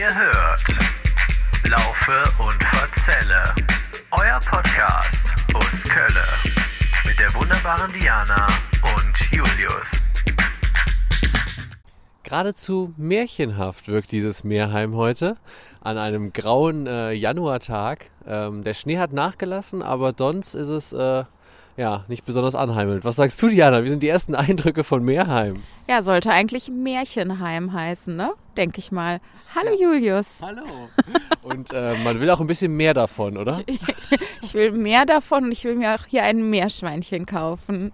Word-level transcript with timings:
Ihr 0.00 0.14
hört 0.14 0.64
Laufe 1.68 2.22
und 2.42 2.64
Verzelle, 2.64 3.44
euer 4.12 4.38
Podcast 4.38 5.12
aus 5.52 5.82
Kölle 5.90 6.24
mit 7.04 7.18
der 7.18 7.34
wunderbaren 7.34 7.92
Diana 7.92 8.46
und 8.96 9.30
Julius. 9.30 9.86
Geradezu 12.22 12.94
märchenhaft 12.96 13.88
wirkt 13.88 14.10
dieses 14.12 14.42
Meerheim 14.42 14.96
heute 14.96 15.36
an 15.82 15.98
einem 15.98 16.32
grauen 16.32 16.86
äh, 16.86 17.12
Januartag. 17.12 18.06
Ähm, 18.26 18.64
der 18.64 18.72
Schnee 18.72 18.96
hat 18.96 19.12
nachgelassen, 19.12 19.82
aber 19.82 20.14
sonst 20.16 20.54
ist 20.54 20.70
es 20.70 20.94
äh, 20.94 21.24
ja 21.80 22.04
nicht 22.08 22.24
besonders 22.24 22.54
anheimelnd. 22.54 23.04
Was 23.04 23.16
sagst 23.16 23.42
du, 23.42 23.48
Diana? 23.48 23.82
Wie 23.82 23.88
sind 23.88 24.02
die 24.02 24.08
ersten 24.08 24.34
Eindrücke 24.34 24.84
von 24.84 25.02
Meerheim? 25.02 25.62
Ja, 25.88 26.02
sollte 26.02 26.30
eigentlich 26.30 26.70
Märchenheim 26.70 27.72
heißen, 27.72 28.14
ne? 28.14 28.32
Denke 28.56 28.78
ich 28.78 28.92
mal. 28.92 29.20
Hallo 29.54 29.74
Julius. 29.76 30.40
Hallo. 30.42 30.62
Und 31.42 31.72
äh, 31.72 31.94
man 32.04 32.20
will 32.20 32.30
auch 32.30 32.40
ein 32.40 32.46
bisschen 32.46 32.76
mehr 32.76 32.94
davon, 32.94 33.36
oder? 33.36 33.62
Ich 34.42 34.54
will 34.54 34.72
mehr 34.72 35.06
davon 35.06 35.44
und 35.44 35.52
ich 35.52 35.62
will 35.64 35.76
mir 35.76 35.94
auch 35.94 36.06
hier 36.06 36.24
ein 36.24 36.50
Meerschweinchen 36.50 37.24
kaufen. 37.24 37.92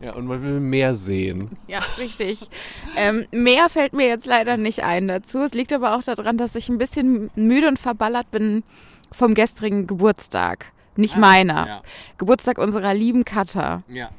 Ja, 0.00 0.14
und 0.14 0.26
man 0.26 0.42
will 0.42 0.60
mehr 0.60 0.94
sehen. 0.94 1.56
Ja, 1.66 1.80
richtig. 1.98 2.48
ähm, 2.96 3.26
mehr 3.32 3.68
fällt 3.68 3.94
mir 3.94 4.06
jetzt 4.06 4.26
leider 4.26 4.56
nicht 4.56 4.84
ein 4.84 5.08
dazu. 5.08 5.40
Es 5.40 5.54
liegt 5.54 5.72
aber 5.72 5.96
auch 5.96 6.02
daran, 6.04 6.38
dass 6.38 6.54
ich 6.54 6.68
ein 6.68 6.78
bisschen 6.78 7.30
müde 7.34 7.66
und 7.66 7.80
verballert 7.80 8.30
bin 8.30 8.62
vom 9.10 9.34
gestrigen 9.34 9.88
Geburtstag. 9.88 10.66
Nicht 10.98 11.16
meiner. 11.16 11.66
ja. 11.66 11.82
Geburtstag 12.18 12.58
unserer 12.58 12.92
lieben 12.92 13.24
Katha. 13.24 13.82
Ja. 13.88 14.10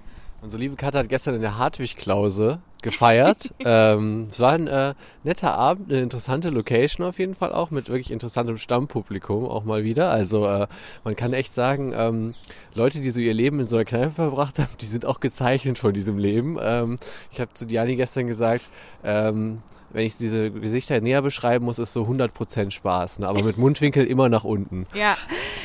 Unsere 0.41 0.61
liebe 0.61 0.77
Katha 0.77 0.99
hat 0.99 1.09
gestern 1.09 1.35
in 1.35 1.41
der 1.41 1.57
Hartwig-Klause 1.57 2.59
gefeiert. 2.81 3.53
ähm, 3.59 4.27
es 4.31 4.39
war 4.39 4.53
ein 4.53 4.67
äh, 4.67 4.93
netter 5.25 5.53
Abend, 5.53 5.91
eine 5.91 6.01
interessante 6.01 6.49
Location 6.49 7.05
auf 7.05 7.19
jeden 7.19 7.35
Fall 7.35 7.51
auch, 7.51 7.71
mit 7.71 7.89
wirklich 7.89 8.11
interessantem 8.11 8.57
Stammpublikum 8.57 9.43
auch 9.45 9.65
mal 9.65 9.83
wieder. 9.83 10.09
Also 10.09 10.47
äh, 10.47 10.67
man 11.03 11.17
kann 11.17 11.33
echt 11.33 11.53
sagen, 11.53 11.91
ähm, 11.93 12.35
Leute, 12.73 13.01
die 13.01 13.09
so 13.09 13.19
ihr 13.19 13.33
Leben 13.33 13.59
in 13.59 13.65
so 13.65 13.75
einer 13.75 13.83
Kneipe 13.83 14.11
verbracht 14.11 14.57
haben, 14.59 14.69
die 14.79 14.85
sind 14.85 15.05
auch 15.05 15.19
gezeichnet 15.19 15.79
von 15.79 15.93
diesem 15.93 16.17
Leben. 16.17 16.57
Ähm, 16.61 16.95
ich 17.31 17.41
habe 17.41 17.53
zu 17.53 17.65
Diani 17.65 17.97
gestern 17.97 18.27
gesagt, 18.27 18.69
ähm, 19.03 19.61
wenn 19.91 20.05
ich 20.05 20.17
diese 20.17 20.51
Gesichter 20.51 21.01
näher 21.01 21.21
beschreiben 21.21 21.65
muss, 21.65 21.79
ist 21.79 21.93
so 21.93 22.03
100% 22.03 22.71
Spaß, 22.71 23.19
ne? 23.19 23.27
aber 23.27 23.43
mit 23.43 23.57
Mundwinkel 23.57 24.05
immer 24.05 24.29
nach 24.29 24.43
unten. 24.43 24.85
Ja, 24.93 25.17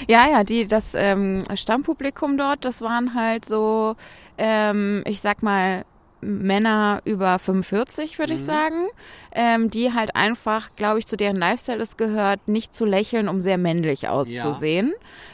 ja, 0.08 0.28
ja, 0.30 0.44
die, 0.44 0.66
das 0.66 0.94
ähm, 0.94 1.44
Stammpublikum 1.54 2.36
dort, 2.36 2.64
das 2.64 2.80
waren 2.80 3.14
halt 3.14 3.44
so, 3.44 3.96
ähm, 4.38 5.02
ich 5.06 5.20
sag 5.20 5.42
mal, 5.42 5.84
Männer 6.24 7.00
über 7.04 7.38
45, 7.38 8.18
würde 8.18 8.32
ich 8.34 8.40
sagen, 8.44 8.86
ähm, 9.34 9.70
die 9.70 9.92
halt 9.92 10.16
einfach, 10.16 10.70
glaube 10.76 10.98
ich, 10.98 11.06
zu 11.06 11.16
deren 11.16 11.36
Lifestyle 11.36 11.82
es 11.82 11.96
gehört, 11.96 12.48
nicht 12.48 12.74
zu 12.74 12.84
lächeln, 12.84 13.28
um 13.28 13.40
sehr 13.40 13.58
männlich 13.58 14.08
auszusehen. 14.08 14.92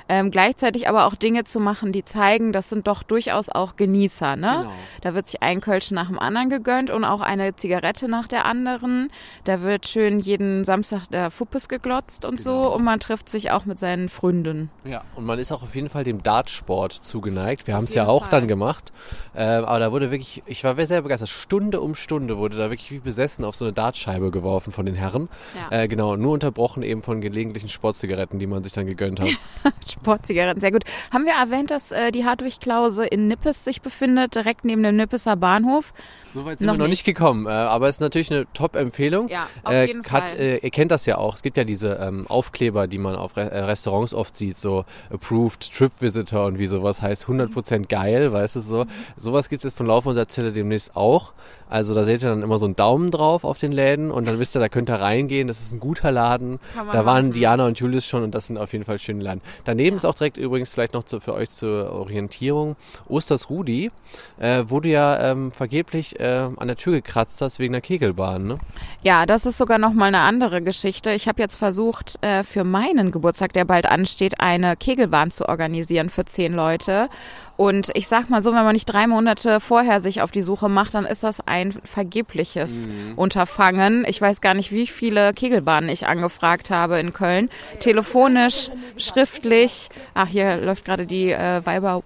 Ähm, 0.09 0.31
gleichzeitig 0.33 0.89
aber 0.89 1.07
auch 1.07 1.15
Dinge 1.15 1.45
zu 1.45 1.61
machen, 1.61 1.93
die 1.93 2.05
zeigen, 2.05 2.53
das 2.53 2.69
sind 2.69 2.89
doch 2.89 3.05
durchaus 3.05 3.49
auch 3.49 3.77
Genießer. 3.77 4.35
Ne? 4.35 4.59
Genau. 4.63 4.73
Da 5.03 5.15
wird 5.15 5.27
sich 5.27 5.41
ein 5.41 5.61
Kölsch 5.61 5.93
nach 5.93 6.09
dem 6.09 6.19
anderen 6.19 6.51
gegönnt 6.51 6.91
und 6.91 7.05
auch 7.05 7.21
eine 7.21 7.55
Zigarette 7.55 8.09
nach 8.09 8.27
der 8.27 8.45
anderen. 8.45 9.13
Da 9.45 9.63
wird 9.63 9.87
schön 9.87 10.19
jeden 10.19 10.65
Samstag 10.65 11.07
der 11.13 11.31
Fuppes 11.31 11.69
geglotzt 11.69 12.25
und 12.25 12.39
Genau. 12.39 12.65
so 12.65 12.75
und 12.75 12.83
man 12.83 12.99
trifft 12.99 13.29
sich 13.29 13.53
auch 13.53 13.67
mit 13.67 13.79
seinen 13.79 14.09
Freunden. 14.09 14.71
Ja, 14.85 15.03
und 15.15 15.25
man 15.27 15.39
ist 15.39 15.53
auch 15.53 15.63
auf 15.63 15.77
jeden 15.77 15.89
Fall 15.89 16.03
dem 16.03 16.23
Dartsport 16.25 16.93
zugeneigt. 16.93 17.69
Wir 17.69 17.75
haben 17.77 17.85
es 17.85 17.95
ja 17.95 18.07
auch 18.09 18.23
Fall. 18.23 18.41
dann 18.41 18.49
gemacht. 18.49 18.93
Ähm, 19.37 19.65
aber 19.65 19.79
da 19.79 19.93
wurde 19.93 20.11
wirklich, 20.11 20.43
ich 20.47 20.65
war 20.65 20.77
sehr 20.87 21.03
begeistert. 21.03 21.29
Stunde 21.29 21.81
um 21.81 21.95
Stunde 21.95 22.39
wurde 22.39 22.57
da 22.57 22.71
wirklich 22.71 22.91
wie 22.91 22.99
besessen 22.99 23.45
auf 23.45 23.55
so 23.55 23.65
eine 23.65 23.73
Dartscheibe 23.73 24.31
geworfen 24.31 24.73
von 24.73 24.87
den 24.87 24.95
Herren. 24.95 25.29
Ja. 25.55 25.83
Äh, 25.83 25.89
genau, 25.89 26.17
nur 26.17 26.33
unterbrochen 26.33 26.83
eben 26.83 27.03
von 27.03 27.21
gelegentlichen 27.21 27.69
Sportzigaretten, 27.69 28.39
die 28.39 28.47
man 28.47 28.63
sich 28.63 28.73
dann 28.73 28.87
gegönnt 28.87 29.21
hat. 29.21 29.29
Sportzigaretten, 29.91 30.61
sehr 30.61 30.73
gut. 30.73 30.85
Haben 31.13 31.25
wir 31.25 31.35
erwähnt, 31.35 31.71
dass 31.71 31.93
äh, 31.93 32.11
die 32.13 32.25
Hartwig-Klause 32.25 33.07
in 33.07 33.29
Nippes 33.29 33.65
sich 33.65 33.83
befindet, 33.83 34.35
direkt 34.35 34.65
neben 34.65 34.83
dem 34.83 34.97
Nippeser 34.97 35.37
Bahnhof? 35.37 35.93
Soweit 36.33 36.59
sind 36.59 36.67
Noch 36.67 36.75
wir 36.75 36.79
noch 36.79 36.85
nicht 36.89 37.07
nicht. 37.07 37.17
gekommen, 37.17 37.47
äh, 37.47 37.51
aber 37.51 37.89
es 37.89 37.97
ist 37.97 38.01
natürlich 38.01 38.31
eine 38.31 38.47
Top-Empfehlung. 38.53 39.29
Ja, 39.29 39.49
auf 39.65 39.73
äh, 39.73 39.87
jeden 39.87 40.03
Kat, 40.03 40.31
Fall. 40.31 40.39
Äh, 40.39 40.57
ihr 40.59 40.71
kennt 40.71 40.91
das 40.91 41.07
ja 41.07 41.19
auch. 41.19 41.35
Es 41.35 41.43
gibt 41.43 41.57
ja 41.57 41.65
diese 41.65 41.95
ähm, 41.95 42.27
Aufkleber, 42.29 42.87
die 42.87 42.99
man 42.99 43.17
auf 43.17 43.37
Re 43.37 43.51
äh, 43.51 43.61
Restaurants 43.61 44.15
oft 44.15 44.37
sieht, 44.37 44.59
so 44.59 44.85
Approved 45.11 45.73
Trip 45.75 45.93
Visitor 46.01 46.47
und 46.47 46.59
wie 46.59 46.67
sowas 46.67 47.03
heißt, 47.03 47.27
100% 47.27 47.89
geil, 47.89 48.33
weißt 48.33 48.57
du 48.57 48.61
so. 48.61 48.87
Sowas 49.17 49.49
gibt 49.49 49.59
es 49.61 49.65
jetzt 49.65 49.77
von 49.77 49.87
Lauf 49.87 50.07
und 50.07 50.17
Erzähle 50.17 50.53
demnächst 50.53 50.97
auch. 50.97 51.33
Also 51.69 51.95
da 51.95 52.05
seht 52.05 52.23
ihr 52.23 52.29
dann 52.29 52.43
immer 52.43 52.59
so 52.59 52.67
einen 52.67 52.75
Daumen 52.77 53.13
drauf 53.13 53.45
auf 53.45 53.59
den 53.59 53.71
Läden 53.71 54.11
und 54.11 54.27
dann 54.27 54.41
wisst 54.41 54.57
ihr, 54.57 54.61
da 54.61 54.69
könnt 54.69 54.91
ihr 54.91 54.97
reingehen. 54.97 55.47
Das 55.47 55.61
ist 55.61 55.73
ein 55.73 55.79
guter 55.79 56.11
Laden. 56.11 56.59
Da 56.75 57.07
waren 57.07 57.29
machen. 57.29 57.33
Diana 57.33 57.67
und 57.67 57.79
Julius 57.79 58.07
schon 58.07 58.25
und 58.25 58.35
das 58.35 58.49
sind 58.49 58.59
auf 58.59 58.73
jeden 58.73 58.85
Fall 58.85 58.99
schöne 58.99 59.23
Laden. 59.23 59.41
Daneben 59.65 59.97
ist 59.97 60.05
auch 60.05 60.15
direkt 60.15 60.37
übrigens 60.37 60.75
vielleicht 60.75 60.95
noch 60.95 61.05
zu, 61.05 61.21
für 61.21 61.33
euch 61.33 61.51
zur 61.51 61.93
Orientierung 61.93 62.75
Osters 63.09 63.51
Rudi, 63.51 63.93
äh, 64.39 64.65
wo 64.67 64.81
du 64.81 64.89
ja 64.89 65.31
ähm, 65.31 65.53
vergeblich 65.53 66.19
äh, 66.21 66.49
an 66.57 66.69
der 66.69 66.77
Tür 66.77 66.93
gekratzt 66.93 67.41
hast 67.41 67.59
wegen 67.59 67.73
der 67.73 67.81
Kegelbahn, 67.81 68.47
ne? 68.47 68.59
Ja, 69.03 69.27
das 69.27 69.47
ist 69.47 69.59
sogar 69.59 69.79
noch 69.79 69.93
mal 69.93 70.07
eine 70.07 70.21
andere 70.21 70.63
Geschichte. 70.63 71.13
Ich 71.13 71.27
habe 71.27 71.41
jetzt 71.41 71.57
versucht, 71.57 72.15
äh, 72.25 72.45
für 72.45 72.65
meinen 72.65 73.11
Geburtstag, 73.11 73.53
der 73.53 73.65
bald 73.65 73.87
ansteht, 73.87 74.41
eine 74.41 74.77
Kegelbahn 74.77 75.31
zu 75.31 75.49
organisieren 75.49 76.11
für 76.11 76.25
zehn 76.25 76.53
Leute. 76.53 77.09
Und 77.57 77.91
ich 77.95 78.09
sag 78.09 78.31
mal 78.31 78.41
so, 78.41 78.55
wenn 78.55 78.65
man 78.65 78.73
nicht 78.73 78.87
drei 78.87 79.07
Monate 79.07 79.61
vorher 79.61 80.01
sich 80.01 80.23
auf 80.23 80.31
die 80.31 80.41
Suche 80.41 80.71
macht, 80.71 80.95
dann 80.95 81.05
ist 81.05 81.25
das 81.25 81.41
ein 81.47 81.73
vergebliches 81.73 82.89
Unterfangen. 83.17 84.05
Ich 84.09 84.21
weiß 84.21 84.41
gar 84.41 84.55
nicht, 84.55 84.73
wie 84.73 84.87
viele 84.87 85.35
Kegelbahnen 85.35 85.91
ich 85.91 86.07
angefragt 86.07 86.71
habe 86.71 86.99
in 86.99 87.13
Köln. 87.13 87.51
Telefonisch, 87.79 88.71
schriftlich. 88.97 89.89
Ach, 90.15 90.27
hier 90.29 90.57
läuft 90.57 90.87
gerade 90.87 91.07
die 91.07 91.33
äh, 91.33 91.65
Weiber 91.67 92.03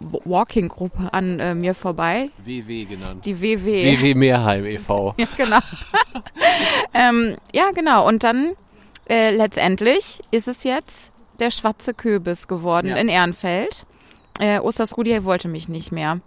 Walking 0.00 0.68
Gruppe 0.68 1.12
an 1.12 1.38
äh, 1.40 1.54
mir 1.54 1.74
vorbei. 1.74 2.30
WW 2.42 2.84
genannt. 2.86 3.24
Die 3.26 3.40
WW. 3.40 3.98
WW 4.00 4.14
Meerheim 4.14 4.64
e.V. 4.66 5.14
Ja, 5.18 5.26
genau. 5.36 5.58
ähm, 6.94 7.36
ja, 7.52 7.70
genau. 7.74 8.06
Und 8.08 8.24
dann 8.24 8.52
äh, 9.08 9.30
letztendlich 9.34 10.20
ist 10.30 10.48
es 10.48 10.64
jetzt 10.64 11.12
der 11.38 11.50
schwarze 11.50 11.94
Kürbis 11.94 12.48
geworden 12.48 12.88
Ja. 12.88 12.96
in 12.96 13.08
Ehrenfeld. 13.08 13.84
Äh, 14.38 14.58
Ostersrudi 14.60 15.24
wollte 15.24 15.48
mich 15.48 15.68
nicht 15.68 15.92
mehr. 15.92 16.20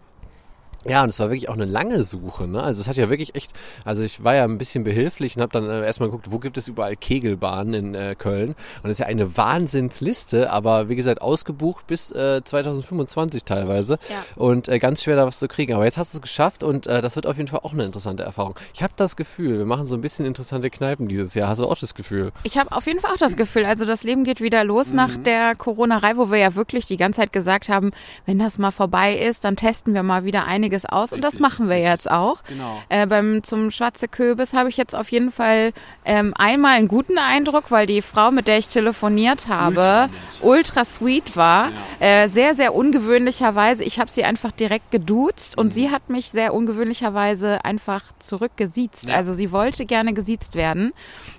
Ja, 0.86 1.04
und 1.04 1.10
es 1.10 1.20
war 1.20 1.30
wirklich 1.30 1.50
auch 1.50 1.54
eine 1.54 1.66
lange 1.66 2.04
Suche, 2.04 2.48
ne? 2.48 2.62
Also 2.62 2.82
es 2.82 2.88
hat 2.88 2.96
ja 2.98 3.10
wirklich 3.10 3.36
echt, 3.36 3.52
also 3.86 4.04
ich 4.04 4.24
war 4.24 4.36
ja 4.36 4.44
ein 4.44 4.58
bisschen 4.58 4.84
behilflich 4.84 5.36
und 5.36 5.42
habe 5.42 5.52
dann 5.54 5.70
äh, 5.70 5.86
erstmal 5.86 6.10
geguckt, 6.10 6.28
wo 6.32 6.40
gibt 6.40 6.58
es 6.58 6.68
überall 6.68 6.96
Kegelbahnen 6.96 7.74
in 7.74 7.96
äh, 7.96 8.16
Köln. 8.18 8.50
Und 8.50 8.56
das 8.84 8.92
ist 8.92 9.00
ja 9.00 9.06
eine 9.06 9.36
Wahnsinnsliste, 9.38 10.50
aber 10.52 10.90
wie 10.90 10.96
gesagt, 10.96 11.22
ausgebucht 11.22 11.88
bis 11.88 12.12
äh, 12.12 12.42
2025 12.44 13.44
teilweise. 13.44 13.98
Ja. 14.10 14.24
Und 14.36 14.68
äh, 14.68 14.80
ganz 14.80 15.04
schwer 15.04 15.16
da 15.16 15.26
was 15.26 15.40
zu 15.40 15.48
kriegen. 15.48 15.74
Aber 15.74 15.86
jetzt 15.86 15.98
hast 15.98 16.14
du 16.14 16.18
es 16.18 16.22
geschafft 16.22 16.64
und 16.64 16.88
äh, 16.88 17.02
das 17.02 17.16
wird 17.16 17.28
auf 17.28 17.38
jeden 17.38 17.48
Fall 17.50 17.62
auch 17.64 17.74
eine 17.74 17.84
interessante 17.86 18.24
Erfahrung. 18.24 18.56
Ich 18.74 18.84
habe 18.84 18.94
das 18.96 19.16
Gefühl, 19.16 19.58
wir 19.60 19.66
machen 19.66 19.86
so 19.86 19.96
ein 19.96 20.02
bisschen 20.02 20.26
interessante 20.26 20.70
Kneipen 20.70 21.08
dieses 21.08 21.34
Jahr. 21.34 21.50
Hast 21.50 21.62
du 21.62 21.66
auch 21.68 21.78
das 21.78 21.96
Gefühl? 21.96 22.32
Ich 22.44 22.58
habe 22.58 22.72
auf 22.72 22.86
jeden 22.88 23.00
Fall 23.00 23.12
auch 23.14 23.18
das 23.18 23.36
Gefühl, 23.36 23.66
also 23.66 23.86
das 23.86 24.04
Leben 24.04 24.24
geht 24.24 24.42
wieder 24.42 24.64
los 24.64 24.90
Mhm. 24.90 24.96
nach 24.96 25.16
der 25.18 25.56
Corona-Reihe, 25.56 26.18
wo 26.18 26.30
wir 26.32 26.38
ja 26.40 26.56
wirklich 26.56 26.86
die 26.86 26.98
ganze 26.98 27.22
Zeit 27.22 27.32
gesagt 27.32 27.70
haben, 27.70 27.92
wenn 28.26 28.40
das 28.40 28.58
mal 28.58 28.72
vorbei 28.72 29.16
ist, 29.16 29.46
dann 29.46 29.56
testen 29.56 29.94
wir 29.94 30.04
mal 30.04 30.26
wieder 30.26 30.46
einiges 30.74 30.86
aus. 30.86 31.14
Und 31.14 31.22
das 31.22 31.34
Richtig, 31.36 31.42
machen 31.42 31.70
wir 31.70 31.76
richtig. 31.76 31.92
jetzt 31.92 32.12
auch. 32.12 32.44
Genau. 32.44 32.82
Äh, 32.90 33.06
beim 33.08 33.44
zum 33.44 33.72
Schwarze 33.72 34.08
Kürbis 34.08 34.54
habe 34.54 34.70
ich 34.70 34.78
jetzt 34.78 34.96
auf 34.96 35.12
jeden 35.12 35.32
Fall 35.32 35.72
ähm, 36.06 36.34
einmal 36.38 36.76
einen 36.78 36.88
guten 36.88 37.18
Eindruck, 37.18 37.72
weil 37.72 37.86
die 37.86 38.02
Frau, 38.02 38.32
mit 38.32 38.48
der 38.48 38.58
ich 38.58 38.68
telefoniert 38.68 39.48
habe, 39.48 40.10
Ultra 40.42 40.64
ultra, 40.64 40.86
sweet 40.86 41.36
war. 41.36 41.72
Äh, 42.00 42.28
sehr, 42.28 42.56
sehr 42.56 42.74
ungewöhnlicherweise. 42.74 43.84
Ich 43.84 44.00
habe 44.00 44.10
sie 44.10 44.24
einfach 44.24 44.52
direkt 44.52 44.92
geduzt 44.92 45.58
und 45.58 45.74
sie 45.74 45.92
hat 45.92 46.10
mich 46.10 46.30
sehr 46.30 46.54
ungewöhnlicherweise 46.54 47.64
einfach 47.64 48.04
zurückgesiezt. 48.20 49.10
Ja. 49.10 49.16
Also 49.16 49.34
sie 49.34 49.52
wollte 49.52 49.86
gerne 49.86 50.14
gesiezt 50.14 50.56
werden. 50.56 50.94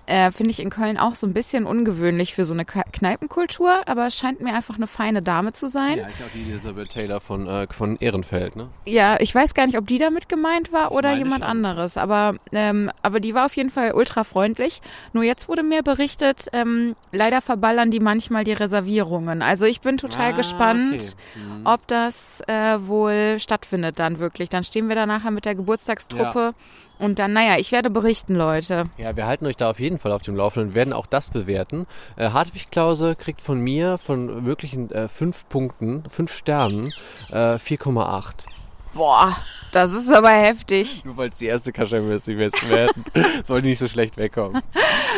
Äh, 0.06 0.30
Finde 0.30 0.50
ich 0.50 0.60
in 0.60 0.70
Köln 0.70 0.98
auch 0.98 1.14
so 1.14 1.26
ein 1.26 1.32
bisschen 1.32 1.64
ungewöhnlich 1.66 2.34
für 2.34 2.44
so 2.44 2.52
eine 2.54 2.64
Kneipenkultur, 2.64 3.72
aber 3.86 4.06
es 4.08 4.16
scheint 4.16 4.40
mir 4.40 4.54
einfach 4.54 4.76
eine 4.76 4.86
feine 4.86 5.22
Dame 5.22 5.52
zu 5.52 5.68
sein. 5.68 5.98
Ja, 5.98 6.06
ist 6.08 6.20
ja 6.20 6.26
auch 6.26 6.30
die 6.34 6.42
Elisabeth 6.50 6.90
Taylor 6.90 7.20
von, 7.20 7.46
äh, 7.46 7.66
von 7.70 7.96
Ehrenfeld, 7.96 8.56
ne? 8.56 8.68
Ja, 8.86 9.16
ich 9.20 9.34
weiß 9.34 9.54
gar 9.54 9.66
nicht, 9.66 9.78
ob 9.78 9.86
die 9.86 9.98
damit 9.98 10.28
gemeint 10.28 10.72
war 10.72 10.90
Ich 10.90 10.96
oder 10.96 11.12
jemand 11.14 11.40
schon. 11.40 11.50
anderes, 11.50 11.96
aber 11.96 12.34
ähm, 12.52 12.90
aber 13.02 13.20
die 13.20 13.34
war 13.34 13.46
auf 13.46 13.56
jeden 13.56 13.70
Fall 13.70 13.92
ultra 13.92 14.24
freundlich. 14.24 14.80
Nur 15.12 15.24
jetzt 15.24 15.48
wurde 15.48 15.62
mir 15.62 15.82
berichtet, 15.82 16.48
ähm, 16.52 16.96
leider 17.12 17.40
verballern 17.40 17.90
die 17.90 18.00
manchmal 18.00 18.44
die 18.44 18.52
Reservierungen. 18.52 19.42
Also 19.42 19.66
ich 19.66 19.80
bin 19.80 19.96
total 19.98 20.32
Ah, 20.32 20.36
gespannt, 20.36 20.94
okay. 20.94 21.38
Mhm. 21.40 21.60
ob 21.66 21.86
das 21.86 22.40
äh, 22.46 22.76
wohl 22.78 23.36
stattfindet 23.38 23.98
dann 23.98 24.18
wirklich. 24.18 24.48
Dann 24.48 24.64
stehen 24.64 24.88
wir 24.88 24.96
da 24.96 25.06
nachher 25.06 25.30
mit 25.30 25.44
der 25.44 25.54
Geburtstagstruppe 25.54 26.54
und 26.98 27.18
dann, 27.18 27.32
naja, 27.32 27.56
ich 27.58 27.72
werde 27.72 27.90
berichten, 27.90 28.34
Leute. 28.34 28.88
Ja, 28.98 29.16
wir 29.16 29.26
halten 29.26 29.46
euch 29.46 29.56
da 29.56 29.70
auf 29.70 29.80
jeden 29.80 29.98
Fall 29.98 30.12
auf 30.12 30.22
dem 30.22 30.36
Laufenden 30.36 30.70
und 30.70 30.74
werden 30.74 30.92
auch 30.92 31.06
das 31.06 31.30
bewerten. 31.30 31.86
Äh, 32.16 32.30
Hartwig 32.30 32.70
Klause 32.70 33.16
kriegt 33.16 33.40
von 33.40 33.60
mir 33.60 33.98
von 33.98 34.42
möglichen 34.44 34.90
äh, 34.90 35.08
fünf 35.08 35.48
Punkten, 35.48 36.04
fünf 36.08 36.34
Sternen, 36.34 36.92
äh, 37.30 37.56
4,8. 37.56 38.46
Boah, 38.94 39.36
das 39.72 39.92
ist 39.92 40.12
aber 40.12 40.30
heftig. 40.30 41.04
Nur 41.04 41.16
weil 41.16 41.30
es 41.30 41.38
die 41.38 41.46
erste 41.46 41.72
Kaschemme 41.72 42.14
ist, 42.14 42.28
die 42.28 42.36
wir 42.38 42.44
jetzt 42.44 42.68
werden. 42.70 43.04
Soll 43.44 43.60
die 43.60 43.70
nicht 43.70 43.80
so 43.80 43.88
schlecht 43.88 44.16
wegkommen. 44.16 44.62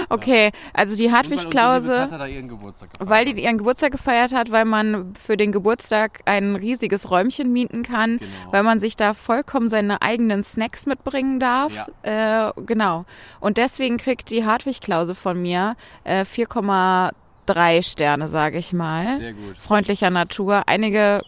Okay, 0.09 0.51
also 0.73 0.97
die 0.97 1.13
Hartwig 1.13 1.51
Klause, 1.51 2.07
da 2.11 2.27
ihren 2.27 2.49
Geburtstag 2.49 2.91
gefeiert 2.93 3.11
weil 3.11 3.25
die 3.27 3.43
ihren 3.43 3.59
Geburtstag 3.59 3.93
gefeiert 3.93 4.33
hat, 4.33 4.51
weil 4.51 4.65
man 4.65 5.15
für 5.19 5.37
den 5.37 5.53
Geburtstag 5.53 6.21
ein 6.25 6.57
riesiges 6.57 7.11
Räumchen 7.11 7.53
mieten 7.53 7.83
kann, 7.83 8.17
Genau. 8.19 8.31
weil 8.51 8.63
man 8.63 8.79
sich 8.79 8.97
da 8.97 9.13
vollkommen 9.15 9.69
seine 9.69 10.01
eigenen 10.01 10.43
Snacks 10.43 10.87
mitbringen 10.87 11.39
darf. 11.39 11.73
Äh, 12.03 12.51
genau. 12.65 13.05
Und 13.41 13.59
deswegen 13.59 13.99
kriegt 13.99 14.31
die 14.31 14.45
Hartwig 14.47 14.81
Klause 14.81 15.15
von 15.15 15.41
mir 15.41 15.77
äh, 16.05 16.23
4,3 16.23 17.83
Sterne, 17.83 18.29
sage 18.29 18.59
ich 18.59 18.73
mal. 18.73 19.17
Sehr 19.19 19.33
gut. 19.35 19.59
freundlicher 19.59 20.11
Natur. 20.11 20.63
Einige 20.67 21.21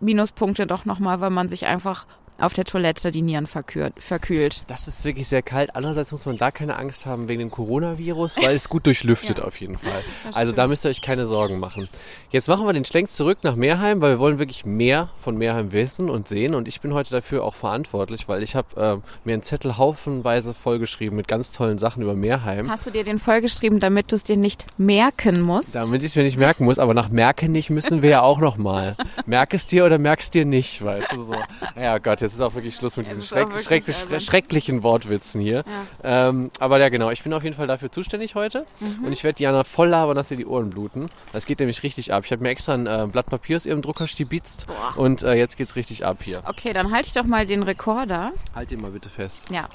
Minuspunkte 0.00 0.66
doch 0.66 0.84
nochmal, 0.84 1.20
weil 1.20 1.30
man 1.30 1.48
sich 1.48 1.66
einfach 1.66 2.06
auf 2.38 2.52
der 2.52 2.64
Toilette 2.64 3.10
die 3.10 3.22
Nieren 3.22 3.46
verkühlt. 3.46 3.92
verkühlt. 3.98 4.62
Das 4.66 4.88
ist 4.88 5.04
wirklich 5.04 5.28
sehr 5.28 5.42
kalt. 5.42 5.74
Andererseits 5.74 6.12
muss 6.12 6.26
man 6.26 6.36
da 6.36 6.50
keine 6.50 6.76
Angst 6.76 7.06
haben 7.06 7.28
wegen 7.28 7.40
dem 7.40 7.50
Coronavirus, 7.50 8.36
weil 8.42 8.54
es 8.56 8.68
gut 8.68 8.86
durchlüftet 8.86 9.38
Ja. 9.38 9.44
auf 9.44 9.60
jeden 9.60 9.78
Fall. 9.78 10.02
Also 10.32 10.52
da 10.52 10.66
müsst 10.66 10.84
ihr 10.84 10.90
euch 10.90 11.00
keine 11.02 11.26
Sorgen 11.26 11.58
machen. 11.58 11.88
Jetzt 12.30 12.48
machen 12.48 12.66
wir 12.66 12.72
den 12.72 12.84
Schlenk 12.84 13.10
zurück 13.10 13.38
nach 13.42 13.56
Meerheim, 13.56 14.00
weil 14.00 14.12
wir 14.12 14.18
wollen 14.18 14.38
wirklich 14.38 14.64
mehr 14.64 15.10
von 15.18 15.36
Meerheim 15.36 15.72
wissen 15.72 16.10
und 16.10 16.28
sehen. 16.28 16.54
Und 16.54 16.68
ich 16.68 16.80
bin 16.80 16.94
heute 16.94 17.10
dafür 17.10 17.44
auch 17.44 17.54
verantwortlich, 17.54 18.28
weil 18.28 18.42
ich 18.42 18.54
habe 18.54 19.00
äh, 19.02 19.26
mir 19.26 19.34
einen 19.34 19.42
Zettel 19.42 19.76
haufenweise 19.78 20.54
vollgeschrieben 20.54 21.16
mit 21.16 21.28
ganz 21.28 21.52
tollen 21.52 21.78
Sachen 21.78 22.02
über 22.02 22.14
Meerheim. 22.14 22.70
Hast 22.70 22.86
du 22.86 22.90
dir 22.90 23.04
den 23.04 23.18
vollgeschrieben, 23.18 23.78
damit 23.78 24.12
du 24.12 24.16
es 24.16 24.24
dir 24.24 24.36
nicht 24.36 24.66
merken 24.78 25.40
musst? 25.40 25.74
Damit 25.74 26.02
ich 26.02 26.08
es 26.10 26.16
mir 26.16 26.22
nicht 26.22 26.38
merken 26.38 26.64
muss, 26.64 26.78
aber 26.78 26.94
nach 26.94 27.08
merken 27.08 27.52
nicht 27.52 27.70
müssen 27.70 28.02
wir 28.02 28.10
ja 28.10 28.22
auch 28.22 28.40
noch 28.40 28.56
mal. 28.56 28.96
Merk 29.26 29.54
es 29.54 29.66
dir 29.66 29.84
oder 29.84 29.98
merkst 29.98 30.34
dir 30.34 30.44
nicht, 30.44 30.84
weißt 30.84 31.12
du 31.12 31.22
so. 31.22 31.34
Ja 31.74 31.98
Gott, 31.98 32.20
jetzt 32.26 32.34
ist 32.34 32.40
auch 32.42 32.54
wirklich 32.54 32.74
Schluss 32.76 32.96
mit 32.96 33.06
diesen 33.06 33.20
auch 33.22 33.24
schreck, 33.24 33.48
schrecklich, 33.62 33.96
albern. 34.02 34.20
schrecklichen 34.20 34.82
Wortwitzen 34.82 35.40
hier. 35.40 35.64
Ähm, 36.04 36.50
aber 36.60 36.78
ja 36.78 36.88
genau, 36.88 37.10
ich 37.10 37.22
bin 37.22 37.32
auf 37.32 37.42
jeden 37.42 37.56
Fall 37.56 37.66
dafür 37.66 37.90
zuständig 37.90 38.34
heute 38.34 38.66
Mhm. 38.80 39.04
und 39.04 39.12
ich 39.12 39.24
werde 39.24 39.36
Diana 39.36 39.64
voll 39.64 39.88
labern, 39.88 40.16
dass 40.16 40.30
ihr 40.30 40.36
die 40.36 40.46
Ohren 40.46 40.70
bluten. 40.70 41.08
Das 41.32 41.46
geht 41.46 41.60
nämlich 41.60 41.82
richtig 41.82 42.12
ab. 42.12 42.24
Ich 42.26 42.32
habe 42.32 42.42
mir 42.42 42.50
extra 42.50 42.74
ein 42.74 42.86
äh, 42.86 43.06
Blatt 43.10 43.26
Papier 43.26 43.56
aus 43.56 43.66
ihrem 43.66 43.82
Drucker 43.82 44.06
stibitzt 44.06 44.66
Boah. 44.66 44.94
und 44.96 45.22
äh, 45.22 45.34
jetzt 45.34 45.56
geht's 45.56 45.76
richtig 45.76 46.04
ab 46.04 46.18
hier. 46.22 46.42
Okay, 46.46 46.72
dann 46.72 46.92
halte 46.92 47.06
ich 47.08 47.12
doch 47.14 47.24
mal 47.24 47.46
den 47.46 47.62
Rekorder. 47.62 48.32
Halt 48.54 48.72
ihn 48.72 48.80
mal 48.82 48.90
bitte 48.90 49.08
fest. 49.08 49.50
Ja. 49.50 49.68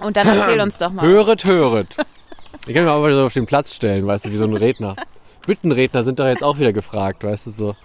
Und 0.00 0.16
dann 0.16 0.26
erzähl 0.26 0.60
uns 0.60 0.78
doch 0.78 0.90
mal. 0.90 1.04
Höret, 1.06 1.44
höret. 1.44 1.96
Ich 2.66 2.74
kann 2.74 2.84
mich 2.84 2.92
aber 2.92 3.14
so 3.14 3.26
auf 3.26 3.34
den 3.34 3.46
Platz 3.46 3.74
stellen, 3.74 4.06
weißt 4.06 4.24
du, 4.26 4.32
wie 4.32 4.36
so 4.36 4.44
ein 4.44 4.56
Redner. 4.56 4.96
Büttenredner 5.46 6.02
sind 6.04 6.18
doch 6.18 6.26
jetzt 6.26 6.42
auch 6.42 6.58
wieder 6.58 6.72
gefragt, 6.72 7.22
weißt 7.24 7.46
du 7.46 7.50
so. 7.50 7.76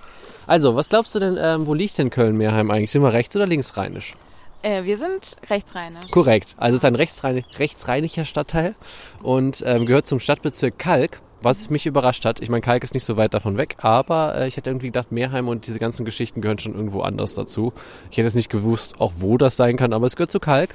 Also, 0.49 0.75
was 0.75 0.89
glaubst 0.89 1.13
du 1.13 1.19
denn, 1.19 1.37
ähm, 1.39 1.67
wo 1.67 1.75
liegt 1.75 1.99
denn 1.99 2.09
Köln-Meerheim 2.09 2.71
eigentlich? 2.71 2.89
Sind 2.89 3.03
wir 3.03 3.13
rechts- 3.13 3.35
oder 3.35 3.45
linksrheinisch? 3.45 4.15
Äh, 4.63 4.83
wir 4.83 4.97
sind 4.97 5.37
rechtsrheinisch. 5.47 6.09
Korrekt. 6.09 6.55
Also 6.57 6.75
es 6.75 6.81
ist 6.81 6.85
ein 6.85 6.95
rechtsrhein 6.95 7.43
rechtsrheinischer 7.59 8.25
Stadtteil 8.25 8.73
und 9.21 9.63
ähm, 9.63 9.85
gehört 9.85 10.07
zum 10.07 10.19
Stadtbezirk 10.19 10.79
Kalk. 10.79 11.21
Was 11.43 11.69
mich 11.69 11.85
überrascht 11.85 12.25
hat, 12.25 12.41
ich 12.41 12.49
meine, 12.49 12.61
Kalk 12.61 12.83
ist 12.83 12.95
nicht 12.95 13.03
so 13.03 13.15
weit 13.15 13.35
davon 13.35 13.57
weg, 13.57 13.75
aber 13.77 14.35
äh, 14.35 14.47
ich 14.47 14.57
hätte 14.57 14.71
irgendwie 14.71 14.87
gedacht, 14.87 15.11
Meerheim 15.11 15.47
und 15.47 15.67
diese 15.67 15.77
ganzen 15.77 16.03
Geschichten 16.03 16.41
gehören 16.41 16.57
schon 16.57 16.73
irgendwo 16.73 17.01
anders 17.01 17.35
dazu. 17.35 17.71
Ich 18.09 18.17
hätte 18.17 18.25
jetzt 18.25 18.35
nicht 18.35 18.49
gewusst, 18.49 18.99
auch 18.99 19.13
wo 19.17 19.37
das 19.37 19.55
sein 19.55 19.77
kann, 19.77 19.93
aber 19.93 20.07
es 20.07 20.15
gehört 20.15 20.31
zu 20.31 20.39
Kalk 20.39 20.71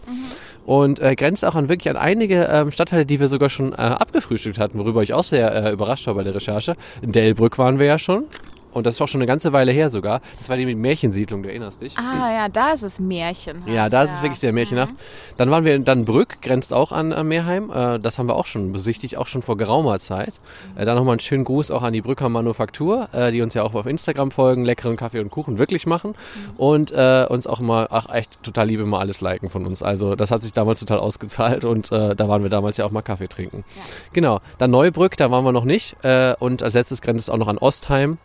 und 0.64 1.00
äh, 1.00 1.16
grenzt 1.16 1.44
auch 1.44 1.56
an 1.56 1.68
wirklich 1.68 1.90
an 1.90 1.96
einige 1.96 2.44
ähm, 2.44 2.70
Stadtteile, 2.70 3.06
die 3.06 3.18
wir 3.18 3.26
sogar 3.26 3.50
schon 3.50 3.72
äh, 3.72 3.76
abgefrühstückt 3.76 4.58
hatten, 4.60 4.78
worüber 4.78 5.02
ich 5.02 5.12
auch 5.12 5.24
sehr 5.24 5.52
äh, 5.52 5.72
überrascht 5.72 6.06
war 6.06 6.14
bei 6.14 6.22
der 6.22 6.36
Recherche. 6.36 6.76
In 7.02 7.10
Delbrück 7.10 7.58
waren 7.58 7.80
wir 7.80 7.86
ja 7.86 7.98
schon 7.98 8.26
und 8.74 8.86
das 8.86 8.96
ist 8.96 9.00
auch 9.00 9.08
schon 9.08 9.20
eine 9.20 9.26
ganze 9.26 9.52
Weile 9.52 9.72
her 9.72 9.90
sogar. 9.90 10.20
Das 10.38 10.48
war 10.48 10.56
die 10.56 10.74
Märchensiedlung, 10.74 11.42
du 11.42 11.48
erinnerst 11.48 11.80
dich? 11.80 11.96
Ah 11.98 12.30
ja, 12.32 12.48
da 12.48 12.72
ist 12.72 12.82
es 12.82 13.00
märchenhaft. 13.00 13.68
Ja, 13.68 13.88
da 13.88 14.02
ist 14.02 14.12
es 14.12 14.22
wirklich 14.22 14.40
sehr 14.40 14.52
märchenhaft. 14.52 14.94
Dann 15.36 15.50
waren 15.50 15.64
wir 15.64 15.74
in 15.74 15.84
Dannbrück, 15.84 16.42
grenzt 16.42 16.72
auch 16.72 16.92
an 16.92 17.12
äh, 17.12 17.24
Meerheim. 17.24 17.70
Äh, 17.70 17.98
das 18.00 18.18
haben 18.18 18.28
wir 18.28 18.36
auch 18.36 18.46
schon 18.46 18.72
besichtigt, 18.72 19.16
auch 19.16 19.26
schon 19.26 19.42
vor 19.42 19.56
geraumer 19.56 19.98
Zeit. 19.98 20.34
Äh, 20.76 20.84
dann 20.84 20.96
nochmal 20.96 21.14
einen 21.14 21.20
schönen 21.20 21.44
Gruß 21.44 21.70
auch 21.70 21.82
an 21.82 21.92
die 21.92 22.02
Brücker 22.02 22.28
Manufaktur, 22.28 23.08
äh, 23.12 23.32
die 23.32 23.42
uns 23.42 23.54
ja 23.54 23.62
auch 23.62 23.74
auf 23.74 23.86
Instagram 23.86 24.30
folgen, 24.30 24.64
leckeren 24.64 24.96
Kaffee 24.96 25.20
und 25.20 25.30
Kuchen 25.30 25.58
wirklich 25.58 25.86
machen 25.86 26.14
und 26.56 26.92
äh, 26.92 27.26
uns 27.28 27.46
auch 27.46 27.60
immer, 27.60 27.88
ach 27.90 28.08
echt, 28.12 28.42
total 28.42 28.66
liebe 28.66 28.84
mal 28.84 29.00
alles 29.00 29.20
liken 29.20 29.50
von 29.50 29.66
uns. 29.66 29.82
Also 29.82 30.16
das 30.16 30.30
hat 30.30 30.42
sich 30.42 30.52
damals 30.52 30.80
total 30.80 30.98
ausgezahlt 30.98 31.64
und 31.64 31.92
äh, 31.92 32.14
da 32.14 32.28
waren 32.28 32.42
wir 32.42 32.50
damals 32.50 32.76
ja 32.76 32.84
auch 32.84 32.90
mal 32.90 33.02
Kaffee 33.02 33.28
trinken. 33.28 33.64
Genau, 34.12 34.40
dann 34.58 34.70
Neubrück, 34.70 35.16
da 35.16 35.30
waren 35.30 35.44
wir 35.44 35.52
noch 35.52 35.64
nicht 35.64 35.96
äh, 36.02 36.34
und 36.38 36.62
als 36.62 36.74
letztes 36.74 37.00
grenzt 37.00 37.24
es 37.24 37.30
auch 37.30 37.38
noch 37.38 37.48
an 37.48 37.58
Ostheim. 37.58 38.18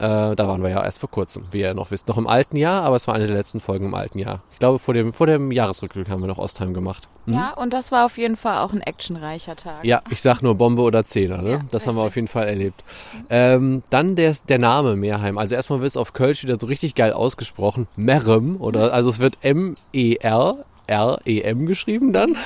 Äh, 0.00 0.34
da 0.34 0.48
waren 0.48 0.62
wir 0.62 0.70
ja 0.70 0.82
erst 0.82 0.98
vor 0.98 1.10
kurzem, 1.10 1.44
wie 1.50 1.60
ihr 1.60 1.74
noch 1.74 1.90
wisst. 1.90 2.08
Noch 2.08 2.16
im 2.16 2.26
alten 2.26 2.56
Jahr, 2.56 2.82
aber 2.84 2.96
es 2.96 3.06
war 3.06 3.14
eine 3.14 3.26
der 3.26 3.36
letzten 3.36 3.60
Folgen 3.60 3.84
im 3.84 3.94
alten 3.94 4.18
Jahr. 4.18 4.40
Ich 4.52 4.58
glaube, 4.58 4.78
vor 4.78 4.94
dem, 4.94 5.12
vor 5.12 5.26
dem 5.26 5.52
Jahresrückblick 5.52 6.08
haben 6.08 6.22
wir 6.22 6.26
noch 6.26 6.38
Ostheim 6.38 6.72
gemacht. 6.72 7.08
Ja, 7.26 7.52
und 7.52 7.74
das 7.74 7.92
war 7.92 8.06
auf 8.06 8.16
jeden 8.16 8.36
Fall 8.36 8.58
auch 8.58 8.72
ein 8.72 8.80
actionreicher 8.80 9.56
Tag. 9.56 9.84
Ja, 9.84 10.00
ich 10.08 10.22
sag 10.22 10.40
nur 10.40 10.54
Bombe 10.54 10.82
oder 10.82 11.04
Zehner, 11.04 11.42
ne? 11.42 11.50
Ja, 11.50 11.60
das 11.70 11.86
haben 11.86 11.96
wir 11.96 12.04
richtig. 12.04 12.12
auf 12.12 12.16
jeden 12.16 12.28
Fall 12.28 12.48
erlebt. 12.48 12.82
Ähm, 13.28 13.82
dann 13.90 14.16
der, 14.16 14.34
der 14.48 14.58
Name 14.58 14.96
Meerheim. 14.96 15.36
Also 15.36 15.54
erstmal 15.54 15.80
wird 15.80 15.90
es 15.90 15.96
auf 15.98 16.14
Kölsch 16.14 16.42
wieder 16.42 16.58
so 16.58 16.66
richtig 16.66 16.94
geil 16.94 17.12
ausgesprochen. 17.12 17.86
Merem 17.94 18.56
oder 18.58 18.94
also 18.94 19.10
es 19.10 19.18
wird 19.18 19.38
M-E-R. 19.42 20.64
R-E-M 20.90 21.66
geschrieben 21.66 22.12
dann. 22.12 22.36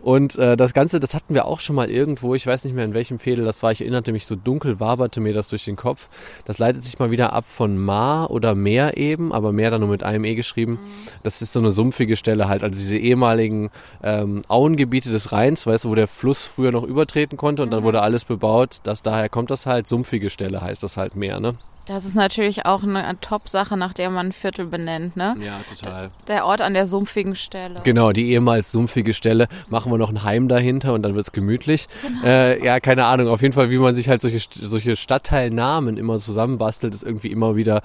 Und 0.00 0.36
äh, 0.36 0.56
das 0.56 0.72
Ganze, 0.72 1.00
das 1.00 1.14
hatten 1.14 1.34
wir 1.34 1.46
auch 1.46 1.60
schon 1.60 1.76
mal 1.76 1.90
irgendwo, 1.90 2.34
ich 2.34 2.46
weiß 2.46 2.64
nicht 2.64 2.74
mehr 2.74 2.84
in 2.84 2.94
welchem 2.94 3.18
Fädel 3.18 3.44
das 3.44 3.62
war, 3.62 3.72
ich 3.72 3.80
erinnerte 3.80 4.12
mich 4.12 4.26
so 4.26 4.36
dunkel, 4.36 4.78
waberte 4.78 5.20
mir 5.20 5.34
das 5.34 5.48
durch 5.48 5.64
den 5.64 5.76
Kopf. 5.76 6.08
Das 6.44 6.58
leitet 6.58 6.84
sich 6.84 6.98
mal 6.98 7.10
wieder 7.10 7.32
ab 7.32 7.44
von 7.46 7.76
Ma 7.76 8.24
oder 8.26 8.54
Meer 8.54 8.96
eben, 8.96 9.32
aber 9.32 9.52
Meer 9.52 9.72
dann 9.72 9.80
nur 9.80 9.90
mit 9.90 10.04
einem 10.04 10.24
E 10.24 10.34
geschrieben. 10.36 10.78
Das 11.24 11.42
ist 11.42 11.52
so 11.52 11.58
eine 11.58 11.72
sumpfige 11.72 12.16
Stelle 12.16 12.48
halt, 12.48 12.62
also 12.62 12.78
diese 12.78 12.96
ehemaligen 12.96 13.70
ähm, 14.02 14.42
Auengebiete 14.46 15.10
des 15.10 15.32
Rheins, 15.32 15.66
weißt 15.66 15.84
du, 15.84 15.90
wo 15.90 15.94
der 15.96 16.08
Fluss 16.08 16.46
früher 16.46 16.70
noch 16.70 16.84
übertreten 16.84 17.36
konnte 17.36 17.64
und 17.64 17.72
dann 17.72 17.82
wurde 17.82 18.00
alles 18.00 18.24
bebaut. 18.24 18.78
Das, 18.84 19.02
daher 19.02 19.28
kommt 19.28 19.50
das 19.50 19.66
halt, 19.66 19.88
sumpfige 19.88 20.30
Stelle 20.30 20.60
heißt 20.60 20.82
das 20.82 20.96
halt 20.96 21.16
Meer, 21.16 21.40
ne? 21.40 21.56
Das 21.86 22.04
ist 22.04 22.14
natürlich 22.14 22.64
auch 22.64 22.84
eine 22.84 23.04
Top-Sache, 23.20 23.76
nach 23.76 23.92
der 23.92 24.08
man 24.08 24.28
ein 24.28 24.32
Viertel 24.32 24.66
benennt, 24.66 25.16
ne? 25.16 25.34
Ja, 25.40 25.60
total. 25.68 26.10
Der 26.28 26.46
Ort 26.46 26.60
an 26.60 26.74
der 26.74 26.86
sumpfigen 26.86 27.34
Stelle. 27.34 27.80
Genau, 27.82 28.12
die 28.12 28.30
ehemals 28.30 28.70
sumpfige 28.70 29.12
Stelle. 29.14 29.48
Machen 29.68 29.90
wir 29.90 29.98
noch 29.98 30.10
ein 30.10 30.22
Heim 30.22 30.46
dahinter 30.46 30.92
und 30.92 31.02
dann 31.02 31.16
wird's 31.16 31.32
gemütlich. 31.32 31.88
Äh, 32.24 32.64
ja, 32.64 32.78
keine 32.78 33.06
Ahnung. 33.06 33.26
Auf 33.28 33.42
jeden 33.42 33.52
Fall, 33.52 33.70
wie 33.70 33.78
man 33.78 33.96
sich 33.96 34.08
halt 34.08 34.22
solche, 34.22 34.38
solche 34.60 34.94
Stadtteilnamen 34.94 35.96
immer 35.96 36.18
zusammenbastelt, 36.18 36.94
ist 36.94 37.02
irgendwie 37.02 37.32
immer 37.32 37.56
wieder, 37.56 37.82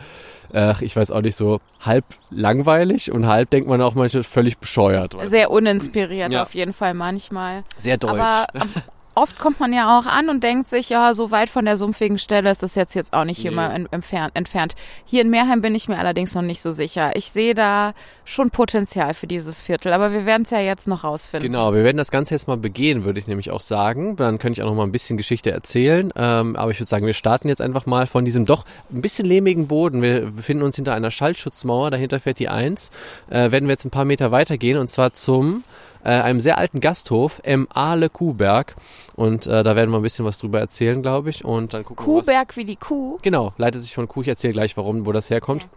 äh, 0.54 0.74
ich 0.86 0.96
weiß 0.96 1.10
auch 1.10 1.22
nicht, 1.22 1.36
so 1.36 1.60
halb 1.82 2.06
langweilig 2.30 3.12
und 3.12 3.26
halb 3.26 3.50
denkt 3.50 3.68
man 3.68 3.82
auch 3.82 3.96
manchmal 3.96 4.24
völlig 4.24 4.60
bescheuert. 4.60 5.16
Sehr 5.26 5.50
uninspiriert 5.50 6.34
Ja. 6.34 6.44
auf 6.44 6.54
jeden 6.54 6.74
Fall 6.74 6.94
manchmal. 6.94 7.64
Sehr 7.80 7.98
deutsch. 7.98 8.12
Aber 8.14 8.46
oft 9.18 9.38
kommt 9.40 9.60
man 9.60 9.74
ja 9.74 9.98
auch 10.00 10.06
an 10.06 10.30
und 10.30 10.44
denkt 10.44 10.68
sich, 10.68 10.90
ja, 10.90 11.14
so 11.14 11.32
weit 11.32 11.50
von 11.50 11.66
der 11.66 11.76
sumpfigen 11.78 12.18
Stelle 12.18 12.50
ist 12.50 12.64
das 12.64 12.76
jetzt 12.76 12.94
jetzt 12.94 13.14
auch 13.14 13.26
nicht 13.26 13.40
hier 13.40 13.52
Nee. 13.52 13.56
mal 13.58 13.72
en- 13.72 13.88
entfernt, 13.92 14.32
entfernt. 14.36 14.76
Hier 15.06 15.22
in 15.22 15.30
Meerheim 15.30 15.62
bin 15.62 15.76
ich 15.76 15.88
mir 15.88 15.98
allerdings 16.00 16.34
noch 16.36 16.42
nicht 16.42 16.62
so 16.62 16.72
sicher. 16.72 17.12
Ich 17.16 17.32
sehe 17.32 17.54
da 17.56 17.94
schon 18.26 18.50
Potenzial 18.52 19.14
für 19.14 19.28
dieses 19.28 19.62
Viertel, 19.62 19.94
aber 19.94 20.12
wir 20.14 20.26
werden 20.26 20.44
es 20.44 20.50
ja 20.52 20.60
jetzt 20.60 20.88
noch 20.88 21.04
rausfinden. 21.04 21.52
Genau, 21.52 21.74
wir 21.74 21.84
werden 21.84 21.98
das 21.98 22.12
Ganze 22.12 22.34
jetzt 22.36 22.48
mal 22.48 22.58
begehen, 22.58 23.04
würde 23.06 23.20
ich 23.20 23.28
nämlich 23.28 23.52
auch 23.52 23.62
sagen. 23.62 24.16
Dann 24.16 24.40
könnte 24.40 24.60
ich 24.60 24.64
auch 24.64 24.70
noch 24.70 24.76
mal 24.76 24.84
ein 24.84 24.92
bisschen 24.92 25.18
Geschichte 25.18 25.52
erzählen. 25.52 26.12
Ähm, 26.16 26.56
aber 26.56 26.72
ich 26.72 26.80
würde 26.80 26.90
sagen, 26.90 27.06
wir 27.06 27.14
starten 27.14 27.50
jetzt 27.50 27.62
einfach 27.62 27.86
mal 27.86 28.08
von 28.08 28.24
diesem 28.26 28.46
doch 28.46 28.66
ein 28.92 29.02
bisschen 29.02 29.26
lehmigen 29.26 29.68
Boden. 29.68 30.02
Wir 30.02 30.22
befinden 30.32 30.64
uns 30.64 30.76
hinter 30.76 30.94
einer 30.94 31.12
Schallschutzmauer, 31.12 31.92
dahinter 31.92 32.20
fährt 32.20 32.40
die 32.40 32.50
1. 32.50 32.92
Äh, 33.30 33.52
werden 33.52 33.66
wir 33.68 33.72
jetzt 33.74 33.86
ein 33.86 33.90
paar 33.92 34.06
Meter 34.06 34.32
weitergehen 34.32 34.78
und 34.78 34.90
zwar 34.90 35.14
zum 35.14 35.64
äh, 36.04 36.10
einem 36.10 36.40
sehr 36.40 36.58
alten 36.58 36.80
Gasthof, 36.80 37.42
M. 37.44 37.68
Ahle 37.74 38.10
Kuhberg. 38.10 38.76
Und 39.16 39.48
äh, 39.48 39.64
da 39.64 39.76
werden 39.76 39.92
wir 39.92 39.98
ein 39.98 40.04
bisschen 40.04 40.26
was 40.26 40.38
drüber 40.38 40.60
erzählen, 40.60 41.02
glaube 41.02 41.30
ich. 41.30 41.46
Und 41.46 41.74
dann 41.74 41.84
gucken 41.84 42.06
wir, 42.06 42.22
Kuhberg 42.22 42.58
wie 42.58 42.66
die 42.66 42.76
Kuh. 42.76 43.18
Genau, 43.22 43.54
leitet 43.58 43.84
sich 43.84 43.94
von 43.94 44.08
Kuh. 44.08 44.22
Ich 44.22 44.28
erzähle 44.28 44.54
gleich, 44.54 44.78
warum, 44.78 45.06
wo 45.06 45.12
das 45.12 45.30
herkommt. 45.30 45.68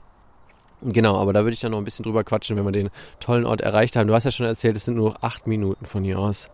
Genau, 0.83 1.17
aber 1.17 1.33
da 1.33 1.41
würde 1.41 1.53
ich 1.53 1.61
dann 1.61 1.73
noch 1.73 1.79
ein 1.79 1.85
bisschen 1.85 2.05
drüber 2.05 2.25
quatschen, 2.25 2.57
wenn 2.57 2.65
wir 2.65 2.73
den 2.73 2.91
tollen 3.19 3.45
Ort 3.45 3.61
erreicht 3.61 3.97
haben. 3.97 4.07
Du 4.07 4.15
hast 4.15 4.25
ja 4.25 4.31
schon 4.31 4.47
erzählt, 4.47 4.77
es 4.77 4.87
sind 4.87 4.97
nur 4.97 5.11
noch 5.11 5.23
acht 5.23 5.47
Minuten 5.47 5.85
von 5.85 6.05
hier 6.05 6.19
aus. 6.19 6.49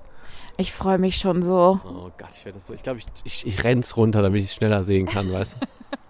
Ich 0.58 0.72
freue 0.72 0.98
mich 0.98 1.16
schon 1.16 1.42
so. 1.42 1.80
Oh 1.84 2.10
Gott, 2.18 2.30
ich 2.32 2.44
werde 2.44 2.58
das 2.58 2.66
so. 2.66 2.74
Ich 2.74 2.82
glaube, 2.82 2.98
ich, 2.98 3.06
ich, 3.24 3.46
ich 3.46 3.62
renn's 3.62 3.96
runter, 3.96 4.22
damit 4.22 4.40
ich 4.40 4.48
es 4.48 4.54
schneller 4.54 4.82
sehen 4.84 5.06
kann, 5.06 5.30
weißt 5.32 5.54
du? 5.60 5.66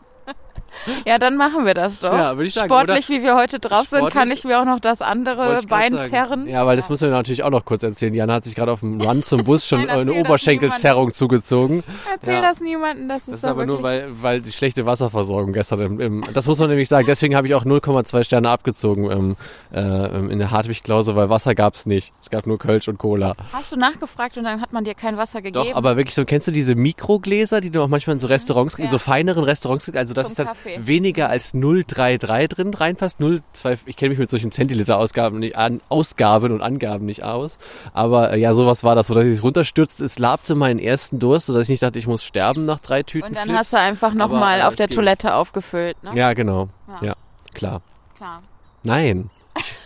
Ja, 1.05 1.19
dann 1.19 1.37
machen 1.37 1.65
wir 1.67 1.75
das 1.75 2.01
doch. 2.01 2.13
Ja, 2.13 2.37
würde 2.37 2.47
ich 2.49 2.55
sagen, 2.55 2.69
Sportlich, 2.69 3.09
wie 3.09 3.23
wir 3.23 3.37
heute 3.37 3.59
drauf 3.59 3.85
sind, 3.87 4.01
kann 4.01 4.11
Sportlich- 4.11 4.39
ich 4.39 4.45
mir 4.45 4.61
auch 4.61 4.65
noch 4.65 4.81
das 4.81 5.03
andere 5.03 5.61
Bein 5.69 5.97
zerren. 5.97 6.47
Ja, 6.47 6.67
weil 6.67 6.77
das 6.77 6.89
müssen 6.89 7.05
wir 7.09 7.11
natürlich 7.17 7.43
auch 7.43 7.51
noch 7.51 7.65
kurz 7.65 7.83
erzählen. 7.83 8.13
Diana 8.13 8.35
hat 8.35 8.45
sich 8.45 8.55
gerade 8.55 8.73
auf 8.73 8.81
dem 8.81 9.01
Run 9.01 9.23
zum 9.23 9.45
Bus 9.45 9.67
schon 9.67 9.81
Nein, 9.87 9.91
eine 10.01 10.13
Oberschenkelzerrung 10.15 11.13
zugezogen. 11.15 11.83
Erzähl 12.11 12.35
Ja. 12.35 12.41
das 12.43 12.61
niemandem, 12.61 13.09
das 13.09 13.23
ist, 13.23 13.29
Das 13.29 13.37
ist 13.39 13.45
aber 13.45 13.67
nur, 13.67 13.83
weil, 13.83 14.09
weil 14.23 14.41
die 14.41 14.51
schlechte 14.53 14.87
Wasserversorgung 14.87 15.53
gestern 15.53 15.81
im, 15.81 16.01
im 16.01 16.25
das 16.35 16.47
muss 16.47 16.59
man 16.59 16.69
nämlich 16.69 16.89
sagen. 16.89 17.07
Deswegen 17.07 17.35
habe 17.37 17.47
ich 17.47 17.55
auch 17.55 17.65
0,2 17.65 18.23
Sterne 18.25 18.49
abgezogen 18.51 19.11
im, 19.11 19.37
äh, 19.73 19.81
im- 20.19 20.31
in 20.31 20.39
der 20.39 20.51
Hartwig-Klause, 20.51 21.17
weil 21.17 21.29
Wasser 21.31 21.55
gab's 21.55 21.87
nicht. 21.87 22.13
Es 22.21 22.31
gab 22.31 22.47
nur 22.47 22.59
Kölsch 22.59 22.89
und 22.89 22.99
Cola. 22.99 23.35
Hast 23.53 23.73
du 23.73 23.77
nachgefragt 23.77 24.37
und 24.39 24.45
dann 24.45 24.61
hat 24.61 24.73
man 24.73 24.85
dir 24.85 24.95
kein 24.95 25.17
Wasser 25.17 25.43
gegeben? 25.43 25.65
Doch, 25.69 25.75
aber 25.75 25.97
wirklich 25.97 26.15
so, 26.15 26.25
kennst 26.25 26.47
du 26.49 26.53
diese 26.53 26.75
Mikrogläser, 26.75 27.61
die 27.61 27.71
du 27.71 27.83
auch 27.83 27.89
manchmal 27.89 28.15
in 28.15 28.21
so 28.21 28.27
Restaurants, 28.27 28.75
in 28.77 28.85
Ja. 28.85 28.91
so 28.91 28.99
feineren 28.99 29.45
Restaurants 29.45 29.85
kriegst? 29.85 29.97
Also 29.99 30.15
das 30.15 30.25
Zum 30.27 30.33
ist 30.33 30.39
dann, 30.41 30.47
Kaffee. 30.49 30.66
Weniger 30.79 31.29
als 31.29 31.53
033 31.53 32.49
drin 32.49 32.75
reinpasst. 32.75 33.21
0,2, 33.21 33.79
ich 33.87 33.97
kenne 33.97 34.11
mich 34.11 34.19
mit 34.19 34.31
solchen 34.31 34.51
Zentiliter-Ausgaben 34.53 35.39
nicht 35.39 35.57
an, 35.57 35.81
Ausgaben 35.89 36.53
und 36.53 36.63
Angaben 36.63 37.07
nicht 37.07 37.23
aus. 37.23 37.59
Aber 37.93 38.33
äh, 38.33 38.39
ja, 38.41 38.55
sowas 38.55 38.85
war 38.85 38.95
das, 38.95 39.07
so 39.09 39.15
dass 39.15 39.27
ich 39.27 39.35
es 39.35 39.43
runterstürzte. 39.43 40.05
Es 40.05 40.19
labte 40.19 40.55
meinen 40.55 40.79
ersten 40.79 41.19
Durst, 41.19 41.47
sodass 41.47 41.65
ich 41.65 41.69
nicht 41.69 41.83
dachte, 41.83 41.99
ich 41.99 42.07
muss 42.07 42.25
sterben 42.25 42.65
nach 42.65 42.79
drei 42.79 43.03
Tüten. 43.03 43.29
Und 43.29 43.37
dann 43.37 43.45
Flips. 43.45 43.59
hast 43.59 43.73
du 43.73 43.79
einfach 43.79 44.15
nochmal 44.15 44.63
auf 44.63 44.77
der 44.77 44.89
ging. 44.89 44.97
Toilette 44.97 45.35
aufgefüllt, 45.35 46.03
ne? 46.03 46.11
Ja, 46.15 46.33
genau. 46.33 46.69
Ja. 47.01 47.09
Ja, 47.09 47.15
klar. 47.55 47.83
Klar. 48.17 48.43
Nein. 48.85 49.31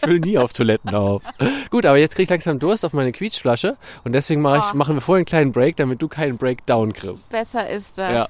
Ich 0.00 0.04
fülle 0.06 0.20
nie 0.20 0.38
auf 0.38 0.52
Toiletten 0.52 0.94
auf. 0.94 1.22
Gut, 1.70 1.84
aber 1.84 1.98
jetzt 1.98 2.14
krieg 2.14 2.24
ich 2.24 2.30
langsam 2.30 2.58
Durst 2.60 2.84
auf 2.84 2.92
meine 2.92 3.10
Quietschflasche 3.12 3.76
und 4.04 4.12
deswegen 4.12 4.40
mache 4.40 4.58
ich, 4.58 4.72
Oh. 4.72 4.76
machen 4.76 4.94
wir 4.94 5.00
vorher 5.00 5.18
einen 5.18 5.24
kleinen 5.26 5.52
Break, 5.52 5.76
damit 5.76 6.00
du 6.00 6.06
keinen 6.08 6.36
Breakdown 6.38 6.92
kriegst. 6.92 7.30
Besser 7.30 7.68
ist 7.68 7.98
das. 7.98 8.12
Ja. 8.12 8.28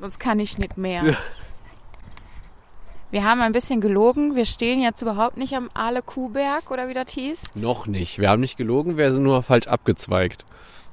Sonst 0.00 0.18
kann 0.18 0.40
ich 0.40 0.58
nicht 0.58 0.76
mehr. 0.76 1.02
Wir 3.10 3.22
haben 3.22 3.40
ein 3.42 3.52
bisschen 3.52 3.80
gelogen. 3.80 4.34
Wir 4.34 4.44
stehen 4.44 4.80
jetzt 4.80 5.00
überhaupt 5.02 5.36
nicht 5.36 5.54
am 5.54 5.70
Aale 5.72 6.02
Kuhberg 6.02 6.70
oder 6.72 6.88
wie 6.88 6.94
das 6.94 7.12
hieß. 7.12 7.54
Noch 7.54 7.86
nicht. 7.86 8.18
Wir 8.18 8.28
haben 8.28 8.40
nicht 8.40 8.56
gelogen, 8.56 8.96
wir 8.96 9.12
sind 9.12 9.22
nur 9.22 9.42
falsch 9.44 9.68
abgezweigt. 9.68 10.44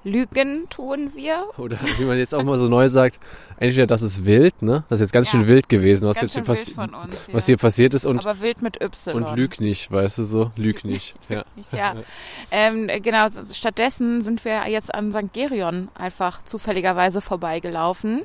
Lügen 0.03 0.67
tun 0.70 1.12
wir. 1.15 1.46
Oder 1.58 1.77
wie 1.98 2.05
man 2.05 2.17
jetzt 2.17 2.34
auch 2.34 2.43
mal 2.43 2.58
so 2.58 2.67
neu 2.67 2.89
sagt, 2.89 3.20
entweder 3.58 3.86
das 3.88 4.01
ist 4.01 4.25
wild, 4.25 4.62
ne? 4.62 4.84
Das 4.89 4.98
ist 5.00 5.01
jetzt 5.05 5.13
ganz 5.13 5.27
Ja. 5.27 5.39
schön 5.39 5.48
wild 5.48 5.70
gewesen, 5.70 6.08
was 6.08 6.20
jetzt 6.22 6.34
hier, 6.34 6.43
passi 6.43 6.74
uns. 6.74 7.17
was 7.31 7.46
hier 7.46 7.58
passiert 7.58 7.93
ist 7.93 8.05
und, 8.05 8.20
Aber 8.25 8.41
wild 8.41 8.62
mit 8.62 8.81
Y. 8.81 9.13
und 9.24 9.36
lüg 9.38 9.60
nicht, 9.62 9.91
weißt 9.91 10.17
du 10.17 10.24
so? 10.24 10.51
Lüg 10.55 10.84
nicht. 10.86 11.15
Ja. 11.29 11.43
Ja, 11.72 11.96
ähm, 12.50 12.88
genau. 13.01 13.27
Stattdessen 13.53 14.22
sind 14.22 14.43
wir 14.43 14.67
jetzt 14.67 14.93
an 14.93 15.12
St. 15.13 15.31
Gerion 15.34 15.89
einfach 15.96 16.43
zufälligerweise 16.46 17.22
vorbeigelaufen. 17.22 18.22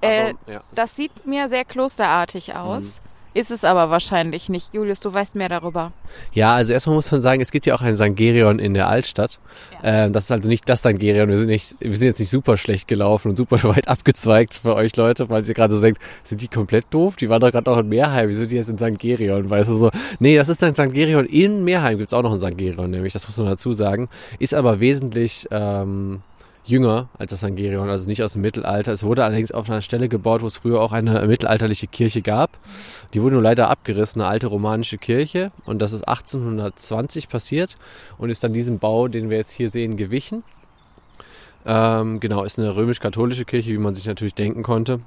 Äh, 0.00 0.34
Aber, 0.46 0.52
ja. 0.52 0.60
Das 0.74 0.94
sieht 0.94 1.26
mir 1.26 1.48
sehr 1.48 1.64
klosterartig 1.64 2.54
aus. 2.54 3.00
Ist 3.34 3.50
es 3.50 3.64
aber 3.64 3.90
wahrscheinlich 3.90 4.48
nicht. 4.48 4.72
Julius, 4.72 5.00
du 5.00 5.12
weißt 5.12 5.34
mehr 5.34 5.48
darüber. 5.48 5.92
ja, 6.34 6.54
also 6.54 6.72
erstmal 6.72 6.94
muss 6.94 7.10
man 7.10 7.20
sagen, 7.20 7.42
es 7.42 7.50
gibt 7.50 7.66
ja 7.66 7.74
auch 7.74 7.82
ein 7.82 7.96
Sangerion 7.96 8.60
in 8.60 8.74
der 8.74 8.88
Altstadt. 8.88 9.40
Ähm, 9.82 10.12
das 10.12 10.24
ist 10.24 10.30
also 10.30 10.48
nicht 10.48 10.68
das 10.68 10.82
Sangerion. 10.82 11.28
Wir 11.28 11.36
sind 11.36 11.48
nicht, 11.48 11.74
wir 11.80 11.96
sind 11.96 12.06
jetzt 12.06 12.20
nicht 12.20 12.30
super 12.30 12.56
schlecht 12.56 12.86
gelaufen 12.86 13.30
und 13.30 13.36
super 13.36 13.62
weit 13.64 13.88
abgezweigt 13.88 14.54
für 14.54 14.76
euch 14.76 14.94
Leute, 14.94 15.28
weil 15.30 15.44
ihr 15.44 15.54
gerade 15.54 15.74
so 15.74 15.82
denkt, 15.82 16.00
sind 16.22 16.42
die 16.42 16.48
komplett 16.48 16.86
doof? 16.90 17.16
Die 17.16 17.28
waren 17.28 17.40
doch 17.40 17.50
gerade 17.50 17.68
noch 17.68 17.78
in 17.78 17.88
Meerheim. 17.88 18.28
Wie 18.28 18.34
sind 18.34 18.52
die 18.52 18.56
jetzt 18.56 18.68
in 18.68 18.78
Sangerion? 18.78 19.50
Weißt 19.50 19.68
du 19.68 19.74
so? 19.74 19.90
Nee, 20.20 20.36
das 20.36 20.48
ist 20.48 20.62
ein 20.62 20.76
Sangerion 20.76 21.26
in 21.26 21.64
Meerheim. 21.64 21.98
Gibt's 21.98 22.14
auch 22.14 22.22
noch 22.22 22.32
ein 22.32 22.40
Sangerion, 22.40 22.88
nämlich. 22.88 23.14
Das 23.14 23.26
muss 23.26 23.36
man 23.36 23.46
dazu 23.46 23.72
sagen. 23.72 24.08
Ist 24.38 24.54
aber 24.54 24.78
wesentlich, 24.78 25.48
ähm, 25.50 26.22
jünger 26.64 27.08
als 27.18 27.30
das 27.30 27.40
Sangerion, 27.40 27.88
also 27.88 28.08
nicht 28.08 28.22
aus 28.22 28.32
dem 28.32 28.42
Mittelalter. 28.42 28.92
Es 28.92 29.04
wurde 29.04 29.24
allerdings 29.24 29.52
auf 29.52 29.68
einer 29.68 29.82
Stelle 29.82 30.08
gebaut, 30.08 30.42
wo 30.42 30.46
es 30.46 30.58
früher 30.58 30.80
auch 30.80 30.92
eine 30.92 31.26
mittelalterliche 31.26 31.86
Kirche 31.86 32.22
gab. 32.22 32.58
Die 33.12 33.22
wurde 33.22 33.34
nur 33.34 33.42
leider 33.42 33.68
abgerissen, 33.68 34.22
eine 34.22 34.30
alte 34.30 34.46
romanische 34.46 34.98
Kirche. 34.98 35.52
Und 35.66 35.80
das 35.80 35.92
ist 35.92 36.08
1820 36.08 37.28
passiert 37.28 37.76
und 38.18 38.30
ist 38.30 38.42
dann 38.42 38.52
diesem 38.52 38.78
Bau, 38.78 39.08
den 39.08 39.30
wir 39.30 39.36
jetzt 39.36 39.52
hier 39.52 39.70
sehen, 39.70 39.96
gewichen. 39.96 40.42
Ähm, 41.66 42.20
genau, 42.20 42.44
ist 42.44 42.58
eine 42.58 42.76
römisch-katholische 42.76 43.44
Kirche, 43.44 43.70
wie 43.70 43.78
man 43.78 43.94
sich 43.94 44.06
natürlich 44.06 44.34
denken 44.34 44.62
konnte. 44.62 45.00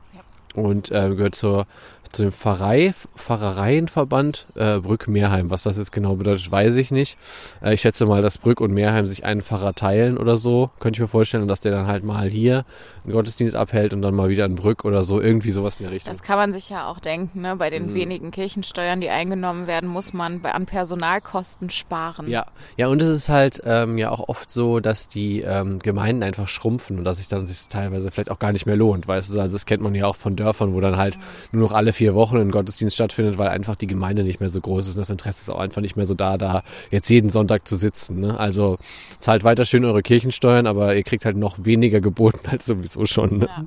Und 0.58 0.92
äh, 0.92 1.10
gehört 1.10 1.36
zur, 1.36 1.68
zu 2.12 2.24
dem 2.24 2.32
Pfarrei, 2.32 2.94
Pfarrereienverband 3.16 4.48
äh, 4.56 4.80
Brück-Meerheim. 4.80 5.50
Was 5.50 5.64
das 5.64 5.78
jetzt 5.78 5.92
genau 5.92 6.16
bedeutet, 6.16 6.50
weiß 6.50 6.78
ich 6.78 6.92
nicht. 6.92 7.18
Äh, 7.62 7.74
ich 7.76 7.82
schätze 7.82 8.06
mal, 8.06 8.22
dass 8.22 8.38
Brück 8.38 8.60
und 8.62 8.72
Meerheim 8.74 9.08
sich 9.08 9.26
einen 9.26 9.42
Pfarrer 9.42 9.74
teilen 9.74 10.18
oder 10.18 10.38
so. 10.38 10.70
Könnte 10.80 10.98
ich 10.98 11.02
mir 11.02 11.08
vorstellen, 11.08 11.48
dass 11.48 11.60
der 11.60 11.72
dann 11.72 11.88
halt 11.88 12.04
mal 12.04 12.30
hier 12.30 12.66
einen 13.04 13.14
Gottesdienst 13.14 13.56
abhält 13.56 13.94
und 13.94 14.02
dann 14.02 14.16
mal 14.16 14.30
wieder 14.30 14.46
in 14.46 14.56
Brück 14.56 14.84
oder 14.86 15.04
so. 15.04 15.22
Irgendwie 15.22 15.52
sowas 15.52 15.78
in 15.78 15.84
der 15.84 15.92
Richtung. 15.94 16.12
Das 16.12 16.24
kann 16.24 16.38
man 16.38 16.52
sich 16.54 16.70
ja 16.70 16.88
auch 16.90 17.00
denken. 17.00 17.42
Ne? 17.42 17.56
Bei 17.56 17.68
Mhm. 17.70 17.74
den 17.74 17.94
wenigen 17.94 18.32
Kirchensteuern, 18.32 19.00
die 19.02 19.10
eingenommen 19.10 19.68
werden, 19.68 19.88
muss 19.90 20.12
man 20.14 20.44
an 20.46 20.66
Personalkosten 20.66 21.70
sparen. 21.70 22.30
Ja, 22.30 22.46
ja, 22.78 22.88
und 22.88 23.02
es 23.02 23.10
ist 23.10 23.30
halt 23.30 23.62
ähm, 23.66 23.98
ja 23.98 24.10
auch 24.10 24.28
oft 24.28 24.52
so, 24.52 24.80
dass 24.80 25.08
die 25.08 25.42
ähm, 25.42 25.80
Gemeinden 25.80 26.24
einfach 26.24 26.48
schrumpfen 26.48 26.98
und 26.98 27.04
dass 27.04 27.18
sich 27.18 27.28
dann 27.28 27.46
sich 27.48 27.68
teilweise 27.68 28.10
vielleicht 28.12 28.32
auch 28.32 28.40
gar 28.40 28.52
nicht 28.54 28.66
mehr 28.66 28.76
lohnt, 28.76 29.08
weißt 29.08 29.34
du? 29.34 29.40
Also 29.40 29.54
das 29.54 29.66
kennt 29.66 29.84
man 29.84 29.94
ja 29.94 30.06
auch 30.08 30.16
von 30.16 30.36
Dörfern, 30.36 30.47
wo 30.74 30.82
dann 30.82 30.98
halt 30.98 31.18
nur 31.52 31.64
noch 31.64 31.72
alle 31.72 31.94
vier 31.94 32.16
Wochen 32.16 32.38
ein 32.38 32.52
Gottesdienst 32.52 32.96
stattfindet, 32.96 33.38
weil 33.38 33.50
einfach 33.50 33.76
die 33.76 33.88
Gemeinde 33.88 34.24
nicht 34.24 34.40
mehr 34.40 34.50
so 34.50 34.62
groß 34.62 34.88
ist 34.88 34.96
und 34.96 35.02
das 35.02 35.10
Interesse 35.10 35.42
ist 35.42 35.50
auch 35.50 35.60
einfach 35.60 35.82
nicht 35.82 35.96
mehr 35.96 36.06
so 36.06 36.14
da, 36.14 36.38
da 36.38 36.64
jetzt 36.92 37.10
jeden 37.10 37.30
Sonntag 37.30 37.68
zu 37.68 37.76
sitzen. 37.76 38.20
Ne? 38.20 38.40
Also 38.40 38.78
zahlt 39.20 39.44
weiter 39.44 39.66
schön 39.66 39.86
eure 39.86 40.02
Kirchensteuern, 40.02 40.68
aber 40.68 40.96
ihr 40.96 41.04
kriegt 41.04 41.26
halt 41.26 41.38
noch 41.38 41.58
weniger 41.64 42.02
geboten 42.02 42.40
als 42.50 42.66
sowieso 42.66 43.06
schon. 43.06 43.40
Ne? 43.40 43.48
Ja. 43.48 43.66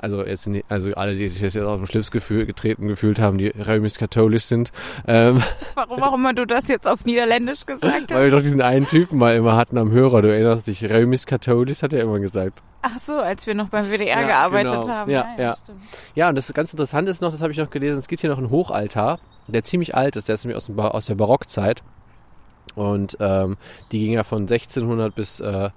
Also 0.00 0.24
jetzt 0.24 0.46
nicht, 0.46 0.64
also 0.68 0.92
alle, 0.94 1.16
die 1.16 1.28
sich 1.28 1.42
jetzt 1.42 1.58
auf 1.58 1.78
den 1.78 1.86
Schlips 1.86 2.12
gefühl, 2.12 2.46
getreten 2.46 2.86
gefühlt 2.86 3.18
haben, 3.18 3.36
die 3.36 3.48
römisch-katholisch 3.48 4.44
sind, 4.44 4.70
ähm, 5.08 5.42
Warum 5.74 6.02
auch 6.02 6.14
immer 6.14 6.34
du 6.34 6.46
das 6.46 6.68
jetzt 6.68 6.86
auf 6.86 7.04
Niederländisch 7.04 7.66
gesagt 7.66 8.10
weil 8.12 8.20
wir 8.20 8.26
hast. 8.26 8.32
doch 8.32 8.42
diesen 8.42 8.62
einen 8.62 8.86
Typen 8.86 9.18
mal 9.18 9.34
immer 9.34 9.56
hatten 9.56 9.76
am 9.76 9.90
Hörer, 9.90 10.22
du 10.22 10.32
erinnerst 10.32 10.68
dich, 10.68 10.84
römisch-katholisch 10.84 11.82
hat 11.82 11.92
er 11.92 12.02
immer 12.02 12.20
gesagt. 12.20 12.62
Ach 12.82 12.96
so, 12.98 13.18
als 13.18 13.48
wir 13.48 13.56
noch 13.56 13.70
beim 13.70 13.86
WDR 13.86 14.20
Ja, 14.20 14.26
gearbeitet 14.26 14.82
genau. 14.82 14.88
haben. 14.88 15.10
Ja, 15.10 15.26
ja. 15.36 15.56
stimmt. 15.56 15.82
Ja, 16.14 16.28
und 16.28 16.36
das 16.36 16.52
ganz 16.54 16.72
Interessante 16.72 17.10
ist 17.10 17.20
noch, 17.20 17.32
das 17.32 17.42
habe 17.42 17.50
ich 17.50 17.58
noch 17.58 17.70
gelesen, 17.70 17.98
es 17.98 18.06
gibt 18.06 18.20
hier 18.20 18.30
noch 18.30 18.38
einen 18.38 18.50
Hochaltar, 18.50 19.18
der 19.48 19.64
ziemlich 19.64 19.96
alt 19.96 20.14
ist, 20.14 20.28
der 20.28 20.34
ist 20.34 20.44
nämlich 20.44 20.56
aus, 20.56 20.66
dem 20.66 20.78
aus 20.78 21.06
der 21.06 21.16
Barockzeit. 21.16 21.82
Und 22.76 23.16
ähm, 23.18 23.56
die 23.90 23.98
ging 23.98 24.12
ja 24.12 24.22
von 24.22 24.42
1600 24.42 25.12
bis 25.12 25.40
äh, 25.40 25.70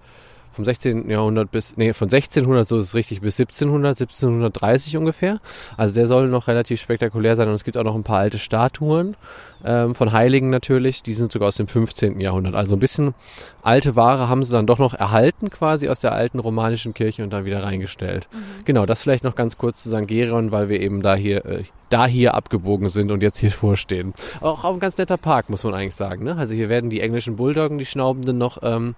vom 0.52 0.66
16. 0.66 1.10
Jahrhundert 1.10 1.52
bis, 1.52 1.78
nee, 1.78 1.94
von 1.94 2.08
1600, 2.08 2.68
so 2.68 2.78
ist 2.78 2.88
es 2.88 2.96
richtig, 2.96 3.22
bis 3.22 3.40
1700, 3.40 4.02
1730 4.02 4.98
ungefähr. 4.98 5.40
Also 5.78 5.96
der 5.96 6.08
soll 6.08 6.28
noch 6.28 6.48
relativ 6.48 6.82
spektakulär 6.82 7.36
sein 7.36 7.48
und 7.48 7.56
es 7.56 7.64
gibt 7.64 7.78
auch 7.78 7.84
noch 7.84 7.96
ein 7.96 8.04
paar 8.04 8.20
alte 8.20 8.40
Statuen 8.40 9.16
ähm, 9.64 9.96
von 9.96 10.12
Heiligen 10.12 10.50
natürlich, 10.50 11.04
die 11.04 11.14
sind 11.14 11.32
sogar 11.32 11.50
aus 11.50 11.58
dem 11.58 11.68
15. 11.68 12.20
Jahrhundert. 12.20 12.56
Also 12.56 12.76
ein 12.76 12.80
bisschen 12.80 13.14
alte 13.62 13.96
Ware 13.96 14.28
haben 14.28 14.44
sie 14.44 14.52
dann 14.52 14.68
doch 14.68 14.80
noch 14.80 14.94
erhalten 14.94 15.50
quasi 15.50 15.90
aus 15.90 16.00
der 16.00 16.14
alten 16.14 16.40
romanischen 16.40 16.94
Kirche 16.94 17.24
und 17.24 17.32
dann 17.32 17.46
wieder 17.46 17.64
reingestellt. 17.64 18.28
Genau, 18.66 18.86
das 18.86 19.02
vielleicht 19.02 19.24
noch 19.24 19.36
ganz 19.36 19.58
kurz 19.58 19.84
zu 19.84 19.90
St. 19.90 20.08
Gerion, 20.08 20.52
weil 20.52 20.70
wir 20.70 20.80
eben 20.80 21.02
da 21.02 21.16
hier, 21.16 21.46
äh, 21.46 21.64
da 21.90 22.08
hier 22.08 22.34
abgebogen 22.34 22.90
sind 22.90 23.12
und 23.12 23.22
jetzt 23.22 23.40
hier 23.40 23.52
vorstehen. 23.52 24.14
Auch, 24.40 24.64
auch 24.64 24.74
ein 24.74 24.80
ganz 24.80 24.98
netter 24.98 25.18
Park, 25.18 25.50
muss 25.50 25.64
man 25.64 25.74
eigentlich 25.74 25.96
sagen. 25.96 26.24
Ne? 26.24 26.36
Also 26.36 26.54
hier 26.54 26.70
werden 26.70 26.90
die 26.90 27.02
englischen 27.02 27.36
Bulldoggen, 27.36 27.78
die 27.78 27.86
Schnaubenden, 27.86 28.38
noch 28.38 28.60
ähm, 28.64 28.96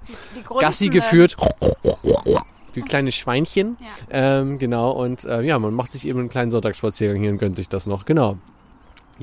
Gassi 0.60 0.90
geführt. 0.90 1.36
Wie 2.74 2.82
kleine 2.82 3.12
Schweinchen. 3.12 3.78
Ja. 3.80 4.40
Ähm, 4.40 4.58
genau, 4.58 4.92
und 4.92 5.26
äh, 5.26 5.42
ja, 5.42 5.60
man 5.60 5.74
macht 5.74 5.92
sich 5.92 6.08
eben 6.08 6.20
einen 6.20 6.30
kleinen 6.30 6.50
Sonntagsspaziergang 6.52 7.22
hier 7.22 7.32
und 7.32 7.38
gönnt 7.38 7.56
sich 7.56 7.70
das 7.70 7.86
noch. 7.86 8.06
Genau. 8.06 8.38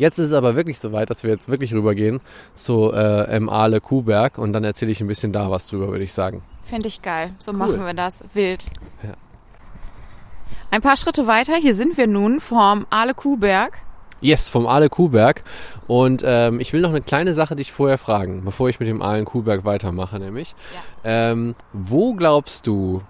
Jetzt 0.01 0.19
ist 0.19 0.29
es 0.29 0.33
aber 0.33 0.57
wirklich 0.57 0.79
soweit, 0.79 1.11
dass 1.11 1.25
wir 1.25 1.31
jetzt 1.31 1.51
wirklich 1.51 1.75
rübergehen 1.75 2.21
zu 2.55 2.91
äh, 2.91 3.25
M. 3.37 3.51
Aale 3.51 3.83
Kuhberg 3.83 4.39
und 4.39 4.55
dann 4.55 4.65
erzähle 4.65 4.91
ich 4.93 5.03
ein 5.03 5.07
bisschen 5.07 5.31
da 5.31 5.51
was 5.51 5.67
drüber, 5.67 5.89
würde 5.89 6.05
ich 6.05 6.15
sagen. 6.15 6.43
Finde 6.63 6.89
ich 6.89 7.03
geil. 7.03 7.35
So 7.39 7.51
Cool. 7.53 7.59
machen 7.59 7.85
wir 7.85 7.93
das. 7.93 8.25
Wild. 8.33 8.65
Ja. 9.03 9.13
Ein 10.71 10.81
paar 10.81 10.97
Schritte 10.97 11.27
weiter, 11.27 11.55
hier 11.57 11.75
sind 11.75 11.99
wir 11.99 12.07
nun 12.07 12.41
vom 12.41 12.87
Aale 12.89 13.13
Kuhberg. 13.13 13.77
Yes, 14.23 14.49
vom 14.49 14.67
Aale 14.67 14.89
Kuhberg. 14.89 15.43
Und 15.87 16.23
ähm, 16.25 16.61
ich 16.61 16.73
will 16.73 16.81
noch 16.81 16.89
eine 16.91 17.03
kleine 17.03 17.35
Sache 17.35 17.55
dich 17.55 17.71
vorher 17.71 17.99
fragen, 17.99 18.43
bevor 18.47 18.71
ich 18.71 18.81
mit 18.81 18.89
dem 18.89 19.03
Aalen 19.03 19.27
Kuhberg 19.27 19.67
weitermache, 19.67 20.19
nämlich. 20.19 20.55
Ähm, 21.05 21.55
wo 21.75 22.15
glaubst 22.15 22.67
du, 22.67 23.03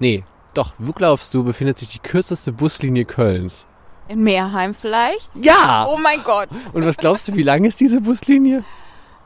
nee, 0.00 0.24
doch, 0.54 0.72
wo 0.78 0.90
glaubst 0.90 1.34
du, 1.34 1.44
befindet 1.44 1.78
sich 1.78 1.86
die 1.86 2.00
kürzeste 2.00 2.50
Buslinie 2.50 3.04
Kölns? 3.04 3.68
In 4.08 4.22
Meerheim 4.22 4.74
vielleicht? 4.74 5.30
Ja! 5.36 5.86
Oh 5.88 5.96
mein 5.96 6.22
Gott. 6.22 6.50
Und 6.72 6.84
was 6.84 6.96
glaubst 6.96 7.28
du, 7.28 7.36
wie 7.36 7.42
lang 7.42 7.64
ist 7.64 7.80
diese 7.80 8.00
Buslinie? 8.00 8.64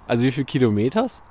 Also 0.07 0.25
wie 0.25 0.33
viel 0.33 0.45
Kilometers? 0.45 1.23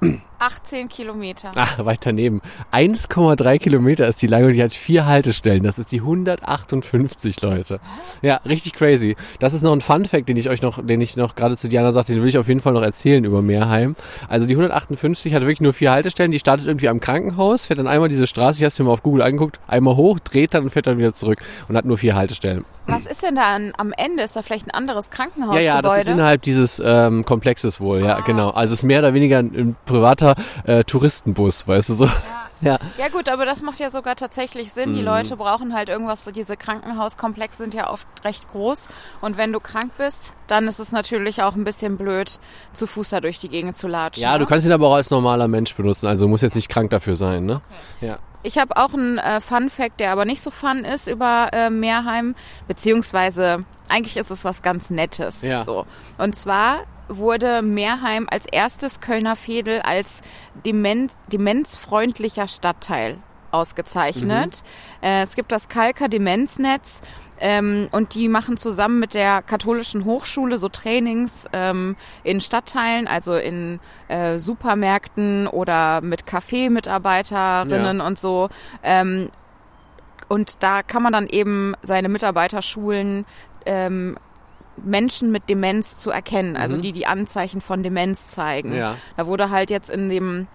18 0.46 0.88
Kilometer. 0.88 1.52
Ach, 1.56 1.84
weit 1.84 2.00
daneben. 2.04 2.40
1,3 2.72 3.58
Kilometer 3.58 4.06
ist 4.08 4.20
die 4.20 4.26
lange 4.26 4.46
und 4.48 4.52
die 4.52 4.62
hat 4.62 4.72
vier 4.74 5.06
Haltestellen. 5.06 5.62
Das 5.62 5.78
ist 5.78 5.90
die 5.92 6.00
158, 6.00 7.40
Leute. 7.42 7.80
Ja, 8.22 8.40
richtig 8.48 8.74
crazy. 8.74 9.16
Das 9.38 9.54
ist 9.54 9.62
noch 9.62 9.72
ein 9.72 9.80
Fun-Fact, 9.80 10.28
den 10.28 10.36
ich 10.36 10.48
euch 10.48 10.62
noch, 10.62 10.84
den 10.84 11.00
ich 11.00 11.16
noch 11.16 11.34
gerade 11.34 11.56
zu 11.56 11.68
Diana 11.68 11.92
sagte, 11.92 12.12
den 12.12 12.22
will 12.22 12.28
ich 12.28 12.38
auf 12.38 12.48
jeden 12.48 12.60
Fall 12.60 12.72
noch 12.72 12.82
erzählen 12.82 13.24
über 13.24 13.42
Meerheim. 13.42 13.96
Also 14.28 14.46
die 14.46 14.54
158 14.54 15.32
hat 15.34 15.42
wirklich 15.42 15.60
nur 15.60 15.72
vier 15.72 15.90
Haltestellen. 15.92 16.30
Die 16.32 16.38
startet 16.38 16.66
irgendwie 16.66 16.88
am 16.88 17.00
Krankenhaus, 17.00 17.66
fährt 17.66 17.78
dann 17.78 17.86
einmal 17.86 18.08
diese 18.08 18.26
Straße, 18.26 18.58
ich 18.58 18.62
habe 18.64 18.68
es 18.68 18.78
mir 18.78 18.84
mal 18.84 18.92
auf 18.92 19.02
Google 19.02 19.22
angeguckt, 19.22 19.58
einmal 19.66 19.96
hoch, 19.96 20.18
dreht 20.20 20.54
dann 20.54 20.64
und 20.64 20.70
fährt 20.70 20.86
dann 20.86 20.98
wieder 20.98 21.12
zurück 21.12 21.38
und 21.68 21.76
hat 21.76 21.84
nur 21.84 21.96
vier 21.98 22.14
Haltestellen. 22.14 22.64
Was 22.86 23.06
ist 23.06 23.22
denn 23.22 23.36
da 23.36 23.54
an, 23.54 23.72
am 23.78 23.92
Ende? 23.96 24.22
Ist 24.22 24.36
da 24.36 24.42
vielleicht 24.42 24.66
ein 24.66 24.70
anderes 24.72 25.06
Ja, 25.06 25.16
Krankenhausgebäude? 25.16 25.64
ja, 25.64 25.80
das 25.80 25.98
ist 25.98 26.08
innerhalb 26.08 26.42
dieses 26.42 26.82
ähm, 26.84 27.24
Komplexes 27.24 27.80
wohl, 27.80 28.00
ja, 28.04 28.16
Ah. 28.18 28.22
genau. 28.26 28.50
Also 28.50 28.74
es 28.74 28.80
ist 28.80 28.84
mehr 28.84 28.98
oder 28.98 29.14
weniger 29.14 29.38
ein, 29.38 29.46
ein 29.56 29.76
privater 29.86 30.33
äh, 30.64 30.84
Touristenbus, 30.84 31.66
weißt 31.68 31.88
du 31.90 31.94
so. 31.94 32.04
Ja, 32.06 32.12
Ja. 32.60 32.78
Ja 32.98 33.08
gut, 33.08 33.28
aber 33.28 33.44
das 33.44 33.62
macht 33.62 33.78
ja 33.80 33.90
sogar 33.90 34.16
tatsächlich 34.16 34.72
Sinn. 34.72 34.94
Die 34.94 35.00
Mhm. 35.00 35.06
Leute 35.06 35.36
brauchen 35.36 35.74
halt 35.74 35.88
irgendwas, 35.90 36.24
so 36.24 36.30
diese 36.30 36.56
Krankenhauskomplexe 36.56 37.58
sind 37.62 37.74
ja 37.74 37.90
oft 37.90 38.06
recht 38.24 38.50
groß. 38.52 38.88
Und 39.20 39.36
wenn 39.36 39.52
du 39.52 39.60
krank 39.60 39.90
bist, 39.98 40.32
dann 40.46 40.66
ist 40.68 40.78
es 40.78 40.90
natürlich 40.92 41.42
auch 41.42 41.56
ein 41.56 41.64
bisschen 41.64 41.96
blöd, 41.98 42.38
zu 42.72 42.86
Fuß 42.86 43.10
da 43.10 43.20
durch 43.20 43.38
die 43.38 43.48
Gegend 43.48 43.76
zu 43.76 43.86
latschen. 43.88 44.22
Ja, 44.22 44.38
du 44.38 44.44
ne? 44.44 44.46
kannst 44.48 44.66
ihn 44.66 44.72
aber 44.72 44.86
auch 44.88 44.94
als 44.94 45.10
normaler 45.10 45.48
Mensch 45.48 45.74
benutzen, 45.74 46.06
also 46.06 46.26
muss 46.28 46.40
jetzt 46.42 46.54
nicht 46.54 46.68
krank 46.68 46.90
dafür 46.90 47.16
sein, 47.16 47.44
ne? 47.44 47.60
Ja. 48.00 48.18
Ich 48.42 48.56
habe 48.58 48.76
auch 48.76 48.92
einen 48.94 49.18
äh, 49.18 49.40
Fun-Fact, 49.40 50.00
der 50.00 50.12
aber 50.12 50.24
nicht 50.26 50.42
so 50.42 50.50
fun 50.50 50.84
ist 50.84 51.08
über 51.08 51.48
äh, 51.52 51.70
Meerheim, 51.70 52.34
beziehungsweise 52.68 53.64
eigentlich 53.88 54.16
ist 54.16 54.30
es 54.30 54.44
was 54.44 54.62
ganz 54.62 54.90
Nettes. 54.90 55.42
Ja. 55.42 55.64
So. 55.64 55.86
Und 56.18 56.36
zwar 56.36 56.80
wurde 57.08 57.62
Meerheim 57.62 58.26
als 58.30 58.46
erstes 58.46 59.00
Kölner 59.00 59.36
Fädel 59.36 59.80
als 59.80 60.22
dement, 60.64 61.12
demenzfreundlicher 61.32 62.48
Stadtteil 62.48 63.18
ausgezeichnet. 63.50 64.62
Äh, 65.00 65.22
es 65.22 65.36
gibt 65.36 65.52
das 65.52 65.68
Kalker 65.68 66.08
Demenznetz 66.08 67.02
ähm, 67.38 67.88
und 67.92 68.14
die 68.14 68.28
machen 68.28 68.56
zusammen 68.56 68.98
mit 68.98 69.14
der 69.14 69.42
katholischen 69.42 70.04
Hochschule 70.04 70.58
so 70.58 70.68
Trainings 70.68 71.48
ähm, 71.52 71.96
in 72.22 72.40
Stadtteilen, 72.40 73.06
also 73.06 73.34
in 73.36 73.80
äh, 74.08 74.38
Supermärkten 74.38 75.46
oder 75.46 76.00
mit 76.00 76.24
Café-Mitarbeiterinnen 76.24 78.00
und 78.00 78.18
so. 78.18 78.50
Ähm, 78.82 79.30
und 80.28 80.62
da 80.62 80.82
kann 80.82 81.02
man 81.02 81.12
dann 81.12 81.26
eben 81.26 81.74
seine 81.82 82.08
Mitarbeiter 82.08 82.62
schulen, 82.62 83.24
ähm, 83.66 84.16
Menschen 84.76 85.30
mit 85.30 85.48
Demenz 85.48 85.96
zu 85.96 86.10
erkennen, 86.10 86.56
also 86.56 86.76
Mhm. 86.76 86.80
die 86.82 86.92
die 86.92 87.06
Anzeichen 87.06 87.60
von 87.60 87.82
Demenz 87.82 88.28
zeigen. 88.28 88.74
Ja. 88.74 88.96
Da 89.16 89.26
wurde 89.26 89.50
halt 89.50 89.70
jetzt 89.70 89.90
in 89.90 90.08
dem 90.08 90.46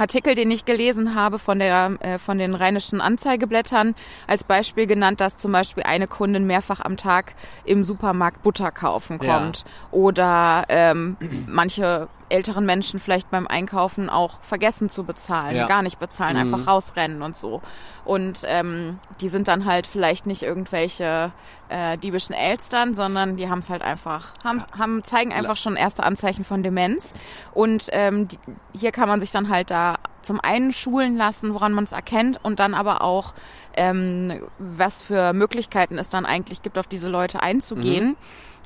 Artikel, 0.00 0.36
den 0.36 0.48
ich 0.52 0.64
gelesen 0.64 1.16
habe 1.16 1.40
von 1.40 1.58
der 1.58 1.96
äh, 2.00 2.18
von 2.18 2.38
den 2.38 2.54
rheinischen 2.54 3.00
Anzeigeblättern 3.00 3.96
als 4.28 4.44
Beispiel 4.44 4.86
genannt, 4.86 5.20
dass 5.20 5.36
zum 5.38 5.50
Beispiel 5.50 5.82
eine 5.82 6.06
Kundin 6.06 6.46
mehrfach 6.46 6.78
am 6.84 6.96
Tag 6.96 7.34
im 7.64 7.82
Supermarkt 7.82 8.42
Butter 8.44 8.70
kaufen 8.70 9.18
Ja. 9.20 9.38
kommt 9.38 9.64
oder 9.90 10.64
ähm, 10.68 11.16
manche 11.48 12.06
älteren 12.30 12.64
Menschen 12.66 13.00
vielleicht 13.00 13.30
beim 13.30 13.46
Einkaufen 13.46 14.10
auch 14.10 14.40
vergessen 14.42 14.88
zu 14.90 15.04
bezahlen, 15.04 15.56
Ja. 15.56 15.66
gar 15.66 15.82
nicht 15.82 15.98
bezahlen, 15.98 16.36
Mhm. 16.36 16.54
einfach 16.54 16.66
rausrennen 16.72 17.22
und 17.22 17.36
so. 17.36 17.62
Und 18.04 18.42
ähm, 18.46 18.98
die 19.20 19.28
sind 19.28 19.48
dann 19.48 19.64
halt 19.64 19.86
vielleicht 19.86 20.26
nicht 20.26 20.42
irgendwelche 20.42 21.32
äh, 21.68 21.98
diebischen 21.98 22.34
Elstern, 22.34 22.94
sondern 22.94 23.36
die 23.36 23.50
haben 23.50 23.58
es 23.58 23.68
halt 23.68 23.82
einfach, 23.82 24.32
haben, 24.42 24.62
haben 24.78 25.04
zeigen 25.04 25.32
einfach 25.34 25.56
schon 25.58 25.76
erste 25.76 26.02
Anzeichen 26.04 26.44
von 26.44 26.62
Demenz. 26.62 27.12
Und 27.52 27.88
ähm, 27.92 28.28
die, 28.28 28.38
hier 28.72 28.90
kann 28.92 29.08
man 29.08 29.20
sich 29.20 29.30
dann 29.30 29.50
halt 29.50 29.70
da 29.70 29.96
zum 30.22 30.40
einen 30.40 30.72
schulen 30.72 31.16
lassen, 31.16 31.52
woran 31.54 31.72
man 31.72 31.84
es 31.84 31.92
erkennt, 31.92 32.40
und 32.42 32.58
dann 32.58 32.72
aber 32.74 33.02
auch, 33.02 33.34
ähm, 33.74 34.46
was 34.58 35.02
für 35.02 35.32
Möglichkeiten 35.34 35.98
es 35.98 36.08
dann 36.08 36.24
eigentlich 36.26 36.62
gibt, 36.62 36.78
auf 36.78 36.86
diese 36.86 37.08
Leute 37.10 37.40
einzugehen. 37.42 38.16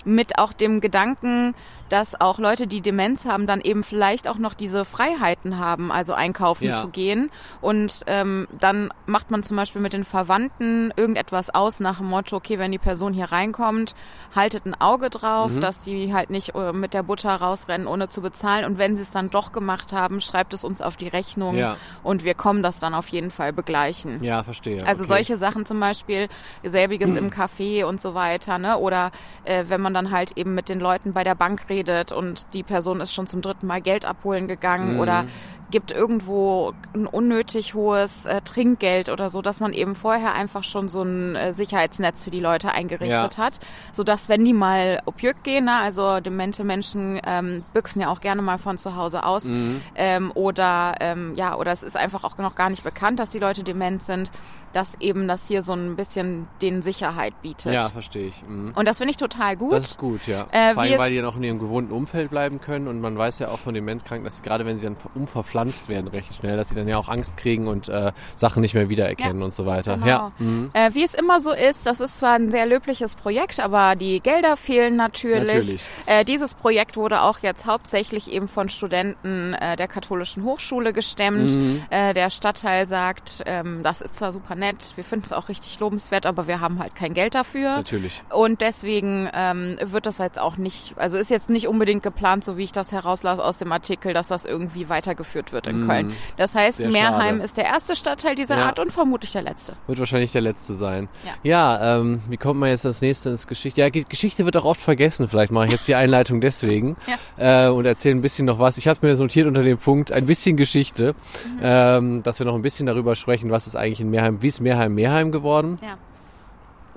Mit 0.05 0.39
auch 0.39 0.53
dem 0.53 0.81
Gedanken, 0.81 1.55
dass 1.93 2.19
auch 2.19 2.39
Leute, 2.39 2.67
die 2.67 2.81
Demenz 2.81 3.27
haben, 3.27 3.47
dann 3.47 3.61
eben 3.61 3.85
vielleicht 3.85 4.27
auch 4.27 4.39
noch 4.39 4.55
diese 4.55 4.87
Freiheiten 4.87 5.59
haben, 5.59 5.93
also 5.93 6.15
einkaufen 6.15 6.69
Ja. 6.69 6.81
zu 6.81 6.89
gehen. 6.89 7.31
Und 7.61 8.03
ähm, 8.07 8.49
dann 8.59 8.89
macht 9.05 9.31
man 9.31 9.43
zum 9.43 9.59
Beispiel 9.59 9.83
mit 9.83 9.93
den 9.93 10.05
Verwandten 10.05 10.91
irgendetwas 10.97 11.51
aus 11.55 11.81
nach 11.81 11.99
dem 11.99 12.07
Motto, 12.07 12.35
okay, 12.37 12.59
wenn 12.59 12.73
die 12.73 12.79
Person 12.79 13.13
hier 13.13 13.27
reinkommt, 13.31 13.95
haltet 14.35 14.65
ein 14.65 14.75
Auge 14.81 15.11
drauf, 15.11 15.53
Mhm. 15.53 15.61
dass 15.61 15.81
die 15.81 16.15
halt 16.15 16.31
nicht 16.31 16.55
äh, 16.55 16.73
mit 16.73 16.95
der 16.95 17.03
Butter 17.03 17.35
rausrennen, 17.35 17.87
ohne 17.87 18.09
zu 18.09 18.23
bezahlen. 18.23 18.65
Und 18.65 18.79
wenn 18.79 18.97
sie 18.97 19.03
es 19.03 19.11
dann 19.11 19.29
doch 19.29 19.53
gemacht 19.53 19.93
haben, 19.93 20.23
schreibt 20.23 20.55
es 20.55 20.65
uns 20.65 20.81
auf 20.81 20.97
die 20.97 21.09
Rechnung 21.09 21.57
Ja. 21.57 21.77
und 22.03 22.25
wir 22.25 22.33
kommen 22.33 22.63
das 22.63 22.79
dann 22.79 22.95
auf 22.95 23.09
jeden 23.09 23.31
Fall 23.31 23.53
begleichen. 23.53 24.25
Ja, 24.25 24.43
verstehe. 24.45 24.87
Also 24.87 25.03
okay. 25.03 25.13
solche 25.13 25.37
Sachen 25.37 25.67
zum 25.67 25.79
Beispiel, 25.79 26.29
selbiges 26.65 27.15
im 27.17 27.31
Café 27.39 27.85
und 27.85 28.01
so 28.01 28.15
weiter, 28.15 28.57
ne? 28.57 28.79
Oder 28.79 29.11
äh, 29.45 29.65
wenn 29.69 29.83
man 29.83 29.93
dann 29.93 30.11
halt 30.11 30.39
eben 30.39 30.55
mit 30.55 30.71
den 30.71 30.81
Leuten 30.81 31.13
bei 31.13 31.23
der 31.23 31.35
Bank 31.35 31.67
redet 31.69 31.82
und 32.13 32.53
die 32.55 32.63
Person 32.63 33.01
ist 33.01 33.13
schon 33.13 33.27
zum 33.27 33.43
dritten 33.43 33.67
Mal 33.67 33.81
Geld 33.81 34.05
abholen 34.05 34.49
gegangen 34.49 34.95
Mhm. 34.95 35.01
oder 35.01 35.25
gibt 35.71 35.91
irgendwo 35.91 36.75
ein 36.95 37.07
unnötig 37.07 37.73
hohes 37.73 38.27
äh, 38.27 38.43
Trinkgeld 38.43 39.09
oder 39.09 39.31
so, 39.31 39.41
dass 39.41 39.59
man 39.59 39.73
eben 39.73 39.95
vorher 39.95 40.35
einfach 40.35 40.65
schon 40.65 40.89
so 40.91 41.03
ein 41.03 41.35
äh, 41.35 41.55
Sicherheitsnetz 41.55 42.25
für 42.25 42.31
die 42.31 42.41
Leute 42.41 42.73
eingerichtet 42.73 43.39
hat, 43.39 43.59
sodass 43.91 44.29
wenn 44.29 44.45
die 44.45 44.53
mal 44.53 45.01
objück 45.07 45.43
gehen, 45.43 45.65
ne? 45.65 45.77
also 45.77 46.21
demente 46.21 46.63
Menschen 46.63 47.19
ähm, 47.27 47.65
büchsen 47.73 48.03
ja 48.03 48.09
auch 48.09 48.21
gerne 48.21 48.43
mal 48.43 48.59
von 48.59 48.77
zu 48.77 48.97
Hause 48.97 49.25
aus 49.25 49.45
Mhm. 49.45 49.81
ähm, 49.95 50.31
oder 50.35 50.95
ähm, 51.01 51.35
ja, 51.37 51.57
oder 51.57 51.73
es 51.73 51.83
ist 51.83 51.97
einfach 51.97 52.23
auch 52.25 52.37
noch 52.37 52.55
gar 52.55 52.69
nicht 52.69 52.85
bekannt, 52.85 53.19
dass 53.19 53.31
die 53.31 53.39
Leute 53.39 53.65
dement 53.65 54.03
sind, 54.03 54.31
dass 54.73 55.01
eben 55.01 55.29
das 55.29 55.47
hier 55.47 55.63
so 55.63 55.73
ein 55.75 55.97
bisschen 55.97 56.49
den 56.61 56.83
Sicherheit 56.83 57.35
bietet. 57.43 57.73
Ja, 57.73 57.89
verstehe 57.91 58.29
ich. 58.29 58.43
Mhm. 58.47 58.73
Und 58.75 58.89
das 58.89 58.99
finde 58.99 59.13
ich 59.13 59.17
total 59.17 59.57
gut. 59.57 59.73
Das 59.73 59.85
ist 59.85 59.99
gut, 59.99 60.27
ja. 60.27 60.47
Äh, 60.53 60.75
Vor 60.75 60.83
allem, 60.83 60.99
weil 60.99 61.11
die 61.11 61.17
dann 61.17 61.27
auch 61.27 61.37
in 61.37 61.45
ihrem 61.45 61.59
gewohnten 61.59 61.93
Umfeld 61.93 62.31
bleiben 62.31 62.61
können 62.61 62.89
und 62.89 63.01
man 63.01 63.17
weiß 63.17 63.39
ja 63.39 63.49
auch 63.49 63.59
von 63.59 63.75
Demenzkranken, 63.75 64.25
dass 64.25 64.43
gerade 64.43 64.67
wenn 64.67 64.79
sie 64.79 64.85
dann 64.85 64.97
umverpflanzt 65.15 65.89
werden 65.89 66.09
recht 66.09 66.35
schnell, 66.35 66.57
dass 66.57 66.69
sie 66.69 66.75
dann 66.75 66.89
ja 66.89 66.97
auch 66.97 67.09
Angst 67.09 67.37
kriegen 67.37 67.69
und 67.69 67.89
äh, 67.89 68.13
Sachen 68.35 68.63
nicht 68.63 68.75
mehr 68.75 68.89
wiedererkennen 68.89 69.43
und 69.43 69.53
so 69.53 69.67
weiter. 69.67 69.95
Genau. 69.95 70.07
Ja. 70.07 70.33
Mhm. 70.39 70.71
Äh, 70.73 70.95
wie 70.95 71.05
es 71.05 71.15
immer 71.15 71.41
so 71.41 71.53
ist, 71.53 71.87
das 71.87 72.01
ist 72.01 72.19
zwar 72.19 72.35
ein 72.35 72.51
sehr 72.51 72.67
löbliches 72.67 73.15
Projekt, 73.15 73.61
aber 73.61 73.95
die 73.97 74.21
Gelder 74.21 74.57
fehlen 74.57 74.97
natürlich. 74.97 75.53
Natürlich. 75.53 75.89
Äh, 76.07 76.25
dieses 76.25 76.55
Projekt 76.55 76.97
wurde 76.97 77.23
auch 77.23 77.39
jetzt 77.41 77.67
hauptsächlich 77.67 78.31
eben 78.31 78.49
von 78.49 78.69
Studenten 78.69 79.55
äh, 79.55 79.77
der 79.77 79.89
katholischen 79.89 80.45
Hochschule 80.45 80.93
gestemmt. 80.93 81.57
Mhm. 81.57 81.83
Äh, 81.91 82.15
der 82.15 82.31
Stadtteil 82.31 82.89
sagt, 82.89 83.43
ähm, 83.47 83.83
das 83.83 84.01
ist 84.01 84.17
zwar 84.17 84.33
super 84.33 84.55
nett, 84.63 84.93
wir 84.97 85.05
finden 85.05 85.25
es 85.27 85.33
auch 85.33 85.49
richtig 85.49 85.79
lobenswert, 85.81 86.25
aber 86.25 86.47
wir 86.47 86.61
haben 86.61 86.79
halt 86.79 86.95
kein 86.95 87.13
Geld 87.15 87.35
dafür. 87.35 87.77
Natürlich. 87.77 88.23
Und 88.31 88.61
deswegen 88.61 89.29
ähm, 89.35 89.77
wird 89.83 90.07
das 90.07 90.19
jetzt 90.19 90.39
auch 90.41 90.57
nicht, 90.57 90.95
also 90.97 91.19
ist 91.19 91.31
jetzt 91.31 91.51
nicht 91.51 91.69
unbedingt 91.69 92.03
geplant, 92.03 92.45
so 92.45 92.57
wie 92.57 92.65
ich 92.65 92.73
das 92.73 92.93
herauslasse 92.93 93.45
aus 93.45 93.59
dem 93.59 93.71
Artikel, 93.73 94.15
dass 94.15 94.29
das 94.29 94.45
irgendwie 94.45 94.89
weitergeführt 94.89 95.53
wird 95.53 95.67
in 95.67 95.81
Mhm. 95.83 95.89
Köln. 95.89 96.13
Das 96.37 96.55
heißt, 96.55 96.79
Sehr 96.79 96.91
Meerheim 96.91 97.35
schade. 97.37 97.45
ist 97.45 97.57
der 97.57 97.65
erste 97.67 97.97
Stadtteil 97.97 98.35
dieser 98.35 98.57
Ja. 98.57 98.67
Art 98.67 98.79
und 98.79 98.93
vermutlich 98.93 99.33
der 99.33 99.43
letzte. 99.43 99.75
Wird 99.87 99.99
wahrscheinlich 99.99 100.33
der 100.33 100.41
letzte 100.43 100.75
sein. 100.75 101.09
Ja. 101.27 101.33
Ja, 101.43 101.99
ähm, 101.99 102.21
wie 102.29 102.37
kommt 102.37 102.61
man 102.61 102.69
jetzt 102.71 102.87
als 102.87 103.01
nächstes 103.03 103.31
ins 103.33 103.47
Geschichte? 103.47 103.81
Ja, 103.81 103.89
Ge- 103.91 104.05
Geschichte 104.09 104.45
wird 104.45 104.57
auch 104.57 104.65
oft 104.65 104.81
vergessen. 104.81 105.29
Vielleicht 105.29 105.51
mache 105.53 105.67
ich 105.67 105.73
jetzt 105.73 105.89
die 105.89 105.95
Einleitung 105.95 106.41
deswegen 106.41 106.97
äh, 107.37 107.67
und 107.69 107.85
erzähle 107.85 108.15
ein 108.15 108.21
bisschen 108.23 108.47
noch 108.47 108.59
was. 108.59 108.79
Ich 108.79 108.87
habe 108.89 108.99
mir 109.07 109.15
notiert 109.17 109.47
unter 109.47 109.63
dem 109.63 109.79
Punkt 109.79 110.13
ein 110.13 110.27
bisschen 110.27 110.57
Geschichte, 110.57 111.15
Mhm. 111.45 111.59
ähm, 111.63 112.23
dass 112.23 112.39
wir 112.39 112.47
noch 112.47 112.55
ein 112.55 112.63
bisschen 112.63 112.87
darüber 112.87 113.15
sprechen, 113.17 113.51
was 113.51 113.67
ist 113.67 113.75
eigentlich 113.77 114.01
in 114.01 114.11
Meerheim, 114.11 114.41
wie 114.43 114.52
ist 114.55 114.61
Meerheim 114.61 114.95
Meerheim 114.95 115.33
geworden? 115.33 115.79
Ja. 115.83 115.97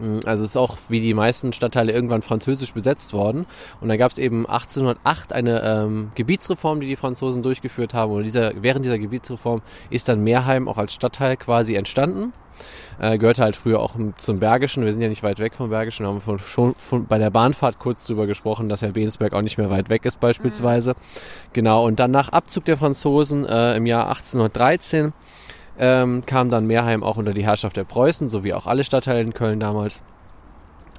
Mm, 0.05 0.19
Also 0.25 0.43
es 0.43 0.51
ist 0.51 0.57
auch 0.57 0.77
wie 0.89 0.99
die 0.99 1.13
meisten 1.13 1.53
Stadtteile 1.53 1.91
irgendwann 1.91 2.21
französisch 2.21 2.73
besetzt 2.73 3.13
worden. 3.13 3.45
Und 3.81 3.89
dann 3.89 3.97
gab 3.97 4.11
es 4.11 4.17
eben 4.17 4.45
1808 4.45 5.33
eine 5.33 5.61
ähm, 5.63 6.11
Gebietsreform, 6.15 6.81
die 6.81 6.87
die 6.87 6.95
Franzosen 6.95 7.43
durchgeführt 7.43 7.93
haben. 7.93 8.13
Und 8.13 8.23
dieser, 8.23 8.51
während 8.61 8.85
dieser 8.85 8.99
Gebietsreform 8.99 9.61
ist 9.89 10.09
dann 10.09 10.23
Meerheim 10.23 10.67
auch 10.67 10.77
als 10.77 10.93
Stadtteil 10.93 11.37
quasi 11.37 11.75
entstanden. 11.75 12.33
Äh, 12.99 13.17
gehörte 13.17 13.43
halt 13.43 13.57
früher 13.57 13.81
auch 13.81 13.95
zum 14.17 14.39
Bergischen. 14.39 14.85
Wir 14.85 14.91
sind 14.93 15.01
ja 15.01 15.09
nicht 15.09 15.23
weit 15.23 15.39
weg 15.39 15.55
vom 15.55 15.69
Bergischen. 15.69 16.03
Da 16.03 16.09
haben 16.09 16.17
wir 16.17 16.21
von, 16.21 16.39
schon 16.39 16.73
von, 16.75 17.05
bei 17.05 17.17
der 17.17 17.29
Bahnfahrt 17.29 17.79
kurz 17.79 18.05
drüber 18.05 18.25
gesprochen, 18.25 18.69
dass 18.69 18.81
ja 18.81 18.89
Bensberg 18.91 19.33
auch 19.33 19.41
nicht 19.41 19.57
mehr 19.57 19.69
weit 19.69 19.89
weg 19.89 20.05
ist 20.05 20.19
beispielsweise. 20.21 20.95
Genau. 21.51 21.85
Und 21.85 21.99
dann 21.99 22.11
nach 22.11 22.29
Abzug 22.29 22.63
der 22.65 22.77
Franzosen 22.77 23.45
äh, 23.45 23.75
im 23.75 23.85
Jahr 23.85 24.07
1813 24.07 25.11
ähm, 25.79 26.25
kam 26.25 26.49
dann 26.49 26.67
Meerheim 26.67 27.03
auch 27.03 27.17
unter 27.17 27.33
die 27.33 27.45
Herrschaft 27.45 27.77
der 27.77 27.83
Preußen, 27.83 28.29
so 28.29 28.43
wie 28.43 28.53
auch 28.53 28.67
alle 28.67 28.83
Stadtteile 28.83 29.21
in 29.21 29.33
Köln 29.33 29.59
damals. 29.59 30.01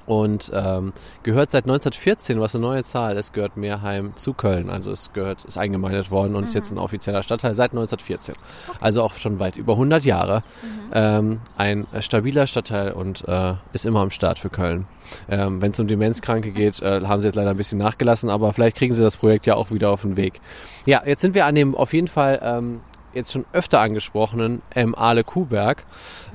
Und 0.07 0.51
ähm, 0.53 0.93
gehört 1.23 1.51
seit 1.51 1.65
1914, 1.65 2.39
was 2.39 2.55
eine 2.55 2.61
neue 2.61 2.83
Zahl 2.83 3.17
ist, 3.17 3.33
gehört 3.33 3.57
Meerheim 3.57 4.13
zu 4.15 4.33
Köln. 4.33 4.69
Also 4.69 4.89
es 4.89 5.11
gehört, 5.11 5.43
ist 5.43 5.57
eingemeindet 5.57 6.09
worden 6.11 6.35
und 6.35 6.45
ist 6.45 6.55
jetzt 6.55 6.71
ein 6.71 6.77
offizieller 6.77 7.23
Stadtteil 7.23 7.55
seit 7.55 7.71
1914. 7.71 8.35
Also 8.79 9.03
auch 9.03 9.15
schon 9.15 9.37
weit 9.39 9.57
über 9.57 9.73
100 9.73 10.05
Jahre. 10.05 10.43
Ähm, 10.93 11.41
ein 11.57 11.87
äh, 11.91 12.01
stabiler 12.01 12.47
Stadtteil 12.47 12.93
und 12.93 13.27
äh, 13.27 13.55
ist 13.73 13.85
immer 13.85 13.99
am 13.99 14.11
Start 14.11 14.39
für 14.39 14.49
Köln. 14.49 14.87
Ähm, 15.29 15.61
Wenn 15.61 15.71
es 15.73 15.79
um 15.81 15.87
Demenzkranke 15.87 16.51
geht, 16.51 16.81
äh, 16.81 17.01
haben 17.01 17.19
sie 17.19 17.27
jetzt 17.27 17.35
leider 17.35 17.49
ein 17.49 17.57
bisschen 17.57 17.79
nachgelassen, 17.79 18.29
aber 18.29 18.53
vielleicht 18.53 18.77
kriegen 18.77 18.95
sie 18.95 19.03
das 19.03 19.17
Projekt 19.17 19.45
ja 19.45 19.55
auch 19.55 19.71
wieder 19.71 19.89
auf 19.89 20.03
den 20.03 20.15
Weg. 20.15 20.39
Ja, 20.85 21.03
jetzt 21.05 21.21
sind 21.21 21.35
wir 21.35 21.45
an 21.45 21.55
dem 21.55 21.75
auf 21.75 21.91
jeden 21.93 22.07
Fall 22.07 22.39
ähm, 22.41 22.79
jetzt 23.17 23.31
schon 23.33 23.45
öfter 23.51 23.79
angesprochenen 23.81 24.61
ähm, 24.73 24.95
Aale 24.95 25.23
Kuhberg. 25.23 25.85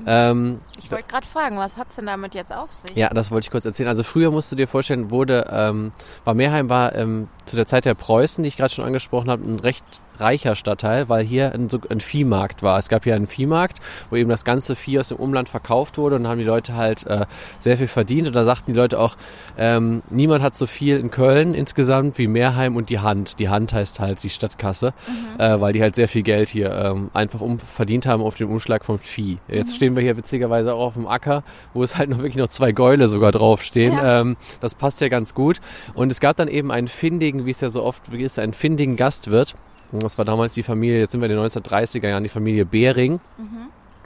Ähm, 0.05 0.61
Ich 0.79 0.91
wollte 0.91 1.07
gerade 1.07 1.25
fragen, 1.25 1.57
was 1.57 1.77
hat's 1.77 1.95
denn 1.95 2.05
damit 2.05 2.35
jetzt 2.35 2.53
auf 2.53 2.71
sich? 2.73 2.95
ja, 2.95 3.09
das 3.09 3.31
wollte 3.31 3.45
ich 3.45 3.51
kurz 3.51 3.65
erzählen. 3.65 3.89
Also 3.89 4.03
früher 4.03 4.29
musst 4.31 4.51
du 4.51 4.55
dir 4.55 4.67
vorstellen, 4.67 5.09
wurde, 5.09 5.47
ähm, 5.51 5.91
war 6.23 6.33
Meerheim 6.33 6.69
war 6.69 6.93
ähm, 6.95 7.27
zu 7.45 7.55
der 7.55 7.65
Zeit 7.65 7.85
der 7.85 7.95
Preußen, 7.95 8.43
die 8.43 8.47
ich 8.49 8.57
gerade 8.57 8.73
schon 8.73 8.85
angesprochen 8.85 9.29
habe, 9.31 9.43
ein 9.43 9.59
recht 9.59 9.83
reicher 10.19 10.55
Stadtteil, 10.55 11.09
weil 11.09 11.25
hier 11.25 11.53
ein, 11.53 11.67
ein 11.89 11.99
Viehmarkt 11.99 12.63
war. 12.63 12.77
Es 12.79 12.89
gab 12.89 13.03
hier 13.03 13.15
einen 13.15 13.27
Viehmarkt, 13.27 13.79
wo 14.09 14.15
eben 14.15 14.29
das 14.29 14.45
ganze 14.45 14.75
Vieh 14.75 14.99
aus 14.99 15.09
dem 15.09 15.17
Umland 15.17 15.49
verkauft 15.49 15.97
wurde 15.97 16.15
und 16.15 16.27
haben 16.27 16.39
die 16.39 16.45
Leute 16.45 16.75
halt 16.75 17.05
äh, 17.07 17.25
sehr 17.59 17.77
viel 17.77 17.87
verdient. 17.87 18.27
Und 18.27 18.35
da 18.35 18.45
sagten 18.45 18.73
die 18.73 18.77
Leute 18.77 18.99
auch, 18.99 19.15
ähm, 19.57 20.01
niemand 20.09 20.43
hat 20.43 20.55
so 20.55 20.65
viel 20.65 20.97
in 20.97 21.11
Köln 21.11 21.53
insgesamt 21.53 22.17
wie 22.17 22.27
Meerheim 22.27 22.75
und 22.75 22.89
die 22.89 22.99
Hand. 22.99 23.39
Die 23.39 23.49
Hand 23.49 23.73
heißt 23.73 23.99
halt 23.99 24.23
die 24.23 24.29
Stadtkasse, 24.29 24.93
äh, 25.37 25.59
weil 25.59 25.73
die 25.73 25.81
halt 25.81 25.95
sehr 25.95 26.07
viel 26.07 26.23
Geld 26.23 26.49
hier 26.49 26.71
ähm, 26.71 27.09
einfach 27.13 27.41
um, 27.41 27.59
verdient 27.59 28.05
haben 28.05 28.21
auf 28.21 28.35
den 28.35 28.47
Umschlag 28.47 28.85
vom 28.85 28.99
Vieh. 28.99 29.37
Jetzt 29.47 29.75
stehen 29.75 29.95
wir 29.95 30.03
hier 30.03 30.17
witzigerweise 30.17 30.73
auch 30.73 30.87
auf 30.87 30.93
dem 30.93 31.07
Acker, 31.07 31.43
wo 31.73 31.83
es 31.83 31.97
halt 31.97 32.09
noch 32.09 32.17
wirklich 32.17 32.35
noch 32.35 32.49
zwei 32.49 32.71
Gäule 32.71 33.07
sogar 33.07 33.31
draufstehen. 33.31 33.93
Ja. 33.93 34.21
Ähm, 34.21 34.37
das 34.61 34.75
passt 34.75 35.01
ja 35.01 35.09
ganz 35.09 35.33
gut. 35.33 35.59
Und 35.93 36.11
es 36.11 36.19
gab 36.19 36.37
dann 36.37 36.47
eben 36.47 36.71
einen 36.71 36.87
findigen, 36.87 37.45
wie 37.45 37.51
es 37.51 37.61
ja 37.61 37.69
so 37.69 37.83
oft 37.83 38.13
ist, 38.13 38.39
einen 38.39 38.53
findigen 38.53 38.95
Gastwirt. 38.95 39.55
Das 39.99 40.17
war 40.17 40.25
damals 40.25 40.53
die 40.53 40.63
Familie, 40.63 40.99
jetzt 40.99 41.11
sind 41.11 41.21
wir 41.21 41.29
in 41.29 41.35
den 41.35 41.45
1930er 41.45 42.07
Jahren, 42.07 42.23
die 42.23 42.29
Familie 42.29 42.65
Behring. 42.65 43.19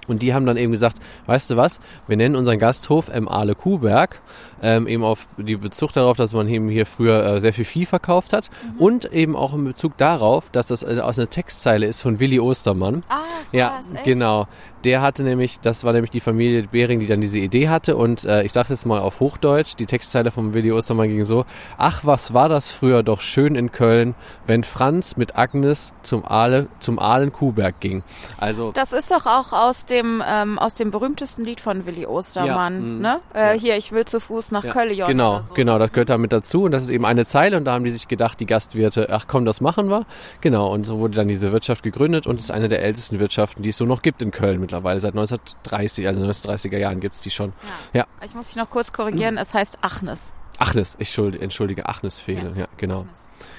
Und 0.08 0.22
die 0.22 0.34
haben 0.34 0.46
dann 0.46 0.56
eben 0.56 0.72
gesagt, 0.72 0.98
weißt 1.26 1.52
du 1.52 1.58
was, 1.58 1.82
wir 2.08 2.16
nennen 2.16 2.38
unseren 2.38 2.60
Gasthof 2.60 3.10
M. 3.10 3.28
Aale 3.28 3.56
Kuhberg, 3.56 4.22
ähm, 4.62 4.88
eben 4.88 5.04
auf 5.04 5.28
die 5.38 5.58
Bezug 5.58 5.92
darauf, 5.92 6.16
dass 6.16 6.34
man 6.34 6.48
eben 6.48 6.70
hier 6.70 6.86
früher 6.86 7.26
äh, 7.26 7.42
sehr 7.42 7.52
viel 7.52 7.66
Vieh 7.66 7.86
verkauft 7.86 8.32
hat 8.32 8.50
und 8.78 9.12
eben 9.12 9.36
auch 9.36 9.54
in 9.54 9.66
Bezug 9.66 9.98
darauf, 9.98 10.50
dass 10.52 10.68
das 10.68 10.84
äh, 10.84 11.00
aus 11.02 11.20
einer 11.20 11.30
Textzeile 11.30 11.86
ist 11.88 12.02
von 12.02 12.20
Willi 12.22 12.40
Ostermann. 12.40 13.04
Ah, 13.10 13.24
Ja, 13.52 13.70
krass, 13.70 13.86
echt? 13.96 14.04
genau. 14.06 14.48
Der 14.84 15.02
hatte 15.02 15.24
nämlich, 15.24 15.60
das 15.60 15.84
war 15.84 15.94
nämlich 15.94 16.12
die 16.12 16.20
Familie 16.20 16.64
Behring, 16.64 17.00
die 17.00 17.08
dann 17.08 17.22
diese 17.22 17.40
Idee 17.40 17.70
hatte. 17.70 17.96
Und 17.96 18.26
äh, 18.26 18.44
ich 18.44 18.52
sage 18.52 18.68
jetzt 18.70 18.86
mal 18.86 19.00
auf 19.00 19.20
Hochdeutsch, 19.20 19.76
die 19.78 19.86
Textzeile 19.86 20.32
vom 20.32 20.54
Willi 20.54 20.72
Ostermann 20.72 21.08
ging 21.08 21.24
so, 21.24 21.46
ach, 21.78 22.02
was 22.04 22.34
war 22.34 22.50
das 22.50 22.72
früher 22.72 23.04
doch 23.04 23.22
schön 23.22 23.56
in 23.56 23.72
Köln, 23.72 24.16
wenn 24.46 24.64
Franz 24.64 25.18
mit 25.18 25.38
Agnes 25.38 25.94
zum 26.04 26.26
Aale, 26.26 26.68
zum 26.80 27.00
Aalen 27.00 27.32
Kuhberg 27.32 27.80
ging. 27.80 28.04
Also, 28.38 28.72
Das 28.72 28.94
ist 28.94 29.12
doch 29.12 29.26
auch 29.26 29.54
aus 29.54 29.86
dem 29.86 30.24
ähm, 30.28 30.60
aus 30.60 30.74
dem 30.74 30.92
berühmtesten 30.92 31.46
Lied 31.46 31.62
von 31.62 31.86
Willi 31.86 32.06
Ostermann, 32.06 32.74
Ja, 32.76 32.80
mm, 32.80 33.02
ne? 33.02 33.20
Äh, 33.34 33.40
ja. 33.40 33.60
Hier, 33.60 33.78
ich 33.78 33.92
will 33.92 34.06
zu 34.06 34.20
Fuß 34.20 34.52
nach 34.52 34.64
ja, 34.64 34.72
Köln. 34.72 34.96
genau, 35.08 35.42
so. 35.42 35.54
genau, 35.54 35.80
das 35.80 35.92
gehört 35.92 36.10
damit 36.10 36.32
dazu. 36.32 36.64
Und 36.64 36.72
das 36.72 36.84
ist 36.84 36.90
eben 36.90 37.06
eine 37.06 37.26
Zeile. 37.26 37.58
Und 37.58 37.66
da 37.66 37.74
haben 37.74 37.84
die 37.84 37.90
sich 37.90 38.08
gedacht, 38.08 38.40
die 38.40 38.46
Gastwirte, 38.46 39.08
ach 39.12 39.26
komm, 39.28 39.46
das 39.46 39.62
machen 39.62 39.90
wir. 39.90 40.06
Genau, 40.42 40.72
und 40.72 40.86
so 40.86 41.00
wurde 41.00 41.16
dann 41.16 41.28
diese 41.28 41.52
Wirtschaft 41.52 41.84
gegründet 41.84 42.28
und 42.28 42.40
ist 42.40 42.52
eine 42.52 42.68
der 42.68 42.82
ältesten 42.82 43.20
Wirtschaften, 43.20 43.64
die 43.64 43.70
es 43.70 43.78
so 43.78 43.86
noch 43.86 44.02
gibt 44.02 44.22
in 44.22 44.32
Köln 44.32 44.62
mittlerweile. 44.68 45.00
Seit 45.00 45.14
1930, 45.14 46.08
also 46.08 46.22
1930er 46.24 46.78
Jahren 46.78 47.00
gibt's 47.00 47.22
die 47.22 47.32
schon. 47.32 47.54
Ja. 47.94 48.06
Ich 48.24 48.36
muss 48.36 48.48
dich 48.48 48.56
noch 48.56 48.70
kurz 48.70 48.92
korrigieren, 48.94 49.38
es 49.38 49.54
heißt 49.54 49.80
Achnes. 49.82 50.34
Achnes, 50.58 50.96
ich 51.00 51.12
schuld, 51.12 51.40
entschuldige, 51.42 51.88
Achnes 51.88 52.20
Fehle, 52.20 52.52
ja. 52.56 52.62
Ja. 52.62 52.68
genau. 52.78 53.06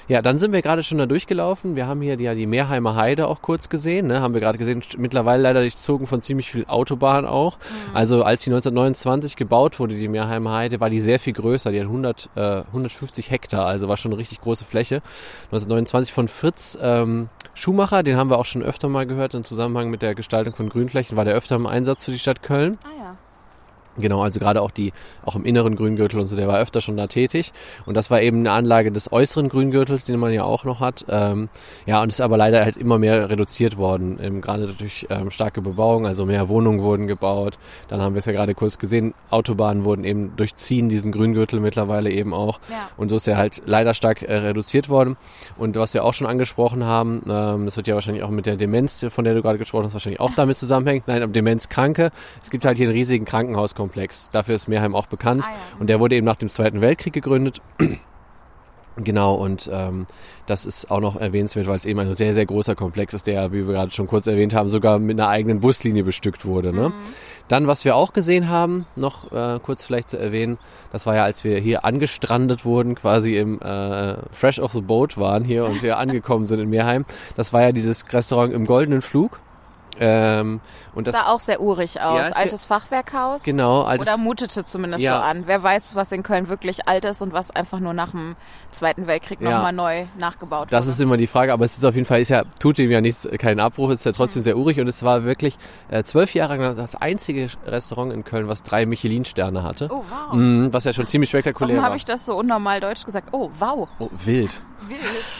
Ja, 0.09 0.23
dann 0.23 0.39
sind 0.39 0.53
wir 0.53 0.63
gerade 0.63 0.81
schon 0.81 0.97
da 0.97 1.05
durchgelaufen. 1.05 1.75
Wir 1.75 1.85
haben 1.85 2.01
hier 2.01 2.17
die, 2.17 2.23
ja, 2.23 2.33
die 2.33 2.47
Meerheimer 2.47 2.95
Heide 2.95 3.27
auch 3.27 3.43
kurz 3.43 3.69
gesehen, 3.69 4.07
ne? 4.07 4.21
haben 4.21 4.33
wir 4.33 4.41
gerade 4.41 4.57
gesehen. 4.57 4.81
Mittlerweile 4.97 5.43
leider 5.43 5.61
durchzogen 5.61 6.07
von 6.07 6.21
ziemlich 6.21 6.49
viel 6.51 6.65
Autobahn 6.65 7.25
auch. 7.25 7.59
Also 7.93 8.23
als 8.23 8.43
die 8.43 8.49
1929 8.49 9.35
gebaut 9.35 9.79
wurde, 9.79 9.95
die 9.95 10.07
Meerheimer 10.07 10.51
Heide, 10.51 10.79
war 10.79 10.89
die 10.89 10.99
sehr 10.99 11.19
viel 11.19 11.33
größer. 11.33 11.71
Die 11.71 11.79
hat 11.79 11.85
100, 11.85 12.29
äh, 12.35 12.61
150 12.67 13.29
Hektar, 13.29 13.67
also 13.67 13.87
war 13.87 13.97
schon 13.97 14.11
eine 14.11 14.19
richtig 14.19 14.41
große 14.41 14.65
Fläche. 14.65 14.95
1929 15.51 16.11
von 16.11 16.27
Fritz 16.27 16.77
ähm, 16.81 17.29
Schumacher, 17.53 18.01
den 18.01 18.17
haben 18.17 18.31
wir 18.31 18.39
auch 18.39 18.45
schon 18.45 18.63
öfter 18.63 18.89
mal 18.89 19.05
gehört 19.05 19.35
im 19.35 19.43
Zusammenhang 19.43 19.91
mit 19.91 20.01
der 20.01 20.15
Gestaltung 20.15 20.55
von 20.55 20.69
Grünflächen, 20.69 21.17
war 21.17 21.25
der 21.25 21.35
öfter 21.35 21.55
im 21.55 21.67
Einsatz 21.67 22.05
für 22.05 22.11
die 22.11 22.19
Stadt 22.19 22.41
Köln. 22.41 22.79
Ah 22.83 22.87
ja. 22.97 23.17
Genau, 23.99 24.21
also 24.21 24.39
gerade 24.39 24.61
auch 24.61 24.71
die, 24.71 24.93
auch 25.25 25.35
im 25.35 25.45
inneren 25.45 25.75
Grüngürtel 25.75 26.19
und 26.19 26.27
so, 26.27 26.35
der 26.35 26.47
war 26.47 26.59
öfter 26.59 26.81
schon 26.81 26.97
da 26.97 27.07
tätig. 27.07 27.53
Und 27.85 27.95
das 27.95 28.09
war 28.11 28.21
eben 28.21 28.39
eine 28.39 28.51
Anlage 28.51 28.91
des 28.91 29.11
äußeren 29.11 29.49
Grüngürtels, 29.49 30.05
den 30.05 30.19
man 30.19 30.31
ja 30.33 30.43
auch 30.43 30.63
noch 30.63 30.79
hat. 30.79 31.05
Ähm, 31.09 31.49
ja, 31.85 32.01
und 32.01 32.09
ist 32.09 32.21
aber 32.21 32.37
leider 32.37 32.63
halt 32.63 32.77
immer 32.77 32.97
mehr 32.97 33.29
reduziert 33.29 33.77
worden, 33.77 34.19
ähm, 34.21 34.41
gerade 34.41 34.67
durch 34.67 35.07
ähm, 35.09 35.31
starke 35.31 35.61
Bebauung, 35.61 36.05
also 36.05 36.25
mehr 36.25 36.49
Wohnungen 36.49 36.81
wurden 36.81 37.07
gebaut. 37.07 37.57
Dann 37.87 38.01
haben 38.01 38.13
wir 38.13 38.19
es 38.19 38.25
ja 38.25 38.33
gerade 38.33 38.55
kurz 38.55 38.77
gesehen, 38.77 39.13
Autobahnen 39.29 39.85
wurden 39.85 40.03
eben 40.03 40.35
durchziehen, 40.35 40.89
diesen 40.89 41.11
Grüngürtel 41.11 41.59
mittlerweile 41.59 42.11
eben 42.11 42.33
auch. 42.33 42.59
Ja. 42.69 42.89
Und 42.97 43.09
so 43.09 43.15
ist 43.15 43.27
er 43.27 43.37
halt 43.37 43.61
leider 43.65 43.93
stark 43.93 44.21
äh, 44.21 44.33
reduziert 44.33 44.89
worden. 44.89 45.17
Und 45.57 45.75
was 45.75 45.93
wir 45.93 46.03
auch 46.03 46.13
schon 46.13 46.27
angesprochen 46.27 46.85
haben, 46.85 47.21
ähm, 47.29 47.65
das 47.65 47.77
wird 47.77 47.87
ja 47.87 47.95
wahrscheinlich 47.95 48.23
auch 48.23 48.29
mit 48.29 48.45
der 48.45 48.55
Demenz, 48.55 49.05
von 49.09 49.23
der 49.23 49.33
du 49.33 49.41
gerade 49.41 49.57
gesprochen 49.57 49.85
hast, 49.85 49.93
wahrscheinlich 49.93 50.19
auch 50.19 50.31
damit 50.35 50.57
zusammenhängen. 50.57 51.03
Nein, 51.07 51.31
Demenzkranke. 51.33 52.11
Es 52.43 52.49
gibt 52.49 52.65
halt 52.65 52.77
hier 52.77 52.87
einen 52.87 52.95
riesigen 52.95 53.25
Krankenhauskomplex. 53.25 53.88
Dafür 54.31 54.55
ist 54.55 54.67
Meerheim 54.67 54.95
auch 54.95 55.07
bekannt. 55.07 55.43
Ah, 55.45 55.51
ja. 55.51 55.79
Und 55.79 55.89
der 55.89 55.99
wurde 55.99 56.15
eben 56.15 56.25
nach 56.25 56.35
dem 56.35 56.49
Zweiten 56.49 56.81
Weltkrieg 56.81 57.13
gegründet. 57.13 57.61
Genau, 59.03 59.35
und 59.35 59.69
ähm, 59.71 60.07
das 60.45 60.65
ist 60.65 60.91
auch 60.91 60.99
noch 60.99 61.15
erwähnenswert, 61.15 61.67
weil 61.67 61.77
es 61.77 61.85
eben 61.85 61.99
ein 61.99 62.15
sehr, 62.15 62.33
sehr 62.33 62.45
großer 62.45 62.75
Komplex 62.75 63.13
ist, 63.13 63.27
der, 63.27 63.51
wie 63.51 63.65
wir 63.65 63.73
gerade 63.73 63.91
schon 63.91 64.07
kurz 64.07 64.27
erwähnt 64.27 64.53
haben, 64.53 64.69
sogar 64.69 64.99
mit 64.99 65.19
einer 65.19 65.29
eigenen 65.29 65.59
Buslinie 65.59 66.03
bestückt 66.03 66.45
wurde. 66.45 66.73
Ne? 66.73 66.91
Dann, 67.47 67.67
was 67.67 67.85
wir 67.85 67.95
auch 67.95 68.13
gesehen 68.13 68.49
haben, 68.49 68.85
noch 68.95 69.31
äh, 69.31 69.59
kurz 69.61 69.85
vielleicht 69.85 70.09
zu 70.09 70.19
erwähnen, 70.19 70.57
das 70.91 71.05
war 71.05 71.15
ja, 71.15 71.23
als 71.23 71.43
wir 71.43 71.59
hier 71.59 71.85
angestrandet 71.85 72.65
wurden, 72.65 72.95
quasi 72.95 73.37
im 73.37 73.61
äh, 73.61 74.15
Fresh 74.31 74.59
off 74.59 74.73
the 74.73 74.81
Boat 74.81 75.17
waren 75.17 75.45
hier 75.45 75.65
und 75.65 75.79
hier 75.79 75.97
angekommen 75.97 76.45
sind 76.45 76.59
in 76.59 76.69
Meerheim. 76.69 77.05
Das 77.35 77.53
war 77.53 77.61
ja 77.61 77.71
dieses 77.71 78.11
Restaurant 78.11 78.53
im 78.53 78.65
Goldenen 78.65 79.01
Flug. 79.01 79.39
Ähm, 79.99 80.61
und 80.95 81.07
das 81.07 81.15
Sah 81.15 81.27
auch 81.27 81.39
sehr 81.39 81.61
urig 81.61 82.01
aus. 82.01 82.27
Ja, 82.29 82.33
Altes 82.35 82.63
Fachwerkhaus. 82.65 83.43
genau, 83.43 83.81
altes, 83.81 84.07
Oder 84.07 84.17
mutete 84.17 84.63
zumindest 84.65 85.03
Ja. 85.03 85.17
so 85.17 85.23
an. 85.23 85.43
Wer 85.45 85.61
weiß, 85.61 85.95
was 85.95 86.11
in 86.11 86.23
Köln 86.23 86.47
wirklich 86.49 86.87
alt 86.87 87.05
ist 87.05 87.21
und 87.21 87.33
was 87.33 87.51
einfach 87.51 87.79
nur 87.79 87.93
nach 87.93 88.11
dem 88.11 88.35
Zweiten 88.71 89.07
Weltkrieg 89.07 89.41
Ja. 89.41 89.51
nochmal 89.51 89.73
neu 89.73 90.05
nachgebaut 90.17 90.67
Das 90.71 90.85
wurde. 90.85 90.93
ist 90.93 91.01
immer 91.01 91.17
die 91.17 91.27
Frage, 91.27 91.51
aber 91.53 91.65
es 91.65 91.77
ist 91.77 91.83
auf 91.85 91.95
jeden 91.95 92.05
Fall, 92.05 92.21
ist 92.21 92.29
ja, 92.29 92.43
tut 92.59 92.77
dem 92.77 92.89
ja 92.91 93.01
nichts, 93.01 93.27
keinen 93.39 93.59
Abbruch, 93.59 93.89
ist 93.89 94.05
ja 94.05 94.11
trotzdem 94.11 94.43
sehr 94.43 94.57
urig 94.57 94.79
und 94.79 94.87
es 94.87 95.03
war 95.03 95.23
wirklich 95.23 95.57
äh, 95.89 96.03
zwölf 96.03 96.33
Jahre 96.33 96.55
lang 96.57 96.75
das 96.75 96.95
einzige 96.95 97.47
Restaurant 97.65 98.13
in 98.13 98.23
Köln, 98.23 98.47
was 98.47 98.63
drei 98.63 98.85
Michelin-Sterne 98.85 99.63
hatte. 99.63 99.89
oh, 99.91 100.03
wow. 100.09 100.33
Mhm, 100.33 100.71
was 100.73 100.83
ja 100.85 100.93
schon 100.93 101.07
ziemlich 101.07 101.29
spektakulär 101.29 101.75
Warum 101.75 101.81
war. 101.83 101.89
habe 101.89 101.97
ich 101.97 102.05
das 102.05 102.25
so 102.25 102.35
unnormal 102.37 102.79
deutsch 102.79 103.03
gesagt? 103.05 103.29
Oh, 103.33 103.49
wow. 103.59 103.87
oh, 103.99 104.09
wild. 104.25 104.61
Wild. 104.87 104.99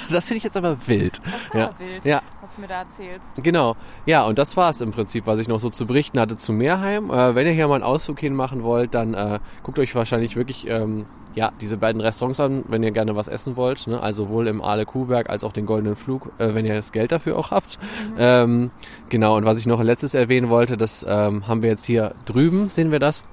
Das 0.09 0.25
finde 0.25 0.37
ich 0.39 0.43
jetzt 0.43 0.57
aber 0.57 0.75
wild. 0.87 1.19
Das 1.53 1.61
Ja. 1.61 1.69
wild, 1.79 2.05
Ja. 2.05 2.21
Was 2.49 2.55
du 2.55 2.61
mir 2.61 2.67
da 2.67 2.79
erzählst. 2.79 3.43
Genau. 3.43 3.75
Ja, 4.05 4.25
und 4.25 4.39
das 4.39 4.57
war 4.57 4.69
es 4.71 4.81
im 4.81 4.91
Prinzip, 4.91 5.27
was 5.27 5.39
ich 5.39 5.47
noch 5.47 5.59
so 5.59 5.69
zu 5.69 5.85
berichten 5.85 6.19
hatte 6.19 6.35
zu 6.35 6.51
Meerheim. 6.51 7.11
Äh, 7.11 7.35
wenn 7.35 7.45
ihr 7.45 7.53
hier 7.53 7.67
mal 7.67 7.75
einen 7.75 7.83
Ausflug 7.83 8.19
hin 8.19 8.33
machen 8.33 8.63
wollt, 8.63 8.95
dann 8.95 9.13
äh, 9.13 9.39
guckt 9.61 9.77
euch 9.77 9.93
wahrscheinlich 9.93 10.35
wirklich 10.35 10.67
ähm, 10.67 11.05
ja, 11.35 11.51
diese 11.61 11.77
beiden 11.77 12.01
Restaurants 12.01 12.39
an, 12.39 12.65
wenn 12.67 12.81
ihr 12.81 12.91
gerne 12.91 13.15
was 13.15 13.27
essen 13.27 13.55
wollt. 13.55 13.85
Ne? 13.85 14.01
Also 14.01 14.25
sowohl 14.25 14.47
im 14.47 14.63
Aale 14.63 14.85
Kuhberg 14.85 15.29
als 15.29 15.43
auch 15.43 15.53
den 15.53 15.67
Goldenen 15.67 15.95
Flug, 15.95 16.31
äh, 16.39 16.55
wenn 16.55 16.65
ihr 16.65 16.73
das 16.73 16.91
Geld 16.91 17.11
dafür 17.11 17.37
auch 17.37 17.51
habt. 17.51 17.77
Ähm, 18.17 18.71
genau, 19.09 19.37
und 19.37 19.45
was 19.45 19.59
ich 19.59 19.67
noch 19.67 19.81
letztes 19.81 20.15
erwähnen 20.15 20.49
wollte, 20.49 20.75
das 20.75 21.05
ähm, 21.07 21.47
haben 21.47 21.61
wir 21.61 21.69
jetzt 21.69 21.85
hier 21.85 22.15
drüben, 22.25 22.69
sehen 22.69 22.91
wir 22.91 22.99
das. 22.99 23.23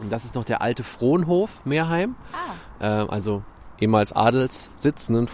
Und 0.00 0.10
das 0.10 0.24
ist 0.24 0.34
noch 0.34 0.44
der 0.44 0.62
alte 0.62 0.82
Frohnhof 0.82 1.64
Meerheim. 1.64 2.16
Ah. 2.32 3.02
Ähm, 3.02 3.10
also 3.10 3.42
ehemals 3.78 4.12
Adelssitz, 4.12 5.10
ne, 5.10 5.20
ein 5.20 5.28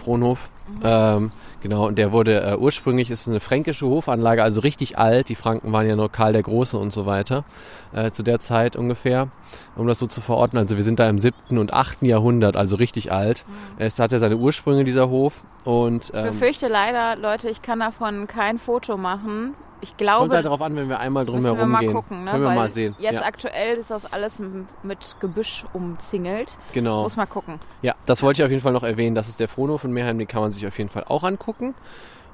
Frohnhof. 0.67 1.17
Ähm, 1.17 1.31
genau, 1.61 1.87
und 1.87 1.97
der 1.97 2.11
wurde 2.11 2.41
äh, 2.41 2.55
ursprünglich 2.55 3.09
ist 3.09 3.27
eine 3.27 3.39
fränkische 3.39 3.87
Hofanlage, 3.87 4.43
also 4.43 4.61
richtig 4.61 4.97
alt. 4.97 5.29
Die 5.29 5.35
Franken 5.35 5.71
waren 5.71 5.87
ja 5.87 5.95
noch 5.95 6.11
Karl 6.11 6.33
der 6.33 6.43
Große 6.43 6.77
und 6.77 6.91
so 6.91 7.05
weiter 7.05 7.45
äh, 7.93 8.11
zu 8.11 8.23
der 8.23 8.39
Zeit 8.39 8.75
ungefähr, 8.75 9.29
um 9.75 9.87
das 9.87 9.99
so 9.99 10.07
zu 10.07 10.21
verorten. 10.21 10.57
Also 10.57 10.75
wir 10.75 10.83
sind 10.83 10.99
da 10.99 11.09
im 11.09 11.19
siebten 11.19 11.57
und 11.57 11.73
achten 11.73 12.05
Jahrhundert, 12.05 12.55
also 12.55 12.75
richtig 12.75 13.11
alt. 13.11 13.45
Es 13.77 13.99
hatte 13.99 14.19
seine 14.19 14.37
Ursprünge 14.37 14.83
dieser 14.83 15.09
Hof 15.09 15.43
und 15.63 16.09
Ich 16.09 16.15
ähm, 16.15 16.25
befürchte 16.25 16.67
leider, 16.67 17.15
Leute, 17.15 17.49
ich 17.49 17.61
kann 17.61 17.79
davon 17.79 18.27
kein 18.27 18.59
Foto 18.59 18.97
machen. 18.97 19.55
Ich 19.81 19.89
kommt 19.89 19.97
glaube, 19.99 20.35
halt 20.35 20.45
darauf 20.45 20.61
an, 20.61 20.75
wenn 20.75 20.89
wir 20.89 20.99
einmal 20.99 21.25
drum 21.25 21.37
müssen 21.37 21.51
wir 21.51 21.55
herum 21.57 21.71
mal 21.71 21.79
gehen. 21.79 21.93
gucken. 21.93 22.23
Ne? 22.23 22.31
Können 22.31 22.43
wir 22.43 22.49
Weil 22.49 22.55
mal 22.55 22.69
sehen. 22.71 22.95
Jetzt 22.97 23.13
ja, 23.13 23.21
aktuell 23.21 23.77
ist 23.77 23.91
das 23.91 24.11
alles 24.11 24.41
mit 24.83 25.15
Gebüsch 25.19 25.65
umzingelt. 25.73 26.57
genau. 26.73 27.03
Muss 27.03 27.15
mal 27.15 27.25
gucken. 27.27 27.59
Ja, 27.81 27.95
das 28.05 28.23
wollte 28.23 28.41
ich 28.41 28.45
auf 28.45 28.51
jeden 28.51 28.63
Fall 28.63 28.73
noch 28.73 28.83
erwähnen. 28.83 29.15
Das 29.15 29.27
ist 29.29 29.39
der 29.39 29.47
Frohnhof 29.47 29.83
in 29.83 29.91
Meerheim, 29.91 30.17
den 30.17 30.27
kann 30.27 30.41
man 30.41 30.51
sich 30.51 30.65
auf 30.65 30.77
jeden 30.77 30.89
Fall 30.89 31.03
auch 31.07 31.23
angucken. 31.23 31.75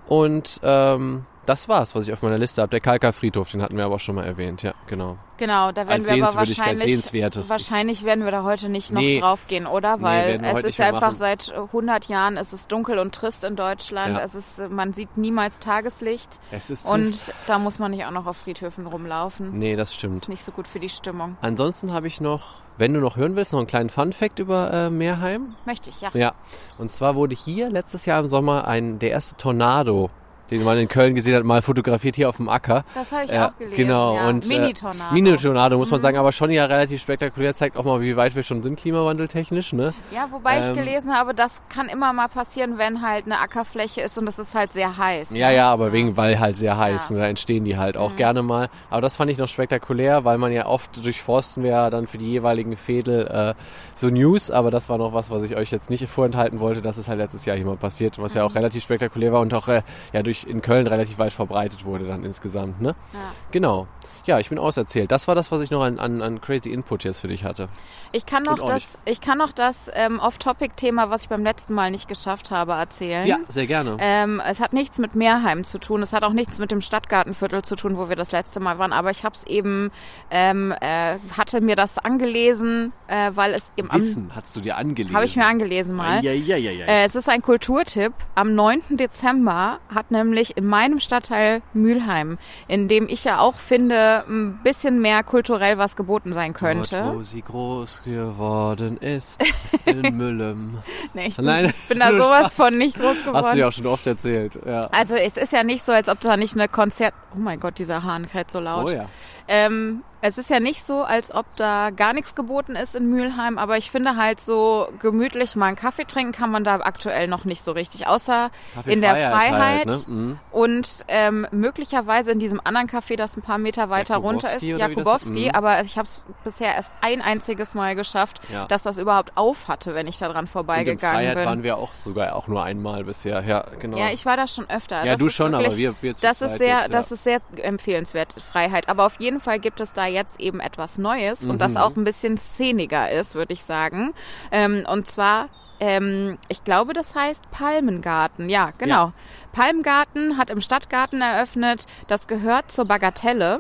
Und 0.08 0.60
ähm, 0.64 1.26
das 1.46 1.68
war's, 1.68 1.94
was 1.96 2.08
ich 2.08 2.14
auf 2.14 2.22
meiner 2.22 2.38
Liste 2.38 2.62
habe. 2.62 2.70
Der 2.72 2.80
Kalker 2.80 3.12
Friedhof, 3.14 3.52
den 3.52 3.62
hatten 3.62 3.76
wir 3.78 3.86
aber 3.86 3.96
auch 3.96 4.00
schon 4.00 4.16
mal 4.16 4.26
erwähnt. 4.26 4.64
Ja, 4.64 4.74
genau. 4.88 5.18
Genau, 5.38 5.72
da 5.72 5.82
werden 5.88 5.90
Als 6.02 6.10
wir 6.10 6.24
aber 6.26 6.36
wahrscheinlich, 6.36 6.86
Sehenswertes. 6.88 7.50
wahrscheinlich 7.50 8.04
werden 8.06 8.24
wir 8.24 8.32
da 8.32 8.44
heute 8.44 8.70
nicht 8.70 8.92
noch 8.94 9.02
Nee. 9.02 9.20
drauf 9.20 9.46
gehen, 9.48 9.66
oder? 9.68 9.98
Nee, 9.98 10.04
Weil 10.04 10.42
wir 10.42 10.54
es 10.60 10.64
ist 10.66 10.80
einfach 10.80 11.02
machen. 11.02 11.16
seit 11.18 11.52
100 11.54 12.06
Jahren, 12.08 12.38
es 12.38 12.54
ist 12.54 12.72
dunkel 12.72 12.98
und 13.00 13.14
trist 13.14 13.44
in 13.44 13.56
Deutschland. 13.56 14.16
Ja. 14.18 14.24
Es 14.24 14.36
ist, 14.36 14.70
man 14.70 14.94
sieht 14.94 15.18
niemals 15.18 15.60
Tageslicht 15.60 16.40
Es 16.52 16.70
ist 16.70 16.86
und 16.86 17.02
trist. 17.04 17.34
da 17.48 17.60
muss 17.60 17.80
man 17.80 17.92
nicht 17.92 18.06
auch 18.06 18.12
noch 18.12 18.26
auf 18.28 18.38
Friedhöfen 18.38 18.88
rumlaufen. 18.88 19.58
Nee, 19.58 19.76
das 19.76 19.94
stimmt. 19.94 20.20
Ist 20.24 20.30
nicht 20.30 20.44
so 20.46 20.52
gut 20.52 20.68
für 20.68 20.80
die 20.80 20.90
Stimmung. 20.90 21.36
Ansonsten 21.42 21.92
habe 21.92 22.08
ich 22.08 22.22
noch, 22.22 22.62
wenn 22.78 22.94
du 22.94 23.00
noch 23.02 23.18
hören 23.18 23.36
willst, 23.36 23.52
noch 23.54 23.60
einen 23.60 23.68
kleinen 23.68 23.90
Fun-Fact 23.90 24.40
über 24.40 24.72
äh, 24.72 24.90
Meerheim. 24.92 25.56
Möchte 25.66 25.90
ich, 25.90 26.00
ja. 26.00 26.10
Ja, 26.14 26.34
und 26.78 26.90
zwar 26.92 27.16
wurde 27.16 27.36
hier 27.36 27.70
letztes 27.70 28.06
Jahr 28.06 28.20
im 28.22 28.30
Sommer 28.30 28.66
ein, 28.68 29.00
der 29.00 29.10
erste 29.10 29.36
Tornado, 29.36 30.10
den 30.54 30.63
man 30.63 30.78
in 30.78 30.88
Köln 30.88 31.16
gesehen 31.16 31.36
hat, 31.36 31.44
mal 31.44 31.62
fotografiert 31.62 32.16
hier 32.16 32.30
auf 32.30 32.38
dem 32.38 32.50
Acker. 32.50 32.84
Das 32.96 33.12
habe 33.12 33.26
ich 33.26 33.32
Ja, 33.32 33.50
auch 33.50 33.58
gelesen. 33.58 33.76
Genau, 33.78 34.16
ja. 34.16 34.28
und 34.30 34.48
Mini-Tornado. 34.48 35.12
Äh, 35.12 35.13
Mini-Tornado, 35.13 35.78
muss 35.78 35.92
man 35.92 36.02
sagen, 36.02 36.18
aber 36.18 36.32
schon 36.32 36.52
ja 36.52 36.66
relativ 36.66 37.02
spektakulär, 37.02 37.54
zeigt 37.54 37.78
auch 37.78 37.84
mal, 37.86 38.02
wie 38.02 38.16
weit 38.16 38.36
wir 38.36 38.44
schon 38.44 38.63
sind 38.63 38.78
klimawandeltechnisch, 38.80 39.74
ne? 39.74 39.94
Ja, 40.13 40.28
wobei 40.32 40.60
ich 40.60 40.68
Ähm, 40.68 40.76
gelesen 40.76 41.13
habe, 41.13 41.34
das 41.34 41.62
kann 41.70 41.88
immer 41.89 42.13
mal 42.13 42.28
passieren, 42.28 42.78
wenn 42.78 43.02
halt 43.02 43.26
eine 43.26 43.39
Ackerfläche 43.39 44.02
ist 44.02 44.18
und 44.18 44.28
es 44.28 44.39
ist 44.39 44.56
halt 44.56 44.74
sehr 44.74 44.98
heiß. 44.98 45.32
Ja, 45.32 45.50
ne? 45.50 45.56
ja, 45.56 45.72
aber 45.72 45.92
wegen, 45.94 46.16
weil 46.18 46.39
halt 46.39 46.56
sehr 46.56 46.78
heiß, 46.78 47.10
Ja. 47.10 47.13
Mhm. 47.13 47.18
ne, 47.20 47.24
da 47.26 47.30
entstehen 47.30 47.66
die 47.66 47.78
halt 47.78 47.98
auch 47.98 48.16
gerne 48.16 48.42
mal. 48.44 48.70
Aber 48.89 49.02
das 49.02 49.16
fand 49.16 49.30
ich 49.32 49.38
noch 49.38 49.48
spektakulär, 49.48 50.26
weil 50.26 50.38
man 50.38 50.52
ja 50.52 50.66
oft 50.66 51.04
durchforsten 51.04 51.63
wir 51.63 51.72
ja 51.72 51.89
dann 51.89 52.08
für 52.08 52.18
die 52.18 52.30
jeweiligen 52.30 52.76
Fädel 52.78 53.28
äh, 53.28 53.54
so 53.96 54.08
News, 54.10 54.52
aber 54.52 54.72
das 54.72 54.89
war 54.89 54.98
noch 54.98 55.13
was, 55.13 55.30
was 55.32 55.44
ich 55.44 55.56
euch 55.56 55.72
jetzt 55.72 55.89
nicht 55.89 56.08
vorenthalten 56.08 56.60
wollte. 56.60 56.82
Das 56.82 56.98
ist 56.98 57.08
halt 57.08 57.20
letztes 57.20 57.46
Jahr 57.46 57.56
hier 57.58 57.66
mal 57.66 57.76
passiert, 57.78 58.20
was 58.20 58.34
Mhm. 58.34 58.38
ja 58.39 58.46
auch 58.46 58.56
relativ 58.56 58.84
spektakulär 58.84 59.32
war 59.34 59.42
und 59.42 59.54
auch 59.54 59.68
äh, 59.68 59.82
ja 60.13 60.24
durch 60.24 60.43
in 60.46 60.62
Köln 60.62 60.88
relativ 60.88 61.18
weit 61.18 61.34
verbreitet 61.34 61.86
wurde 61.86 62.06
dann 62.06 62.24
insgesamt, 62.24 62.82
ne? 62.82 62.96
Ja. 63.14 63.20
Genau. 63.52 63.88
Ja, 64.26 64.40
ich 64.40 64.50
bin 64.50 64.58
auserzählt. 64.58 65.12
Das 65.12 65.28
war 65.28 65.36
das, 65.36 65.52
was 65.52 65.62
ich 65.62 65.70
noch 65.70 65.84
an, 65.84 66.00
an, 66.00 66.22
an 66.22 66.40
crazy 66.40 66.70
Input 66.70 67.04
jetzt 67.04 67.20
für 67.20 67.28
dich 67.28 67.44
hatte. 67.44 67.68
Ich 68.14 68.26
kann 68.26 68.44
noch 68.44 68.66
das, 68.66 68.84
ich 69.04 69.20
kann 69.20 69.38
noch 69.38 69.52
das 69.52 69.92
ähm, 69.94 70.20
Off-Topic-Thema, 70.20 71.10
was 71.10 71.24
ich 71.24 71.30
beim 71.30 71.44
letzten 71.44 71.74
Mal 71.74 71.92
nicht 71.92 72.08
geschafft 72.08 72.50
habe, 72.50 72.74
erzählen. 72.74 73.28
Ja, 73.28 73.40
sehr 73.50 73.68
gerne. 73.68 73.98
Ähm, 74.00 74.42
es 74.48 74.62
hat 74.62 74.72
nichts 74.72 74.98
mit 74.98 75.16
Meerheim 75.16 75.66
zu 75.66 75.78
tun, 75.78 76.02
es 76.02 76.14
hat 76.14 76.24
auch 76.24 76.32
nichts 76.32 76.58
mit 76.58 76.72
dem 76.72 76.80
Stadtgartenviertel 76.80 77.64
zu 77.64 77.76
tun, 77.76 77.98
wo 77.98 78.08
wir 78.08 78.16
das 78.16 78.32
letzte 78.32 78.62
Mal 78.62 78.80
waren, 78.80 78.94
aber 78.94 79.12
ich 79.12 79.26
habe 79.26 79.36
es 79.36 79.46
eben, 79.46 79.92
ähm, 80.32 80.74
äh, 80.80 81.18
hatte 81.36 81.60
mir 81.60 81.76
das 81.76 81.98
angelesen, 81.98 82.94
äh, 83.08 83.32
weil 83.34 83.54
es 83.54 83.64
eben 83.76 83.92
am, 83.92 84.00
Wissen 84.00 84.32
hast 84.34 84.56
du 84.56 84.62
dir 84.62 84.78
angelesen. 84.78 85.16
habe 85.16 85.26
ich 85.26 85.36
mir 85.36 85.46
angelesen 85.46 85.94
mal. 85.94 86.24
Ja, 86.24 86.32
ja, 86.32 86.56
ja, 86.56 86.72
ja. 86.72 86.86
Äh, 86.86 87.06
es 87.06 87.16
ist 87.16 87.28
ein 87.28 87.42
Kulturtipp. 87.42 88.14
Am 88.36 88.56
9. 88.56 88.82
Dezember 88.92 89.80
hat 89.94 90.12
nämlich 90.30 90.58
in 90.58 90.66
meinem 90.66 91.00
Stadtteil 91.00 91.62
Mülheim, 91.74 92.38
in 92.68 92.88
dem 92.88 93.08
ich 93.08 93.24
ja 93.24 93.40
auch 93.40 93.56
finde, 93.56 94.24
ein 94.28 94.60
bisschen 94.64 95.02
mehr 95.02 95.24
kulturell 95.24 95.78
was 95.78 95.96
geboten 95.96 96.34
sein 96.34 96.54
könnte. 96.54 97.02
Dort, 97.02 97.16
wo 97.16 97.24
sie 97.24 97.42
groß 97.42 98.04
geworden 98.04 98.98
ist, 98.98 99.44
in 99.86 100.02
Müllem. 100.18 100.78
Nee, 101.14 101.28
ich 101.28 101.36
bin, 101.36 101.46
Nein, 101.46 101.74
bin 101.90 102.00
da 102.00 102.12
sowas 102.12 102.40
Spaß. 102.40 102.54
von 102.54 102.78
nicht 102.78 102.98
groß 103.00 103.20
geworden. 103.24 103.46
Hast 103.46 103.54
du 103.56 103.60
ja 103.60 103.68
auch 103.68 103.72
schon 103.72 103.88
oft 103.88 104.08
erzählt. 104.08 104.60
Ja. 104.66 104.82
Also 104.92 105.16
es 105.16 105.38
ist 105.38 105.52
ja 105.54 105.64
nicht 105.64 105.86
so, 105.86 105.92
als 105.92 106.10
ob 106.10 106.20
da 106.22 106.38
nicht 106.38 106.56
eine 106.56 106.68
Konzert... 106.68 107.14
Oh 107.36 107.40
mein 107.40 107.60
Gott, 107.60 107.80
dieser 107.80 108.04
Hahn 108.04 108.30
kräht 108.30 108.52
so 108.52 108.60
laut. 108.60 108.88
Oh 108.88 108.92
ja. 108.92 109.06
Ähm, 109.48 110.04
es 110.26 110.38
ist 110.38 110.50
ja 110.50 110.62
nicht 110.62 110.86
so, 110.86 111.04
als 111.04 111.36
ob 111.36 111.46
da 111.58 111.90
gar 111.90 112.14
nichts 112.14 112.34
geboten 112.34 112.78
ist 112.78 112.96
in 112.96 113.10
Mülheim, 113.10 113.58
aber 113.58 113.78
ich 113.78 113.92
finde 113.92 114.16
halt 114.16 114.40
so 114.40 114.88
gemütlich 115.00 115.58
mal 115.58 115.66
einen 115.68 115.76
Kaffee 115.76 116.06
trinken 116.06 116.32
kann 116.32 116.50
man 116.50 116.64
da 116.64 116.76
aktuell 116.76 117.28
noch 117.28 117.44
nicht 117.44 117.62
so 117.64 117.74
richtig, 117.74 118.08
außer 118.08 118.50
in 118.86 119.02
der 119.02 119.16
Freiheit 119.18 119.86
Halt, 119.90 120.08
ne? 120.08 120.14
mhm. 120.16 120.40
und 120.52 120.88
ähm, 121.10 121.46
möglicherweise 121.52 122.32
in 122.32 122.40
diesem 122.40 122.62
anderen 122.64 122.88
Café, 122.88 123.18
das 123.18 123.36
ein 123.36 123.42
paar 123.42 123.58
Meter 123.58 123.90
weiter 123.90 124.16
runter 124.16 124.56
ist, 124.56 124.62
Jakubowski 124.64 125.48
mhm. 125.48 125.52
aber 125.56 125.82
ich 125.82 125.98
habe 125.98 126.08
es 126.08 126.22
bisher 126.46 126.74
erst 126.74 126.94
ein 127.02 127.22
einziges 127.22 127.74
Mal 127.76 127.96
geschafft, 127.96 128.40
Ja. 128.52 128.66
dass 128.68 128.82
das 128.84 128.98
überhaupt 129.00 129.34
auf 129.36 129.68
hatte, 129.68 129.94
wenn 129.94 130.08
ich 130.08 130.18
da 130.20 130.28
dran 130.28 130.38
Und 130.38 130.44
in 130.46 130.48
vorbeigegangen 130.48 131.16
Freiheit 131.18 131.36
bin. 131.36 131.46
waren 131.46 131.64
wir 131.64 131.78
auch 131.78 131.94
sogar 131.96 132.34
auch 132.36 132.48
nur 132.48 132.64
einmal 132.64 133.04
bisher. 133.04 133.44
Ja, 133.44 133.66
genau. 133.78 133.98
Ja, 133.98 134.10
ich 134.12 134.26
war 134.26 134.38
da 134.38 134.48
schon 134.48 134.70
öfter. 134.70 135.04
Ja, 135.04 135.12
Das 135.12 135.20
du 135.20 135.28
ist 135.28 135.34
schon, 135.34 135.54
aber 135.54 135.64
wirklich- 135.66 135.80
wir, 135.80 135.96
wir 136.02 136.16
zu 136.16 136.26
das 136.26 136.42
ist 136.42 136.48
zweit 136.48 136.58
sehr, 136.60 136.68
jetzt, 136.78 136.84
ja. 136.84 136.88
das 136.98 137.12
ist 137.12 137.24
sehr 137.26 137.42
empfehlenswert, 137.58 138.34
Freiheit. 138.52 138.88
Aber 138.88 139.06
auf 139.06 139.20
jeden 139.20 139.42
Fall 139.42 139.60
gibt 139.60 139.82
es 139.82 139.92
da 139.92 140.12
jetzt 140.13 140.39
eben 140.39 140.60
etwas 140.62 140.97
Neues 140.97 141.41
und 141.41 141.54
Mhm. 141.56 141.58
das 141.60 141.76
auch 141.76 141.95
ein 141.95 142.04
bisschen 142.06 142.38
szeniger 142.38 143.12
ist, 143.12 143.36
würde 143.36 143.54
ich 143.54 143.63
sagen. 143.63 144.13
Ähm, 144.52 144.86
und 144.89 145.08
zwar, 145.08 145.49
ähm, 145.80 146.38
ich 146.47 146.63
glaube, 146.63 146.93
das 146.93 147.13
heißt 147.15 147.52
Palmengarten. 147.52 148.47
Ja, 148.49 148.71
genau. 148.78 149.08
Ja. 149.08 149.13
Palmgarten 149.52 150.38
hat 150.38 150.49
im 150.49 150.62
Stadtgarten 150.62 151.21
eröffnet. 151.21 151.88
Das 152.08 152.28
gehört 152.28 152.71
zur 152.71 152.86
Bagatelle. 152.86 153.60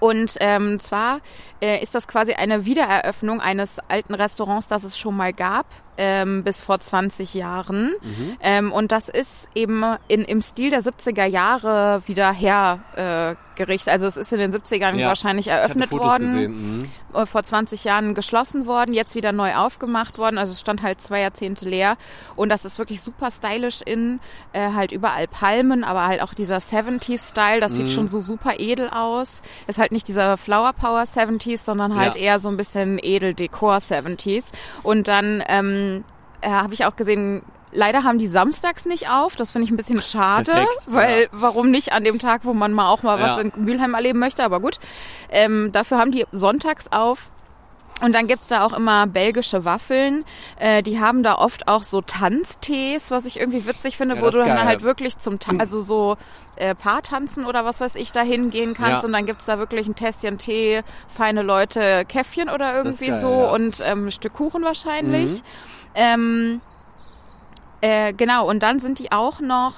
Und 0.00 0.36
ähm, 0.40 0.80
zwar 0.80 1.20
äh, 1.60 1.80
ist 1.82 1.94
das 1.94 2.08
quasi 2.08 2.32
eine 2.32 2.64
Wiedereröffnung 2.64 3.40
eines 3.40 3.78
alten 3.88 4.14
Restaurants, 4.14 4.66
das 4.66 4.82
es 4.84 4.98
schon 4.98 5.16
mal 5.16 5.32
gab, 5.32 5.66
ähm, 5.98 6.42
bis 6.44 6.62
vor 6.62 6.80
20 6.80 7.34
Jahren. 7.34 7.94
Mhm. 8.02 8.36
Ähm, 8.40 8.72
und 8.72 8.92
das 8.92 9.08
ist 9.08 9.48
eben 9.54 9.84
in, 10.08 10.22
im 10.22 10.40
Stil 10.42 10.70
der 10.70 10.82
70er 10.82 11.24
Jahre 11.26 12.02
wieder 12.06 12.32
hergerichtet. 12.32 13.88
Äh, 13.88 13.90
also 13.90 14.06
es 14.06 14.16
ist 14.16 14.32
in 14.32 14.38
den 14.38 14.52
70ern 14.52 14.96
Ja, 14.96 15.08
wahrscheinlich 15.08 15.48
eröffnet 15.48 15.90
worden. 15.92 16.78
Mhm. 16.78 16.90
äh, 17.14 17.26
vor 17.26 17.42
20 17.42 17.84
Jahren 17.84 18.14
geschlossen 18.14 18.66
worden, 18.66 18.94
jetzt 18.94 19.14
wieder 19.14 19.32
neu 19.32 19.54
aufgemacht 19.54 20.16
worden. 20.18 20.38
Also 20.38 20.52
es 20.52 20.60
stand 20.60 20.82
halt 20.82 21.00
zwei 21.02 21.20
Jahrzehnte 21.20 21.68
leer. 21.68 21.96
Und 22.36 22.48
das 22.48 22.64
ist 22.64 22.78
wirklich 22.78 23.00
super 23.02 23.30
stylisch 23.30 23.80
in, 23.84 24.20
äh, 24.52 24.72
halt 24.72 24.92
überall 24.92 25.28
Palmen, 25.28 25.84
aber 25.84 26.06
halt 26.06 26.22
auch 26.22 26.32
dieser 26.34 26.56
70s-Style, 26.60 27.60
das 27.60 27.72
Mhm. 27.72 27.76
sieht 27.76 27.90
schon 27.90 28.08
so 28.08 28.20
super 28.20 28.54
edel 28.58 28.88
aus. 28.90 29.42
Ist 29.66 29.78
halt 29.78 29.92
nicht 29.92 30.08
dieser 30.08 30.36
Flower 30.38 30.72
Power 30.72 31.02
70s, 31.06 31.64
sondern 31.64 31.94
halt 31.96 32.14
Ja. 32.14 32.20
eher 32.22 32.38
so 32.38 32.48
ein 32.48 32.56
bisschen 32.56 32.98
Edeldekor 33.02 33.76
70s. 33.80 34.44
Und 34.82 35.06
dann 35.08 35.42
ähm, 35.48 35.81
äh, 36.40 36.50
habe 36.50 36.74
ich 36.74 36.84
auch 36.84 36.96
gesehen, 36.96 37.42
Leider 37.74 38.04
haben 38.04 38.18
die 38.18 38.26
samstags 38.28 38.84
nicht 38.84 39.08
auf. 39.08 39.34
Das 39.34 39.52
finde 39.52 39.64
ich 39.64 39.70
ein 39.70 39.78
bisschen 39.78 40.02
schade, 40.02 40.44
Perfekt, 40.52 40.86
weil 40.88 41.22
ja. 41.22 41.28
warum 41.32 41.70
nicht 41.70 41.94
an 41.94 42.04
dem 42.04 42.18
Tag, 42.18 42.42
wo 42.44 42.52
man 42.52 42.74
mal 42.74 42.90
auch 42.90 43.02
mal 43.02 43.18
was 43.18 43.36
Ja. 43.38 43.40
in 43.40 43.52
Mülheim 43.56 43.94
erleben 43.94 44.18
möchte, 44.18 44.44
aber 44.44 44.60
gut. 44.60 44.78
Ähm, 45.30 45.70
dafür 45.72 45.96
haben 45.96 46.10
die 46.12 46.26
sonntags 46.32 46.92
auf. 46.92 47.30
Und 48.02 48.14
dann 48.14 48.26
gibt's 48.26 48.48
da 48.48 48.64
auch 48.64 48.72
immer 48.72 49.06
belgische 49.06 49.64
Waffeln. 49.64 50.24
Äh, 50.58 50.82
die 50.82 50.98
haben 50.98 51.22
da 51.22 51.36
oft 51.36 51.68
auch 51.68 51.84
so 51.84 52.00
Tanztees, 52.00 53.10
was 53.12 53.26
ich 53.26 53.38
irgendwie 53.38 53.66
witzig 53.66 53.96
finde, 53.96 54.16
Ja, 54.16 54.22
wo 54.22 54.30
du 54.30 54.38
dann 54.38 54.48
geil. 54.48 54.64
halt 54.64 54.82
wirklich 54.82 55.18
zum 55.18 55.38
Tan 55.38 55.60
also 55.60 55.80
so 55.80 56.16
äh, 56.56 56.74
Paartanzen 56.74 57.46
oder 57.46 57.64
was 57.64 57.80
weiß 57.80 57.94
ich 57.94 58.10
da 58.10 58.22
hingehen 58.22 58.74
kannst. 58.74 59.02
Ja. 59.02 59.06
Und 59.06 59.12
dann 59.12 59.24
gibt's 59.24 59.46
da 59.46 59.58
wirklich 59.58 59.86
ein 59.86 59.94
Tässchen 59.94 60.36
Tee, 60.38 60.82
feine 61.14 61.42
Leute, 61.42 62.04
Käffchen 62.06 62.50
oder 62.50 62.74
irgendwie 62.74 63.08
geil, 63.08 63.20
so 63.20 63.30
ja. 63.30 63.50
und 63.52 63.80
ähm, 63.86 64.08
ein 64.08 64.12
Stück 64.12 64.32
Kuchen 64.32 64.64
wahrscheinlich. 64.64 65.30
Mhm. 65.30 65.42
Ähm, 65.94 66.60
äh, 67.82 68.12
genau, 68.12 68.48
und 68.48 68.62
dann 68.62 68.80
sind 68.80 68.98
die 68.98 69.12
auch 69.12 69.40
noch 69.40 69.74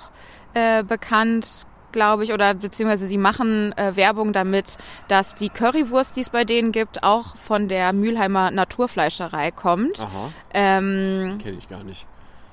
äh, 0.54 0.82
bekannt, 0.82 1.66
glaube 1.94 2.24
ich, 2.24 2.32
oder 2.34 2.52
beziehungsweise 2.52 3.06
sie 3.06 3.16
machen 3.16 3.72
äh, 3.78 3.96
Werbung 3.96 4.34
damit, 4.34 4.76
dass 5.08 5.34
die 5.34 5.48
Currywurst, 5.48 6.14
die 6.16 6.20
es 6.20 6.28
bei 6.28 6.44
denen 6.44 6.70
gibt, 6.72 7.02
auch 7.02 7.36
von 7.38 7.68
der 7.68 7.94
Mülheimer 7.94 8.50
Naturfleischerei 8.50 9.50
kommt. 9.50 10.00
Aha, 10.00 10.30
Ähm, 10.52 11.38
kenne 11.42 11.56
ich 11.58 11.68
gar 11.68 11.82
nicht. 11.84 12.06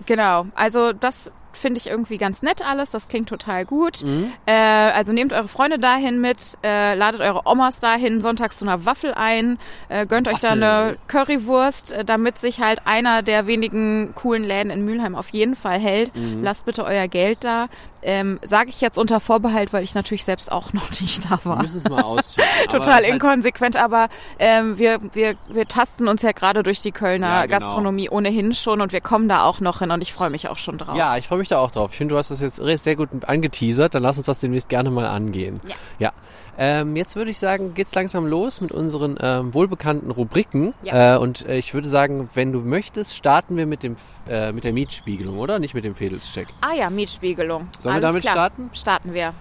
genau, 0.05 0.45
also 0.55 0.93
das 0.93 1.29
finde 1.53 1.79
ich 1.79 1.87
irgendwie 1.87 2.17
ganz 2.17 2.41
nett 2.41 2.65
alles, 2.65 2.89
das 2.91 3.09
klingt 3.09 3.27
total 3.27 3.65
gut. 3.65 4.03
Mhm. 4.03 4.31
Äh, 4.45 4.53
also 4.53 5.11
nehmt 5.11 5.33
eure 5.33 5.49
Freunde 5.49 5.79
dahin 5.79 6.21
mit, 6.21 6.37
äh, 6.63 6.95
ladet 6.95 7.19
eure 7.19 7.41
Omas 7.45 7.79
dahin, 7.81 8.21
sonntags 8.21 8.57
zu 8.57 8.65
einer 8.65 8.85
Waffel 8.85 9.13
ein, 9.13 9.59
äh, 9.89 10.05
gönnt 10.05 10.29
euch 10.29 10.39
da 10.39 10.51
Waffel. 10.51 10.63
eine 10.63 10.97
Currywurst, 11.09 11.91
äh, 11.91 12.05
damit 12.05 12.37
sich 12.37 12.61
halt 12.61 12.79
einer 12.87 13.21
der 13.21 13.47
wenigen 13.47 14.13
coolen 14.15 14.45
Läden 14.45 14.71
in 14.71 14.85
Mülheim 14.85 15.13
auf 15.13 15.27
jeden 15.29 15.57
Fall 15.57 15.77
hält. 15.77 16.15
Mhm. 16.15 16.41
Lasst 16.41 16.65
bitte 16.65 16.85
euer 16.85 17.07
Geld 17.09 17.43
da. 17.43 17.67
Ähm, 18.03 18.39
Sage 18.47 18.69
ich 18.69 18.81
jetzt 18.81 18.97
unter 18.97 19.19
Vorbehalt, 19.19 19.73
weil 19.73 19.83
ich 19.83 19.93
natürlich 19.95 20.25
selbst 20.25 20.51
auch 20.51 20.73
noch 20.73 20.89
nicht 21.01 21.25
da 21.25 21.39
Wir 21.43 21.51
war. 21.51 21.61
müssen 21.61 21.77
es 21.79 21.83
mal 21.89 22.01
auschecken. 22.01 22.49
Total 22.65 22.79
ist 22.81 22.89
halt- 22.89 23.07
inkonsequent, 23.07 23.77
aber 23.77 24.07
ähm, 24.39 24.77
wir, 24.77 24.99
wir, 25.13 25.35
wir 25.49 25.67
tasten 25.67 26.07
uns 26.07 26.21
ja 26.21 26.31
gerade 26.31 26.63
durch 26.63 26.81
die 26.81 26.91
Kölner 26.91 27.27
Ja, 27.27 27.45
genau. 27.45 27.59
Gastronomie 27.59 28.09
ohnehin 28.09 28.53
schon 28.55 28.81
und 28.81 28.91
wir 28.91 29.01
kommen 29.01 29.29
da 29.29 29.43
auch 29.43 29.59
noch 29.59 29.79
hin 29.79 29.91
und 29.91 30.01
ich 30.01 30.13
freue 30.13 30.29
mich 30.29 30.47
auch 30.49 30.57
schon 30.57 30.77
drauf. 30.77 30.95
Ja, 30.97 31.17
ich 31.17 31.27
freue 31.27 31.39
mich 31.39 31.47
da 31.47 31.59
auch 31.59 31.71
drauf. 31.71 31.91
Ich 31.91 31.97
finde, 31.97 32.13
du 32.15 32.17
hast 32.17 32.31
das 32.31 32.41
jetzt 32.41 32.57
sehr 32.83 32.95
gut 32.95 33.09
angeteasert. 33.27 33.93
Dann 33.95 34.03
lass 34.03 34.17
uns 34.17 34.25
das 34.25 34.39
demnächst 34.39 34.69
gerne 34.69 34.89
mal 34.91 35.05
angehen. 35.05 35.59
Ja. 35.67 35.75
Ja. 35.99 36.11
Ähm, 36.57 36.95
jetzt 36.95 37.15
würde 37.15 37.31
ich 37.31 37.39
sagen, 37.39 37.73
geht's 37.73 37.95
langsam 37.95 38.25
los 38.25 38.61
mit 38.61 38.71
unseren 38.71 39.17
ähm, 39.21 39.53
wohlbekannten 39.53 40.11
Rubriken. 40.11 40.73
Ja. 40.83 41.15
Äh, 41.15 41.17
und 41.17 41.47
äh, 41.47 41.57
ich 41.57 41.73
würde 41.73 41.89
sagen, 41.89 42.29
wenn 42.33 42.51
du 42.51 42.59
möchtest, 42.59 43.15
starten 43.15 43.57
wir 43.57 43.65
mit 43.65 43.83
dem 43.83 43.95
äh, 44.27 44.51
mit 44.51 44.63
der 44.63 44.73
Mietspiegelung, 44.73 45.39
oder? 45.39 45.59
Nicht 45.59 45.73
mit 45.73 45.83
dem 45.83 45.95
Fädelscheck. 45.95 46.47
Ah 46.61 46.73
ja, 46.73 46.89
Mietspiegelung. 46.89 47.67
Sollen 47.79 47.95
wir 47.95 48.07
Alles 48.07 48.07
damit 48.07 48.21
klar. 48.23 48.33
starten? 48.33 48.69
Starten 48.73 49.13
wir. 49.13 49.33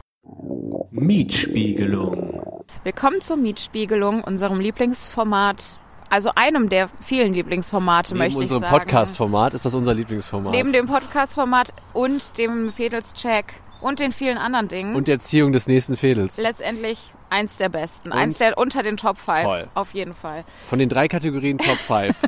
Mietspiegelung. 0.91 2.65
Willkommen 2.85 3.21
zur 3.21 3.37
Mietspiegelung, 3.37 4.23
unserem 4.25 4.61
Lieblingsformat. 4.61 5.79
Also 6.09 6.33
einem 6.35 6.69
der 6.69 6.89
vielen 7.05 7.35
Lieblingsformate, 7.35 8.15
Neben 8.15 8.19
möchte 8.19 8.39
ich 8.39 8.43
unserem 8.43 8.63
sagen. 8.63 8.79
Podcast-Format 8.79 9.55
ist 9.55 9.65
das 9.65 9.75
unser 9.75 9.95
Lieblingsformat. 9.95 10.53
Neben 10.53 10.73
dem 10.73 10.87
Podcast-Format 10.87 11.73
und 11.93 12.37
dem 12.39 12.73
Fädelscheck 12.73 13.55
und 13.81 13.99
den 14.01 14.13
vielen 14.13 14.39
anderen 14.39 14.69
Dingen. 14.69 14.95
und 14.95 15.09
der 15.09 15.17
Erziehung 15.17 15.53
des 15.53 15.67
nächsten 15.67 15.97
Fädels. 15.97 16.37
letztendlich 16.39 16.99
eins 17.31 17.57
der 17.59 17.69
besten. 17.69 18.11
Und- 18.13 18.19
eins 18.19 18.39
der 18.39 18.57
unter 18.59 18.83
den 18.83 18.97
Top 18.97 19.19
5. 19.19 19.41
Toll. 19.43 19.69
Auf 19.75 19.93
jeden 19.95 20.15
Fall. 20.15 20.45
Von 20.69 20.79
den 20.79 20.89
drei 20.89 21.09
Kategorien 21.09 21.59
Top 21.59 21.79
5. 21.79 22.17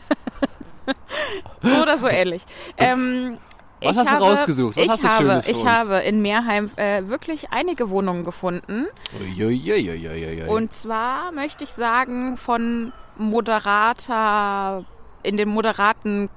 So 1.62 1.82
oder 1.82 1.96
so 1.98 2.08
ähnlich. 2.08 2.42
Ähm, 2.76 3.38
Was 3.80 3.92
ich 3.92 3.98
hast 3.98 4.06
du 4.06 4.10
habe, 4.14 4.24
rausgesucht? 4.24 4.76
Was 4.76 4.82
ich 4.84 4.90
hast 4.90 5.04
du 5.04 5.08
habe, 5.08 5.28
Schönes 5.28 5.44
für 5.44 5.50
Ich 5.52 5.56
uns? 5.58 5.66
habe 5.70 5.94
in 5.98 6.20
Meerheim 6.20 6.70
äh, 6.76 7.02
wirklich 7.06 7.52
einige 7.52 7.88
Wohnungen 7.90 8.24
gefunden. 8.24 8.86
Uiuiuiuiui. 9.20 10.48
Und 10.48 10.72
zwar 10.72 11.30
möchte 11.30 11.62
ich 11.62 11.70
sagen, 11.70 12.36
von 12.36 12.92
moderater, 13.16 14.84
in 15.22 15.36
den 15.36 15.48
moderaten 15.48 16.28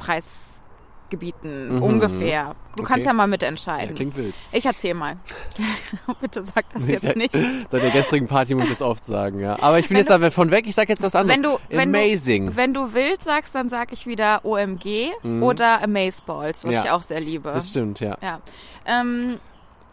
Gebieten 1.10 1.76
Mhm. 1.76 1.84
ungefähr. 1.84 2.56
Du 2.76 2.84
Okay. 2.84 2.92
kannst 2.94 3.06
ja 3.06 3.14
mal 3.14 3.24
Ja, 3.24 3.28
mitentscheiden. 3.28 3.96
klingt 3.96 4.16
wild. 4.18 4.34
ich 4.52 4.66
erzähl 4.66 4.94
mal. 4.94 5.18
Bitte 6.22 6.44
sag 6.44 6.66
das 6.74 6.88
jetzt 6.88 7.16
nicht. 7.16 7.32
Seit 7.34 7.82
der 7.84 7.92
gestrigen 7.92 8.28
Party 8.28 8.56
muss 8.56 8.66
ich 8.66 8.72
jetzt 8.72 8.82
oft 8.82 9.06
sagen, 9.06 9.40
ja. 9.40 9.58
Aber 9.62 9.80
ich 9.80 9.88
bin 9.88 9.96
Wenn 9.98 10.04
jetzt 10.04 10.12
aber 10.12 10.32
von 10.32 10.50
weg, 10.52 10.66
ich 10.68 10.76
sag 10.76 10.90
jetzt 10.90 11.04
was 11.04 11.16
anderes. 11.16 11.38
Wenn 11.38 11.44
du, 11.44 11.58
wenn 11.70 11.90
Amazing. 11.96 12.48
Du, 12.48 12.56
wenn 12.56 12.74
du 12.74 12.94
wild 12.94 13.22
sagst, 13.24 13.54
dann 13.56 13.70
sag 13.70 13.94
ich 13.94 14.08
wieder 14.08 14.44
OMG 14.44 15.12
oder 15.42 15.82
Amazeballs, 15.84 16.64
was 16.64 16.70
Mhm. 16.70 16.76
Ja. 16.76 16.84
ich 16.84 16.92
auch 16.92 17.04
sehr 17.04 17.20
liebe. 17.20 17.52
das 17.52 17.70
stimmt, 17.70 18.00
ja. 18.00 18.18
Ja. 18.22 18.40
Ähm, 18.86 19.38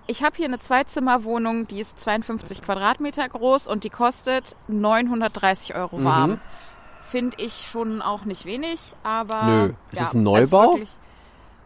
ich 0.06 0.24
habe 0.24 0.34
hier 0.36 0.46
eine 0.46 0.58
Zweizimmerwohnung, 0.58 1.66
die 1.68 1.80
ist 1.80 2.00
52 2.00 2.62
Quadratmeter 2.62 3.28
groß 3.28 3.66
und 3.68 3.84
die 3.84 3.90
kostet 3.90 4.56
930 4.68 5.74
Euro 5.76 5.98
Mhm. 5.98 6.04
warm. 6.04 6.40
Finde 7.08 7.36
ich 7.40 7.66
schon 7.70 8.00
auch 8.00 8.24
nicht 8.24 8.46
wenig, 8.46 8.80
aber. 9.02 9.42
Nö. 9.44 9.64
Ist 9.90 9.98
ja, 9.98 10.04
das 10.04 10.14
ein 10.14 10.22
Neubau? 10.22 10.78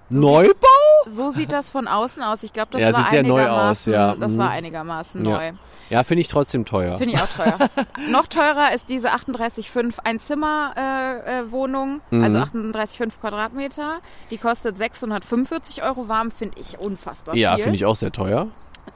Wirklich- 0.08 0.20
Neubau? 0.20 0.66
So 1.08 1.30
sieht 1.30 1.52
das 1.52 1.68
von 1.68 1.86
außen 1.88 2.22
aus. 2.22 2.42
Ich 2.42 2.52
glaube, 2.52 2.70
das 2.72 2.80
Ja, 2.80 2.92
war 2.92 3.00
sieht 3.02 3.10
sehr 3.10 3.22
neu 3.22 3.36
einigermaßen, 3.40 3.92
aus, 3.94 3.98
ja. 3.98 4.14
Das 4.14 4.32
Mhm. 4.32 4.38
war 4.38 4.50
einigermaßen 4.50 5.24
Ja. 5.24 5.30
neu. 5.36 5.52
Ja, 5.88 6.02
finde 6.02 6.20
ich 6.22 6.28
trotzdem 6.28 6.64
teuer. 6.64 6.98
Finde 6.98 7.14
ich 7.14 7.20
auch 7.20 7.28
teuer. 7.28 7.58
Noch 8.10 8.26
teurer 8.26 8.72
ist 8.74 8.88
diese 8.88 9.12
38,5 9.12 10.00
Einzimmer-Wohnung, 10.02 10.74
äh, 10.76 11.40
äh, 11.40 11.50
Wohnung, 11.52 12.00
Mhm. 12.10 12.24
also 12.24 12.38
38,5 12.38 13.20
Quadratmeter. 13.20 13.98
Die 14.30 14.38
kostet 14.38 14.76
645 14.78 15.84
Euro 15.84 16.08
warm, 16.08 16.32
finde 16.32 16.58
ich 16.60 16.78
unfassbar 16.80 17.36
Ja, 17.36 17.54
finde 17.56 17.76
ich 17.76 17.84
auch 17.84 17.94
sehr 17.96 18.10
teuer. 18.10 18.48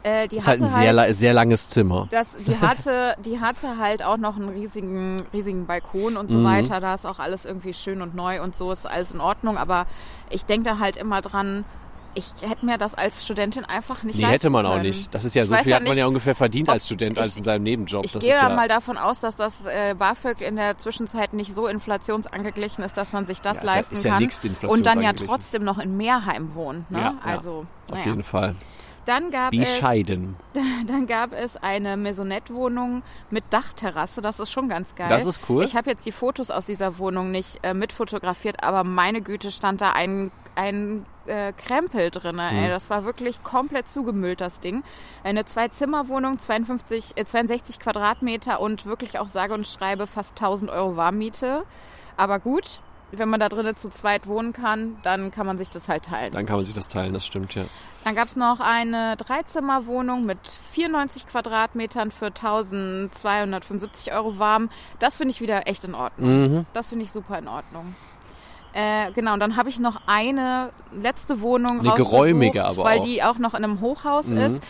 Äh, 0.02 0.28
die 0.28 0.36
Ist 0.36 0.46
halt 0.48 0.62
ein 0.62 0.68
sehr, 0.68 0.92
la- 0.92 1.12
sehr 1.12 1.32
langes 1.34 1.68
Zimmer. 1.68 2.08
das, 2.10 2.28
die 2.46 2.58
hatte, 2.58 3.14
die 3.24 3.40
hatte 3.40 3.76
halt 3.78 4.02
auch 4.02 4.16
noch 4.16 4.36
einen 4.36 4.48
riesigen, 4.48 5.22
riesigen 5.32 5.66
Balkon 5.66 6.16
und 6.16 6.30
so 6.30 6.38
Mhm. 6.38 6.44
weiter. 6.44 6.80
Da 6.80 6.94
ist 6.94 7.04
auch 7.06 7.18
alles 7.18 7.44
irgendwie 7.44 7.74
schön 7.74 8.00
und 8.00 8.14
neu 8.14 8.40
und 8.42 8.54
so 8.56 8.72
ist 8.72 8.86
alles 8.86 9.12
in 9.12 9.20
Ordnung. 9.20 9.58
Aber 9.58 9.86
ich 10.30 10.44
denke 10.46 10.68
da 10.70 10.78
halt 10.78 10.96
immer 10.96 11.20
dran, 11.20 11.64
ich 12.14 12.24
hätte 12.40 12.66
mir 12.66 12.76
das 12.76 12.94
als 12.94 13.24
Studentin 13.24 13.64
einfach 13.64 14.02
nicht 14.02 14.16
Nee, 14.16 14.22
leisten 14.22 14.32
hätte 14.32 14.50
man 14.50 14.66
auch 14.66 14.72
können. 14.72 14.86
nicht. 14.86 15.14
Das 15.14 15.24
ist 15.24 15.34
ja 15.36 15.44
Ich 15.44 15.48
so 15.48 15.54
viel 15.54 15.68
ja 15.70 15.76
hat 15.76 15.86
man 15.86 15.96
ja 15.96 16.06
ungefähr 16.06 16.34
verdient 16.34 16.68
als 16.68 16.86
Student 16.86 17.12
ich- 17.18 17.22
als 17.22 17.36
in 17.36 17.44
seinem 17.44 17.62
Nebenjob. 17.62 18.04
Ich 18.04 18.12
das 18.12 18.20
gehe 18.22 18.30
ja, 18.32 18.48
mal 18.48 18.66
davon 18.68 18.96
aus, 18.98 19.20
dass 19.20 19.36
das 19.36 19.64
äh, 19.66 19.94
BAföG 19.96 20.40
in 20.40 20.56
der 20.56 20.76
Zwischenzeit 20.78 21.34
nicht 21.34 21.54
so 21.54 21.66
inflationsangeglichen 21.68 22.82
ist, 22.84 22.96
dass 22.96 23.12
man 23.12 23.26
sich 23.26 23.40
das 23.40 23.58
Ja, 23.58 23.62
ist 23.62 23.68
ja- 23.68 23.74
leisten 23.76 23.94
ist 23.94 24.04
ja 24.04 24.18
kann. 24.60 24.70
und 24.70 24.86
dann 24.86 25.02
ja 25.02 25.12
trotzdem 25.12 25.62
noch 25.62 25.78
in 25.78 25.96
Mehrheim 25.96 26.54
wohnt. 26.54 26.90
Ne? 26.90 26.98
Ja, 26.98 27.04
ja. 27.24 27.32
also, 27.36 27.66
auf 27.90 27.98
naja. 27.98 28.06
jeden 28.06 28.22
Fall. 28.24 28.56
Dann 29.06 29.30
gab 29.30 29.52
es 29.52 29.58
Bescheiden. 29.58 30.36
dann 30.86 31.06
gab 31.06 31.32
es 31.32 31.56
eine 31.56 31.96
Maisonette-Wohnung 31.96 33.02
mit 33.30 33.44
Dachterrasse. 33.50 34.20
Das 34.20 34.40
ist 34.40 34.50
schon 34.50 34.68
ganz 34.68 34.94
geil. 34.94 35.08
Das 35.08 35.26
ist 35.26 35.40
cool. 35.48 35.64
Ich 35.64 35.74
habe 35.74 35.90
jetzt 35.90 36.06
die 36.06 36.12
Fotos 36.12 36.50
aus 36.50 36.66
dieser 36.66 36.98
Wohnung 36.98 37.30
nicht 37.30 37.58
äh, 37.62 37.74
mitfotografiert, 37.74 38.62
aber 38.62 38.84
meine 38.84 39.22
Güte 39.22 39.50
stand 39.50 39.80
da 39.80 39.92
ein, 39.92 40.30
ein 40.54 41.06
äh, 41.26 41.52
Krempel 41.52 42.10
drin. 42.10 42.38
Ey. 42.38 42.66
Mhm. 42.66 42.68
Das 42.68 42.90
war 42.90 43.04
wirklich 43.04 43.42
komplett 43.42 43.88
zugemüllt, 43.88 44.40
das 44.40 44.60
Ding. 44.60 44.82
Eine 45.24 45.44
Zwei-Zimmer-Wohnung, 45.44 46.38
52, 46.38 47.16
äh, 47.16 47.24
62 47.24 47.78
Quadratmeter 47.78 48.60
und 48.60 48.86
wirklich 48.86 49.18
auch 49.18 49.28
sage 49.28 49.54
und 49.54 49.66
schreibe 49.66 50.06
fast 50.06 50.32
1000 50.32 50.70
Euro 50.70 50.96
Warmmiete. 50.96 51.64
Aber 52.16 52.38
gut, 52.38 52.80
wenn 53.12 53.28
man 53.28 53.40
da 53.40 53.48
drinnen 53.48 53.76
zu 53.76 53.88
zweit 53.88 54.26
wohnen 54.26 54.52
kann, 54.52 54.98
dann 55.02 55.30
kann 55.30 55.46
man 55.46 55.58
sich 55.58 55.70
das 55.70 55.88
halt 55.88 56.04
teilen. 56.04 56.32
Dann 56.32 56.46
kann 56.46 56.56
man 56.56 56.64
sich 56.64 56.74
das 56.74 56.88
teilen, 56.88 57.12
das 57.12 57.26
stimmt, 57.26 57.54
ja. 57.54 57.64
Dann 58.04 58.14
gab 58.14 58.28
es 58.28 58.36
noch 58.36 58.60
eine 58.60 59.16
Dreizimmerwohnung 59.16 60.24
mit 60.24 60.38
94 60.72 61.26
Quadratmetern 61.26 62.10
für 62.10 62.26
1275 62.26 64.12
Euro 64.12 64.38
warm. 64.38 64.70
Das 64.98 65.18
finde 65.18 65.32
ich 65.32 65.40
wieder 65.40 65.66
echt 65.66 65.84
in 65.84 65.94
Ordnung. 65.94 66.28
Mhm. 66.58 66.66
Das 66.72 66.90
finde 66.90 67.04
ich 67.04 67.12
super 67.12 67.38
in 67.38 67.48
Ordnung. 67.48 67.94
Äh, 68.72 69.10
genau, 69.12 69.34
und 69.34 69.40
dann 69.40 69.56
habe 69.56 69.68
ich 69.68 69.80
noch 69.80 70.00
eine 70.06 70.70
letzte 70.92 71.40
Wohnung 71.40 71.80
Eine 71.80 71.94
geräumige 71.94 72.64
aber 72.64 72.84
weil 72.84 73.00
auch. 73.00 73.04
die 73.04 73.22
auch 73.22 73.38
noch 73.38 73.54
in 73.54 73.64
einem 73.64 73.80
Hochhaus 73.80 74.28
Mhm. 74.28 74.36
ist. 74.38 74.62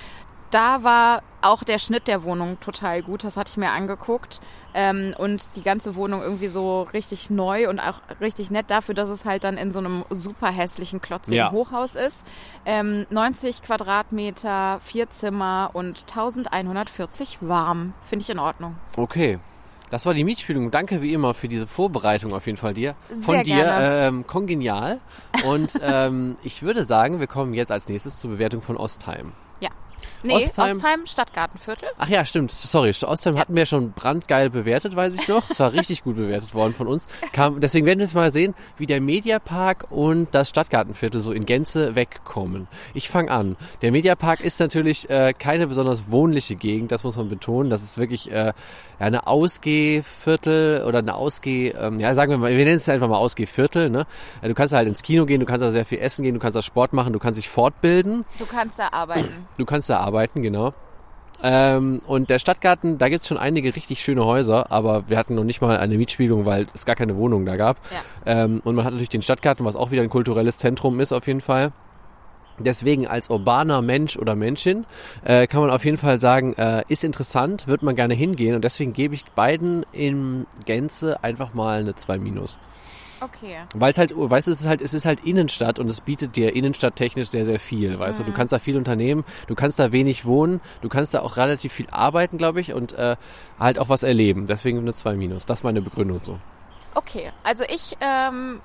Da 0.51 0.83
war 0.83 1.23
auch 1.43 1.63
der 1.63 1.79
Schnitt 1.79 2.09
der 2.09 2.23
Wohnung 2.25 2.59
total 2.61 3.03
gut, 3.03 3.25
das 3.25 3.37
hatte 3.37 3.51
ich 3.51 3.57
mir 3.57 3.71
angeguckt. 3.71 4.41
Ähm, 4.75 5.15
und 5.17 5.49
die 5.57 5.63
ganze 5.63 5.95
Wohnung 5.95 6.23
irgendwie 6.23 6.49
so 6.49 6.83
richtig 6.93 7.31
neu 7.31 7.69
und 7.69 7.81
auch 7.81 8.01
richtig 8.21 8.51
nett 8.51 8.67
dafür, 8.69 8.95
dass 8.95 9.09
es 9.09 9.25
halt 9.25 9.45
dann 9.45 9.57
in 9.57 9.73
so 9.73 9.79
einem 9.79 10.05
super 10.11 10.49
hässlichen, 10.49 11.01
klotzigen 11.01 11.37
Ja. 11.37 11.53
Hochhaus 11.53 11.95
ist. 11.95 12.25
Ähm, 12.67 13.07
90 13.11 13.63
Quadratmeter, 13.63 14.81
vier 14.83 15.09
Zimmer 15.11 15.71
und 15.73 16.05
1140 16.09 17.39
warm. 17.41 17.95
Finde 18.03 18.23
ich 18.23 18.31
in 18.31 18.39
Ordnung. 18.39 18.77
Okay. 18.97 19.39
Das 19.91 20.07
war 20.07 20.15
die 20.15 20.23
Mietspielung. 20.23 20.71
Danke 20.71 21.03
wie 21.03 21.13
immer 21.13 21.35
für 21.35 21.49
diese 21.49 21.67
Vorbereitung 21.67 22.33
auf 22.33 22.47
jeden 22.47 22.59
Fall 22.59 22.75
dir. 22.75 22.95
Von 23.23 23.35
Sehr 23.37 23.43
dir. 23.43 23.67
Ähm, 23.67 24.25
kongenial. 24.25 25.01
Und 25.45 25.73
ähm, 25.83 26.37
ich 26.45 26.63
würde 26.63 26.85
sagen, 26.85 27.19
wir 27.19 27.27
kommen 27.27 27.55
jetzt 27.55 27.73
als 27.73 27.89
nächstes 27.89 28.21
zur 28.21 28.31
Bewertung 28.31 28.63
von 28.63 28.77
Ostheim. 28.77 29.33
Nee, 30.23 30.35
Ostheim- 30.35 30.77
Ostheim, 30.77 31.07
Stadtgartenviertel. 31.07 31.89
Ach 31.99 32.09
ja, 32.09 32.25
stimmt. 32.25 32.51
Sorry, 32.53 32.93
Ostheim 33.03 33.39
hatten 33.39 33.57
wir 33.57 33.67
schon 33.67 33.93
brandgeil 33.93 34.51
bewertet, 34.51 34.95
weiß 34.97 35.15
ich 35.15 35.29
noch. 35.29 35.49
Es 35.51 35.61
war 35.61 35.73
richtig 35.73 36.03
gut 36.05 36.17
bewertet 36.17 36.55
worden 36.55 36.75
von 36.75 36.87
uns. 36.87 37.09
Kam, 37.33 37.61
deswegen 37.61 37.87
werden 37.87 37.99
wir 38.01 38.05
jetzt 38.07 38.15
mal 38.15 38.33
sehen, 38.33 38.55
wie 38.77 38.87
der 38.87 39.01
Mediapark 39.01 39.87
und 39.91 40.29
das 40.35 40.49
Stadtgartenviertel 40.51 41.21
so 41.21 41.33
in 41.33 41.47
Gänze 41.47 41.95
wegkommen. 41.95 42.69
Ich 42.95 43.09
fange 43.09 43.31
an. 43.31 43.57
Der 43.83 43.93
Mediapark 43.93 44.41
ist 44.41 44.61
natürlich 44.61 45.09
äh, 45.11 45.33
keine 45.33 45.67
besonders 45.67 46.11
wohnliche 46.11 46.57
Gegend, 46.57 46.93
das 46.93 47.05
muss 47.05 47.17
man 47.17 47.29
betonen. 47.29 47.71
Das 47.71 47.83
ist 47.83 47.97
wirklich 47.99 48.31
äh, 48.31 48.53
ja, 49.01 49.07
eine 49.07 49.27
Ausgehviertel 49.27 50.85
oder 50.87 50.99
eine 50.99 51.15
Ausgeh, 51.15 51.71
ähm, 51.71 51.99
ja 51.99 52.15
sagen 52.15 52.31
wir 52.31 52.39
mal, 52.39 52.57
wir 52.57 52.65
nennen 52.65 52.77
es 52.77 52.89
einfach 52.89 53.09
mal 53.09 53.17
Ausgehviertel. 53.17 53.91
Ne? 53.91 54.07
Äh, 54.43 54.49
Du 54.49 54.55
kannst 54.55 54.73
da 54.73 54.79
halt 54.79 54.89
ins 54.89 55.03
Kino 55.03 55.27
gehen, 55.27 55.41
du 55.41 55.47
kannst 55.47 55.63
da 55.63 55.73
sehr 55.73 55.85
viel 55.87 55.99
essen 55.99 56.23
gehen, 56.23 56.35
du 56.35 56.41
kannst 56.41 56.57
da 56.57 56.63
Sport 56.63 56.93
machen, 56.93 57.13
du 57.13 57.19
kannst 57.19 57.39
dich 57.39 57.49
fortbilden. 57.49 58.25
Du 58.39 58.47
kannst 58.47 58.79
da 58.79 58.89
arbeiten. 58.93 59.47
Du 59.57 59.65
kannst 59.65 59.89
da 59.89 59.99
arbeiten, 60.01 60.43
genau. 60.43 60.75
Ähm, 61.43 62.03
und 62.07 62.29
der 62.29 62.39
Stadtgarten, 62.39 62.99
da 62.99 63.09
gibt's 63.09 63.27
schon 63.27 63.39
einige 63.39 63.75
richtig 63.75 64.03
schöne 64.03 64.27
Häuser, 64.27 64.71
aber 64.71 65.09
wir 65.09 65.17
hatten 65.17 65.35
noch 65.35 65.45
nicht 65.45 65.63
mal 65.63 65.79
eine 65.79 65.97
Mietspielung, 65.97 66.45
weil 66.45 66.67
es 66.75 66.85
gar 66.85 66.97
keine 66.97 67.17
Wohnung 67.17 67.47
da 67.47 67.57
gab. 67.57 67.79
Ja. 67.91 68.45
Ähm, 68.45 68.61
und 68.65 68.75
man 68.75 68.85
hat 68.85 68.93
natürlich 68.93 69.09
den 69.09 69.23
Stadtgarten, 69.23 69.65
was 69.65 69.77
auch 69.77 69.91
wieder 69.91 70.03
ein 70.03 70.11
kulturelles 70.11 70.59
Zentrum 70.59 71.01
ist 71.01 71.13
auf 71.13 71.27
jeden 71.27 71.41
Fall. 71.41 71.73
Deswegen 72.61 73.07
als 73.07 73.31
urbaner 73.31 73.83
Mensch 73.83 74.17
oder 74.17 74.37
Menschin 74.37 74.87
äh, 75.25 75.47
kann 75.47 75.61
man 75.61 75.71
auf 75.71 75.85
jeden 75.85 75.97
Fall 75.97 76.21
sagen, 76.21 76.55
äh, 76.55 76.85
ist 76.89 77.05
interessant, 77.05 77.67
wird 77.67 77.83
man 77.83 77.97
gerne 77.97 78.15
hingehen 78.15 78.55
und 78.55 78.63
deswegen 78.63 78.93
gebe 78.93 79.15
ich 79.15 79.25
beiden 79.25 79.85
in 79.93 80.47
Gänze 80.67 81.25
einfach 81.25 81.55
mal 81.55 81.81
eine 81.81 81.95
2 81.95 82.19
minus. 82.19 82.59
Okay. 83.21 83.59
Weil 83.75 83.93
es 83.93 83.99
halt, 83.99 84.15
weißt 84.17 84.47
du, 84.47 84.53
es 84.53 84.61
ist 84.63 84.67
halt, 84.67 84.81
es 84.81 84.95
ist 84.95 85.05
halt 85.05 85.21
Innenstadt 85.21 85.79
und 85.79 85.89
es 85.89 86.01
bietet 86.01 86.37
dir 86.37 86.55
innenstadttechnisch 86.55 87.29
sehr, 87.29 87.45
sehr 87.45 87.61
viel. 87.61 87.99
Weißt 87.99 88.21
du, 88.21 88.25
du 88.25 88.33
kannst 88.33 88.53
da 88.53 88.59
viel 88.59 88.77
unternehmen, 88.77 89.25
du 89.47 89.55
kannst 89.55 89.79
da 89.79 89.93
wenig 89.93 90.25
wohnen, 90.25 90.61
du 90.81 90.89
kannst 90.89 91.13
da 91.13 91.21
auch 91.21 91.37
relativ 91.37 91.73
viel 91.73 91.89
arbeiten, 91.91 92.39
glaube 92.39 92.61
ich, 92.61 92.73
und 92.73 92.95
äh, 92.95 93.17
halt 93.59 93.79
auch 93.79 93.89
was 93.89 94.03
erleben. 94.03 94.47
Deswegen 94.47 94.79
eine 94.79 94.95
2 94.95 95.17
minus. 95.17 95.45
Das 95.45 95.61
ist 95.61 95.65
meine 95.65 95.83
Begründung 95.83 96.21
so. 96.23 96.39
Okay, 96.95 97.31
also 97.45 97.65
ich, 97.65 97.97
ähm, 98.01 98.61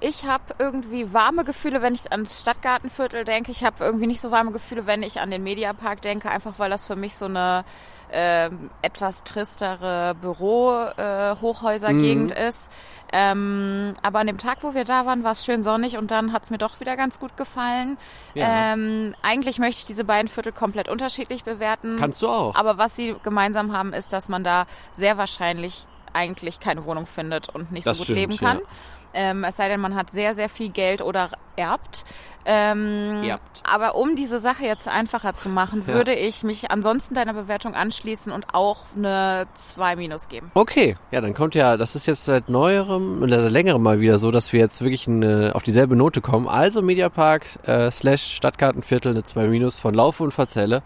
ich 0.00 0.24
habe 0.24 0.42
irgendwie 0.58 1.12
warme 1.12 1.44
Gefühle, 1.44 1.82
wenn 1.82 1.94
ich 1.94 2.10
ans 2.10 2.40
Stadtgartenviertel 2.40 3.24
denke. 3.24 3.50
Ich 3.52 3.64
habe 3.64 3.84
irgendwie 3.84 4.06
nicht 4.06 4.20
so 4.20 4.30
warme 4.30 4.52
Gefühle, 4.52 4.86
wenn 4.86 5.02
ich 5.02 5.20
an 5.20 5.30
den 5.30 5.42
Mediapark 5.42 6.00
denke, 6.02 6.30
einfach 6.30 6.54
weil 6.58 6.70
das 6.70 6.86
für 6.86 6.96
mich 6.96 7.16
so 7.16 7.26
eine 7.26 7.64
ähm, 8.12 8.70
etwas 8.82 9.22
tristere 9.24 10.14
Büro-Hochhäuser-Gegend 10.20 12.32
ist. 12.32 12.70
Ähm, 13.12 13.94
aber 14.02 14.20
an 14.20 14.26
dem 14.28 14.38
Tag, 14.38 14.58
wo 14.62 14.74
wir 14.74 14.84
da 14.84 15.04
waren, 15.04 15.24
war 15.24 15.32
es 15.32 15.44
schön 15.44 15.62
sonnig 15.62 15.96
und 15.98 16.10
dann 16.12 16.32
hat 16.32 16.44
es 16.44 16.50
mir 16.50 16.58
doch 16.58 16.78
wieder 16.80 16.96
ganz 16.96 17.18
gut 17.18 17.36
gefallen. 17.36 17.98
Ja. 18.34 18.72
Ähm, 18.74 19.14
eigentlich 19.22 19.58
möchte 19.58 19.80
ich 19.80 19.86
diese 19.86 20.04
beiden 20.04 20.28
Viertel 20.28 20.52
komplett 20.52 20.88
unterschiedlich 20.88 21.42
bewerten. 21.44 21.96
Kannst 21.98 22.22
du 22.22 22.28
auch. 22.28 22.54
Aber 22.54 22.78
was 22.78 22.94
sie 22.94 23.16
gemeinsam 23.22 23.76
haben, 23.76 23.92
ist, 23.92 24.12
dass 24.12 24.28
man 24.28 24.44
da 24.44 24.66
sehr 24.96 25.18
wahrscheinlich 25.18 25.86
eigentlich 26.12 26.60
keine 26.60 26.84
Wohnung 26.84 27.06
findet 27.06 27.48
und 27.48 27.72
nicht 27.72 27.86
Das 27.86 27.96
so 27.98 28.02
gut 28.02 28.06
stimmt, 28.06 28.18
leben 28.18 28.36
kann. 28.36 28.58
ja. 28.58 28.64
Ähm, 29.12 29.44
es 29.44 29.56
sei 29.56 29.68
denn, 29.68 29.80
man 29.80 29.94
hat 29.96 30.10
sehr, 30.10 30.34
sehr 30.34 30.48
viel 30.48 30.68
Geld 30.70 31.02
oder 31.02 31.30
erbt. 31.56 32.04
Ähm, 32.46 33.22
Erbt. 33.24 33.62
Aber 33.70 33.96
um 33.96 34.16
diese 34.16 34.38
Sache 34.38 34.64
jetzt 34.64 34.88
einfacher 34.88 35.34
zu 35.34 35.48
machen, 35.50 35.82
Ja. 35.86 35.92
würde 35.94 36.14
ich 36.14 36.42
mich 36.42 36.70
ansonsten 36.70 37.14
deiner 37.14 37.34
Bewertung 37.34 37.74
anschließen 37.74 38.32
und 38.32 38.54
auch 38.54 38.78
eine 38.96 39.46
2 39.56 39.96
minus 39.96 40.28
geben. 40.28 40.50
Okay, 40.54 40.96
ja, 41.10 41.20
dann 41.20 41.34
kommt 41.34 41.54
ja, 41.54 41.76
das 41.76 41.96
ist 41.96 42.06
jetzt 42.06 42.24
seit 42.24 42.48
neuerem 42.48 43.22
oder 43.22 43.42
seit 43.42 43.52
längerem 43.52 43.82
mal 43.82 44.00
wieder 44.00 44.18
so, 44.18 44.30
dass 44.30 44.52
wir 44.54 44.60
jetzt 44.60 44.80
wirklich 44.80 45.06
eine, 45.06 45.52
auf 45.54 45.62
dieselbe 45.62 45.96
Note 45.96 46.20
kommen. 46.22 46.48
Also 46.48 46.80
Mediapark 46.80 47.44
äh, 47.68 47.90
slash 47.90 48.22
Stadtgartenviertel 48.36 49.12
eine 49.12 49.22
2 49.22 49.46
minus 49.48 49.78
von 49.78 49.92
Laufe 49.92 50.22
und 50.24 50.32
Verzelle. 50.32 50.82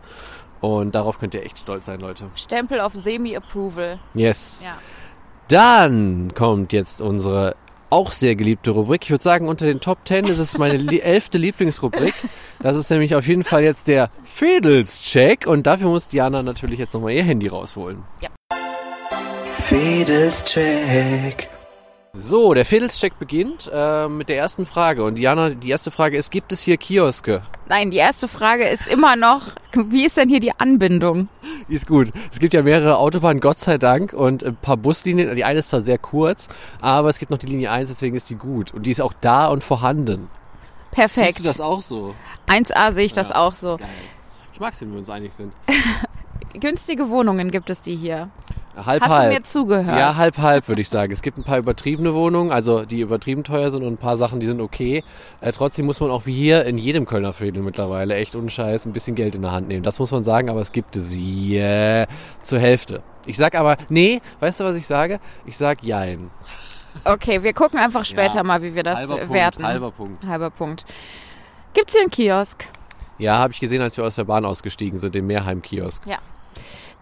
Und 0.61 0.95
darauf 0.95 1.19
könnt 1.21 1.35
ihr 1.35 1.45
echt 1.45 1.59
stolz 1.59 1.87
sein, 1.87 2.01
Leute. 2.01 2.25
Stempel 2.35 2.81
auf 2.81 2.95
Semi-Approval. 2.95 3.99
Yes. 4.15 4.63
Ja. 4.65 4.73
Dann 5.49 6.33
kommt 6.35 6.73
jetzt 6.73 7.01
unsere 7.03 7.55
auch 7.91 8.13
sehr 8.13 8.37
geliebte 8.37 8.71
Rubrik. 8.71 9.03
Ich 9.05 9.11
würde 9.11 9.23
sagen, 9.23 9.49
unter 9.49 9.67
den 9.67 9.81
Top 9.81 9.99
10 10.07 10.27
ist 10.27 10.39
es 10.39 10.59
meine 10.59 10.77
li 10.77 11.01
elfte 11.05 11.39
Lieblingsrubrik. 11.39 12.15
Das 12.61 12.77
ist 12.77 12.91
nämlich 12.91 13.15
auf 13.15 13.27
jeden 13.27 13.45
Fall 13.45 13.63
jetzt 13.63 13.89
der 13.89 14.11
Fädelscheck. 14.25 15.47
Und 15.47 15.67
dafür 15.67 15.89
muss 15.89 16.09
Diana 16.09 16.43
natürlich 16.43 16.79
jetzt 16.79 16.95
nochmal 16.95 17.13
ihr 17.13 17.25
Handy 17.25 17.49
rausholen. 17.49 18.03
Fädelscheck. 19.55 21.49
So, 22.17 22.55
der 22.55 22.65
Viertelscheck 22.65 23.19
beginnt 23.19 23.69
äh, 23.75 24.09
mit 24.09 24.29
der 24.29 24.37
ersten 24.39 24.67
Frage. 24.67 25.03
Und 25.03 25.17
Diana, 25.17 25.51
die 25.51 25.69
erste 25.69 25.91
Frage 25.91 26.17
ist, 26.17 26.31
gibt 26.31 26.53
es 26.53 26.61
hier 26.61 26.77
Kioske? 26.77 27.43
Nein, 27.69 27.91
die 27.91 27.97
erste 27.97 28.29
Frage 28.29 28.63
ist 28.69 28.87
immer 28.87 29.17
noch, 29.17 29.43
wie 29.73 30.07
ist 30.07 30.17
denn 30.17 30.29
hier 30.29 30.39
die 30.39 30.53
Anbindung? 30.57 31.29
Die 31.69 31.75
ist 31.75 31.89
gut. 31.89 32.13
Es 32.31 32.39
gibt 32.39 32.55
ja 32.55 32.63
mehrere 32.63 32.99
Autobahnen, 32.99 33.41
Gott 33.41 33.59
sei 33.59 33.79
Dank, 33.79 34.13
und 34.13 34.45
ein 34.45 34.55
paar 34.55 34.77
Buslinien. 34.77 35.35
Die 35.35 35.43
eine 35.43 35.59
ist 35.59 35.71
zwar 35.71 35.81
sehr 35.81 35.99
kurz, 35.99 36.47
aber 36.81 37.09
es 37.09 37.19
gibt 37.19 37.33
noch 37.33 37.39
die 37.39 37.47
Linie 37.47 37.73
1, 37.73 37.91
deswegen 37.91 38.15
ist 38.15 38.31
die 38.31 38.37
gut. 38.37 38.73
Und 38.73 38.85
die 38.85 38.93
ist 38.93 39.01
auch 39.01 39.13
da 39.21 39.49
und 39.49 39.65
vorhanden. 39.65 40.29
Perfekt. 40.93 41.27
Siehst 41.27 41.41
du 41.41 41.45
das 41.45 41.61
auch 41.61 41.83
so? 41.83 42.15
1a 42.47 42.93
sehe 42.93 43.07
ich 43.07 43.13
das 43.13 43.31
Ja. 43.31 43.35
auch 43.37 43.57
so. 43.57 43.77
Geil. 43.79 43.89
Ich 44.53 44.61
mag 44.61 44.73
es, 44.73 44.81
wenn 44.83 44.93
wir 44.93 44.99
uns 44.99 45.11
einig 45.11 45.33
sind. 45.33 45.53
Günstige 46.61 47.11
Wohnungen 47.11 47.51
gibt 47.51 47.71
es 47.71 47.83
die 47.83 47.97
hier. 47.97 48.31
Halb, 48.77 49.03
Hast 49.03 49.11
halb. 49.13 49.31
du 49.31 49.37
mir 49.37 49.43
zugehört? 49.45 49.97
Ja, 49.99 50.17
halb, 50.17 50.39
halb 50.39 50.67
würde 50.69 50.81
ich 50.81 50.89
sagen. 50.89 51.13
Es 51.13 51.23
gibt 51.23 51.39
ein 51.39 51.45
paar 51.45 51.59
übertriebene 51.59 52.13
Wohnungen, 52.13 52.51
also 52.51 52.85
die 52.85 53.01
übertrieben 53.01 53.45
teuer 53.45 53.71
sind 53.71 53.85
und 53.85 53.93
ein 53.95 53.99
paar 53.99 54.17
Sachen, 54.17 54.41
die 54.41 54.47
sind 54.47 54.61
okay. 54.61 55.05
Äh, 55.41 55.53
trotzdem 55.53 55.87
muss 55.87 56.01
man 56.01 56.11
auch 56.11 56.27
wie 56.27 56.33
hier 56.33 56.65
in 56.65 56.77
jedem 56.77 57.07
Kölner 57.07 57.33
Viertel 57.33 57.63
mittlerweile 57.63 58.15
echt 58.17 58.35
unscheiß 58.35 58.87
ein 58.87 58.93
bisschen 58.93 59.15
Geld 59.15 59.35
in 59.37 59.43
der 59.43 59.53
Hand 59.53 59.69
nehmen. 59.69 59.85
Das 59.85 59.99
muss 60.01 60.11
man 60.11 60.25
sagen, 60.25 60.51
aber 60.51 60.61
es 60.61 60.73
gibt 60.73 60.95
sie 60.95 61.57
äh, 61.57 62.07
zur 62.43 62.59
Hälfte. 62.59 63.03
Ich 63.27 63.37
sag 63.37 63.55
aber, 63.55 63.77
nee, 63.89 64.21
weißt 64.41 64.61
du, 64.61 64.65
was 64.65 64.75
ich 64.77 64.87
sage? 64.87 65.21
Ich 65.47 65.57
sag 65.57 65.83
jein. 65.83 66.31
Okay, 67.05 67.43
wir 67.43 67.53
gucken 67.53 67.79
einfach 67.79 68.05
später 68.05 68.37
Ja. 68.37 68.43
mal, 68.43 68.63
wie 68.63 68.75
wir 68.75 68.83
das 68.83 68.97
halber 68.99 69.17
Punkt, 69.19 69.33
werten. 69.33 69.67
halber 69.67 69.91
Punkt. 69.91 70.27
Halber 70.27 70.51
Punkt. 70.51 70.85
Gibt's 71.75 71.93
hier 71.93 72.03
einen 72.03 72.11
Kiosk? 72.11 72.67
Ja, 73.19 73.39
habe 73.39 73.53
ich 73.53 73.61
gesehen, 73.61 73.81
als 73.83 73.97
wir 73.97 74.05
aus 74.05 74.17
der 74.17 74.25
Bahn 74.25 74.45
ausgestiegen 74.45 74.99
sind, 74.99 75.15
den 75.15 75.27
Meerheim-Kiosk. 75.27 76.03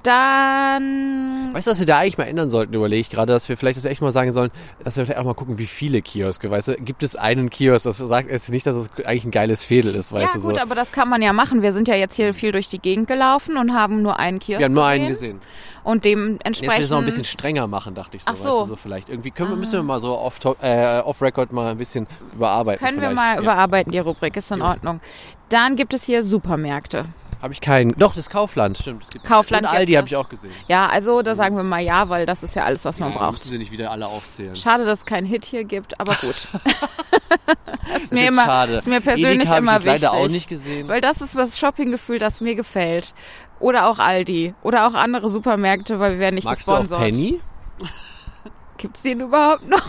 Dann 0.02 1.50
Weißt 1.52 1.66
du, 1.66 1.70
was 1.72 1.78
wir 1.78 1.86
da 1.86 1.98
eigentlich 1.98 2.18
mal 2.18 2.24
ändern 2.24 2.50
sollten, 2.50 2.74
überlege 2.74 3.00
ich 3.00 3.10
gerade, 3.10 3.32
dass 3.32 3.48
wir 3.48 3.56
vielleicht 3.56 3.76
das 3.76 3.84
echt 3.84 4.00
mal 4.00 4.12
sagen 4.12 4.32
sollen, 4.32 4.50
dass 4.84 4.96
wir 4.96 5.04
vielleicht 5.04 5.20
auch 5.20 5.24
mal 5.24 5.34
gucken, 5.34 5.58
wie 5.58 5.66
viele 5.66 6.00
Kioske, 6.02 6.50
weißt 6.50 6.68
du, 6.68 6.74
gibt 6.76 7.02
es 7.02 7.14
einen 7.14 7.50
Kiosk, 7.50 7.84
das 7.84 7.98
sagt 7.98 8.30
jetzt 8.30 8.50
nicht, 8.50 8.66
dass 8.66 8.76
es 8.76 8.90
eigentlich 9.04 9.24
ein 9.24 9.30
geiles 9.30 9.64
Fädel 9.64 9.94
ist, 9.94 10.12
weißt 10.12 10.34
ja 10.34 10.40
du, 10.40 10.46
gut, 10.46 10.56
so. 10.56 10.62
aber 10.62 10.74
das 10.74 10.92
kann 10.92 11.08
man 11.08 11.20
ja 11.22 11.32
machen. 11.32 11.62
Wir 11.62 11.72
sind 11.72 11.88
ja 11.88 11.94
jetzt 11.94 12.16
hier 12.16 12.32
viel 12.34 12.52
durch 12.52 12.68
die 12.68 12.78
Gegend 12.78 13.06
gelaufen 13.06 13.56
und 13.58 13.74
haben 13.74 14.02
nur 14.02 14.18
einen 14.18 14.38
Kiosk 14.38 14.60
Wir 14.60 14.66
haben 14.66 14.74
nur 14.74 14.86
einen 14.86 15.08
gesehen. 15.08 15.40
gesehen. 15.40 15.82
Und 15.84 16.04
Jetzt 16.04 16.14
will 16.14 16.22
ich 16.22 16.38
dementsprechend 16.38 16.84
es 16.84 16.90
noch 16.90 16.98
ein 16.98 17.04
bisschen 17.04 17.24
strenger 17.24 17.66
machen, 17.66 17.94
dachte 17.94 18.16
ich 18.16 18.24
so, 18.24 18.30
Ach 18.30 18.36
so. 18.36 18.48
Ah. 18.48 18.52
weißt 18.52 18.62
du, 18.62 18.66
so 18.66 18.76
vielleicht. 18.76 19.08
Irgendwie 19.08 19.30
können 19.30 19.50
wir, 19.50 19.56
müssen 19.56 19.74
wir 19.74 19.82
mal 19.82 20.00
so 20.00 20.16
off, 20.18 20.38
äh, 20.60 21.00
off 21.00 21.20
Record 21.20 21.52
mal 21.52 21.70
ein 21.72 21.78
bisschen 21.78 22.06
überarbeiten. 22.34 22.84
können 22.84 23.00
wir 23.00 23.08
vielleicht. 23.08 23.16
mal 23.22 23.34
ja. 23.36 23.40
überarbeiten, 23.42 23.92
die 23.92 23.98
Rubrik, 23.98 24.36
ist 24.36 24.50
in 24.50 24.60
Ja. 24.60 24.70
Ordnung. 24.70 25.00
Dann 25.48 25.76
gibt 25.76 25.92
es 25.92 26.04
hier 26.04 26.22
Supermärkte. 26.22 27.04
Habe 27.42 27.52
ich 27.52 27.60
keinen. 27.60 27.92
Doch, 27.98 28.14
das 28.14 28.30
Kaufland, 28.30 28.78
stimmt. 28.78 29.02
Es 29.02 29.10
gibt 29.10 29.24
Kaufland 29.24 29.66
Und 29.66 29.72
Aldi 29.72 29.86
gibt 29.86 29.96
habe 29.98 30.04
es. 30.06 30.12
ich 30.12 30.16
auch 30.16 30.28
gesehen. 30.28 30.52
Ja, 30.68 30.86
also 30.88 31.22
da 31.22 31.34
sagen 31.34 31.56
wir 31.56 31.64
mal 31.64 31.80
ja, 31.80 32.08
weil 32.08 32.24
das 32.24 32.44
ist 32.44 32.54
ja 32.54 32.62
alles, 32.64 32.84
was 32.84 33.00
man 33.00 33.10
Ja, 33.12 33.18
braucht. 33.18 33.32
Müssen 33.32 33.50
sie 33.50 33.58
nicht 33.58 33.72
wieder 33.72 33.90
alle 33.90 34.06
aufzählen. 34.06 34.54
Schade, 34.54 34.84
dass 34.84 35.00
es 35.00 35.06
keinen 35.06 35.26
Hit 35.26 35.44
hier 35.44 35.64
gibt, 35.64 35.98
aber 36.00 36.14
gut. 36.14 36.46
das 36.52 36.52
ist 36.52 37.92
Das 37.94 38.02
ist 38.04 38.12
mir 38.12 38.28
immer, 38.28 38.44
schade. 38.44 38.74
ist 38.76 38.86
mir 38.86 39.00
persönlich 39.00 39.48
Edeka 39.48 39.58
immer 39.58 39.72
ich 39.80 39.84
wichtig. 39.84 40.02
leider 40.02 40.12
auch 40.12 40.28
nicht 40.28 40.48
gesehen. 40.48 40.86
Weil 40.86 41.00
das 41.00 41.20
ist 41.20 41.36
das 41.36 41.58
Shoppinggefühl, 41.58 42.20
das 42.20 42.40
mir 42.40 42.54
gefällt. 42.54 43.12
Oder 43.58 43.88
auch 43.88 43.98
Aldi. 43.98 44.54
Oder 44.62 44.86
auch 44.86 44.94
andere 44.94 45.28
Supermärkte, 45.28 45.98
weil 45.98 46.12
wir 46.12 46.18
werden 46.20 46.36
nicht 46.36 46.44
Magst 46.44 46.68
du 46.68 46.72
auch 46.72 46.80
gesponsert. 46.82 47.00
Penny? 47.12 47.40
Gibt's 48.78 49.02
den 49.02 49.20
überhaupt 49.20 49.68
noch? 49.68 49.82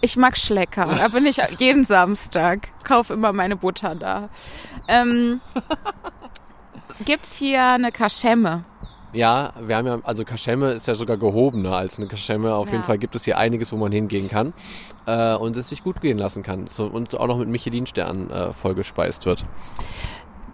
Ich 0.00 0.16
mag 0.16 0.36
Schlecker. 0.38 0.86
Da 0.86 1.08
bin 1.08 1.26
ich 1.26 1.38
jeden 1.58 1.84
Samstag. 1.84 2.68
Kauf 2.82 3.10
immer 3.10 3.32
meine 3.32 3.56
Butter 3.56 3.94
da. 3.94 4.28
Ähm, 4.88 5.40
gibt's 7.04 7.36
hier 7.36 7.62
eine 7.64 7.92
Kaschemme? 7.92 8.64
Ja, 9.12 9.52
wir 9.60 9.76
haben 9.76 9.86
ja, 9.86 9.98
also 10.02 10.24
Kaschemme 10.24 10.72
ist 10.72 10.88
ja 10.88 10.94
sogar 10.94 11.16
gehobener 11.16 11.76
als 11.76 11.98
eine 11.98 12.08
Kaschemme. 12.08 12.52
Auf 12.54 12.66
Ja. 12.66 12.72
jeden 12.74 12.84
Fall 12.84 12.98
gibt 12.98 13.14
es 13.14 13.24
hier 13.24 13.38
einiges, 13.38 13.72
wo 13.72 13.76
man 13.76 13.92
hingehen 13.92 14.28
kann 14.28 14.52
äh, 15.06 15.34
und 15.36 15.56
es 15.56 15.68
sich 15.68 15.84
gut 15.84 16.00
gehen 16.00 16.18
lassen 16.18 16.42
kann. 16.42 16.66
So, 16.68 16.86
und 16.86 17.16
auch 17.18 17.28
noch 17.28 17.38
mit 17.38 17.48
Michelin-Sternen 17.48 18.30
äh, 18.30 18.52
vollgespeist 18.52 19.24
wird. 19.26 19.44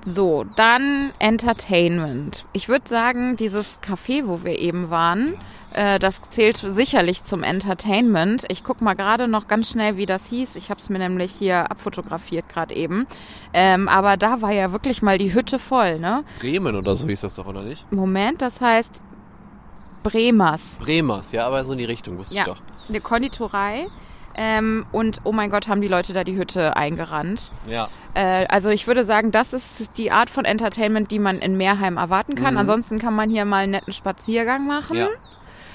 So, 0.06 0.44
dann 0.56 1.12
Entertainment. 1.18 2.46
Ich 2.54 2.68
würde 2.68 2.88
sagen, 2.88 3.36
dieses 3.36 3.80
Café, 3.82 4.22
wo 4.26 4.44
wir 4.44 4.58
eben 4.58 4.88
waren, 4.88 5.34
äh, 5.74 5.98
das 5.98 6.22
zählt 6.30 6.56
sicherlich 6.56 7.22
zum 7.22 7.42
Entertainment. 7.42 8.44
Ich 8.48 8.64
guck 8.64 8.80
mal 8.80 8.94
gerade 8.94 9.28
noch 9.28 9.46
ganz 9.46 9.68
schnell, 9.70 9.96
wie 9.98 10.06
das 10.06 10.26
hieß. 10.30 10.56
Ich 10.56 10.70
habe 10.70 10.80
es 10.80 10.88
mir 10.88 10.98
nämlich 10.98 11.32
hier 11.32 11.70
abfotografiert 11.70 12.48
gerade 12.48 12.74
eben. 12.74 13.06
Ähm, 13.52 13.88
aber 13.88 14.16
da 14.16 14.40
war 14.40 14.52
ja 14.52 14.72
wirklich 14.72 15.02
mal 15.02 15.18
die 15.18 15.34
Hütte 15.34 15.58
voll, 15.58 15.98
ne? 15.98 16.24
Bremen 16.40 16.76
oder 16.76 16.96
so 16.96 17.06
hieß 17.06 17.20
das 17.20 17.34
doch, 17.34 17.46
oder 17.46 17.62
nicht? 17.62 17.90
Moment, 17.92 18.40
das 18.40 18.60
heißt 18.60 19.02
Bremers. 20.02 20.78
Bremers, 20.80 21.32
ja, 21.32 21.46
aber 21.46 21.62
so 21.64 21.72
in 21.72 21.78
die 21.78 21.84
Richtung, 21.84 22.16
wusste 22.16 22.34
Ja. 22.36 22.42
ich 22.42 22.48
doch. 22.48 22.62
Eine 22.88 23.00
Konditorei. 23.02 23.86
Ähm, 24.34 24.86
und 24.92 25.18
oh 25.24 25.32
mein 25.32 25.50
Gott, 25.50 25.68
haben 25.68 25.80
die 25.80 25.88
Leute 25.88 26.12
da 26.12 26.24
die 26.24 26.36
Hütte 26.36 26.76
eingerannt. 26.76 27.50
Ja. 27.68 27.88
Äh, 28.14 28.46
also 28.46 28.70
ich 28.70 28.86
würde 28.86 29.04
sagen, 29.04 29.32
das 29.32 29.52
ist 29.52 29.96
die 29.96 30.10
Art 30.10 30.30
von 30.30 30.44
Entertainment, 30.44 31.10
die 31.10 31.18
man 31.18 31.38
in 31.38 31.56
Meerheim 31.56 31.96
erwarten 31.96 32.34
kann. 32.34 32.54
Mhm. 32.54 32.60
Ansonsten 32.60 32.98
kann 32.98 33.14
man 33.14 33.30
hier 33.30 33.44
mal 33.44 33.64
einen 33.64 33.72
netten 33.72 33.92
Spaziergang 33.92 34.66
machen. 34.66 34.96
ja. 34.96 35.08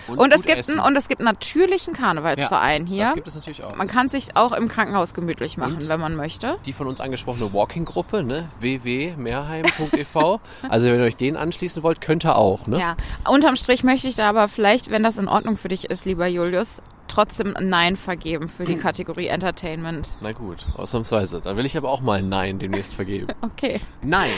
Und, 0.07 0.31
es 0.33 0.41
gut 0.41 0.47
gibt 0.47 0.59
essen. 0.59 0.79
einen, 0.79 0.87
und 0.87 0.95
es 0.95 1.07
gibt 1.07 1.21
natürlich 1.21 1.87
einen 1.87 1.95
Karnevalsverein 1.95 2.85
hier. 2.85 3.05
Das 3.05 3.13
gibt 3.13 3.27
es 3.27 3.35
natürlich 3.35 3.63
auch. 3.63 3.75
Man 3.75 3.87
kann 3.87 4.09
sich 4.09 4.35
auch 4.35 4.51
im 4.51 4.67
Krankenhaus 4.67 5.13
gemütlich 5.13 5.57
machen, 5.57 5.75
Und? 5.75 5.89
wenn 5.89 5.99
man 5.99 6.15
möchte. 6.15 6.57
die 6.65 6.73
von 6.73 6.87
uns 6.87 7.01
angesprochene 7.01 7.53
Walking-Gruppe, 7.53 8.23
ne? 8.23 8.49
www.mehrheim.ev. 8.59 10.15
also 10.69 10.87
wenn 10.89 10.99
ihr 10.99 11.05
euch 11.05 11.15
den 11.15 11.35
anschließen 11.35 11.81
wollt, 11.83 12.01
könnt 12.01 12.25
ihr 12.25 12.35
auch, 12.35 12.67
ne? 12.67 12.79
Ja. 12.79 12.97
Unterm 13.27 13.55
Strich 13.55 13.83
möchte 13.83 14.07
ich 14.07 14.15
da 14.15 14.29
aber 14.29 14.47
vielleicht, 14.47 14.91
wenn 14.91 15.03
das 15.03 15.17
in 15.17 15.27
Ordnung 15.27 15.57
für 15.57 15.69
dich 15.69 15.85
ist, 15.85 16.05
lieber 16.05 16.27
Julius, 16.27 16.81
trotzdem 17.07 17.55
ein 17.55 17.69
Nein 17.69 17.95
vergeben 17.95 18.47
für 18.47 18.65
die 18.65 18.75
Kategorie 18.75 19.27
Entertainment. 19.27 20.09
Na 20.21 20.31
gut, 20.31 20.67
ausnahmsweise. 20.75 21.41
Dann 21.41 21.57
will 21.57 21.65
ich 21.65 21.77
aber 21.77 21.89
auch 21.89 22.01
mal 22.01 22.19
ein 22.19 22.29
Nein 22.29 22.59
demnächst 22.59 22.93
vergeben. 22.93 23.27
Okay. 23.41 23.79
Nein! 24.01 24.31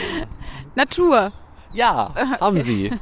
Natur. 0.74 1.32
Ja, 1.72 2.14
haben 2.40 2.62
sie. 2.62 2.90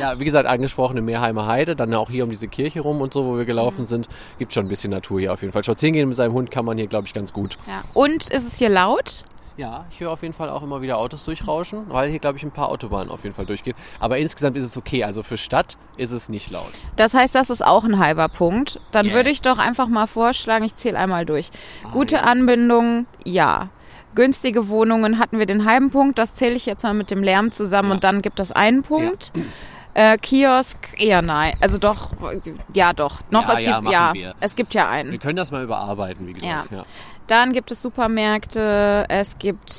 Ja, 0.00 0.18
wie 0.18 0.24
gesagt, 0.24 0.48
angesprochene 0.48 1.00
Meerheimer 1.02 1.46
Heide, 1.46 1.76
dann 1.76 1.94
auch 1.94 2.10
hier 2.10 2.24
um 2.24 2.30
diese 2.30 2.48
Kirche 2.48 2.80
rum 2.80 3.00
und 3.00 3.12
so, 3.12 3.24
wo 3.24 3.36
wir 3.36 3.44
gelaufen 3.44 3.86
sind, 3.86 4.08
gibt 4.38 4.52
schon 4.52 4.66
ein 4.66 4.68
bisschen 4.68 4.90
Natur 4.90 5.20
hier 5.20 5.32
auf 5.32 5.42
jeden 5.42 5.52
Fall. 5.52 5.62
Spazieren 5.62 5.92
gehen 5.92 6.08
mit 6.08 6.16
seinem 6.16 6.32
Hund 6.32 6.50
kann 6.50 6.64
man 6.64 6.76
hier, 6.76 6.86
glaube 6.86 7.06
ich, 7.06 7.14
ganz 7.14 7.32
gut. 7.32 7.56
Ja. 7.68 7.84
Und 7.92 8.28
ist 8.28 8.48
es 8.48 8.58
hier 8.58 8.70
laut? 8.70 9.24
Ja, 9.56 9.84
ich 9.90 10.00
höre 10.00 10.10
auf 10.10 10.22
jeden 10.22 10.34
Fall 10.34 10.50
auch 10.50 10.62
immer 10.64 10.82
wieder 10.82 10.98
Autos 10.98 11.24
durchrauschen, 11.24 11.84
weil 11.88 12.10
hier, 12.10 12.18
glaube 12.18 12.36
ich, 12.38 12.42
ein 12.42 12.50
paar 12.50 12.68
Autobahnen 12.70 13.08
auf 13.10 13.22
jeden 13.22 13.36
Fall 13.36 13.46
durchgehen. 13.46 13.76
Aber 14.00 14.18
insgesamt 14.18 14.56
ist 14.56 14.64
es 14.64 14.76
okay. 14.76 15.04
Also 15.04 15.22
für 15.22 15.36
Stadt 15.36 15.76
ist 15.96 16.10
es 16.10 16.28
nicht 16.28 16.50
laut. 16.50 16.72
Das 16.96 17.14
heißt, 17.14 17.34
das 17.36 17.50
ist 17.50 17.64
auch 17.64 17.84
ein 17.84 18.00
halber 18.00 18.28
Punkt. 18.28 18.80
Dann 18.90 19.06
Yes. 19.06 19.14
würde 19.14 19.30
ich 19.30 19.42
doch 19.42 19.58
einfach 19.58 19.86
mal 19.86 20.08
vorschlagen, 20.08 20.64
ich 20.64 20.74
zähle 20.74 20.98
einmal 20.98 21.24
durch. 21.24 21.50
Gute 21.92 22.18
Eins. 22.24 22.40
Anbindung, 22.40 23.06
ja. 23.24 23.68
Günstige 24.16 24.68
Wohnungen 24.68 25.18
hatten 25.20 25.38
wir 25.38 25.46
den 25.46 25.64
halben 25.64 25.90
Punkt. 25.90 26.18
Das 26.18 26.34
zähle 26.34 26.54
ich 26.54 26.66
jetzt 26.66 26.82
mal 26.82 26.94
mit 26.94 27.10
dem 27.12 27.22
Lärm 27.22 27.52
zusammen 27.52 27.88
Ja. 27.90 27.94
und 27.94 28.04
dann 28.04 28.22
gibt 28.22 28.40
es 28.40 28.50
einen 28.52 28.82
Punkt. 28.82 29.30
Äh, 29.96 30.18
Kiosk, 30.18 30.76
eher 31.00 31.22
nein. 31.22 31.54
Also 31.60 31.78
doch, 31.78 32.10
ja 32.72 32.92
doch. 32.92 33.20
Noch 33.30 33.48
Ja, 33.48 33.58
ist 33.58 33.66
ja, 33.68 33.80
die, 33.80 33.90
ja, 33.92 34.12
wir. 34.14 34.34
es 34.40 34.56
gibt 34.56 34.74
ja 34.74 34.82
Wir 34.86 34.88
einen. 34.90 35.18
können 35.20 35.36
das 35.36 35.52
mal 35.52 35.62
überarbeiten, 35.62 36.26
wie 36.26 36.32
gesagt. 36.32 36.72
Ja. 36.72 36.82
Dann 37.26 37.52
gibt 37.52 37.70
es 37.70 37.80
Supermärkte, 37.80 39.06
es 39.08 39.38
gibt 39.38 39.72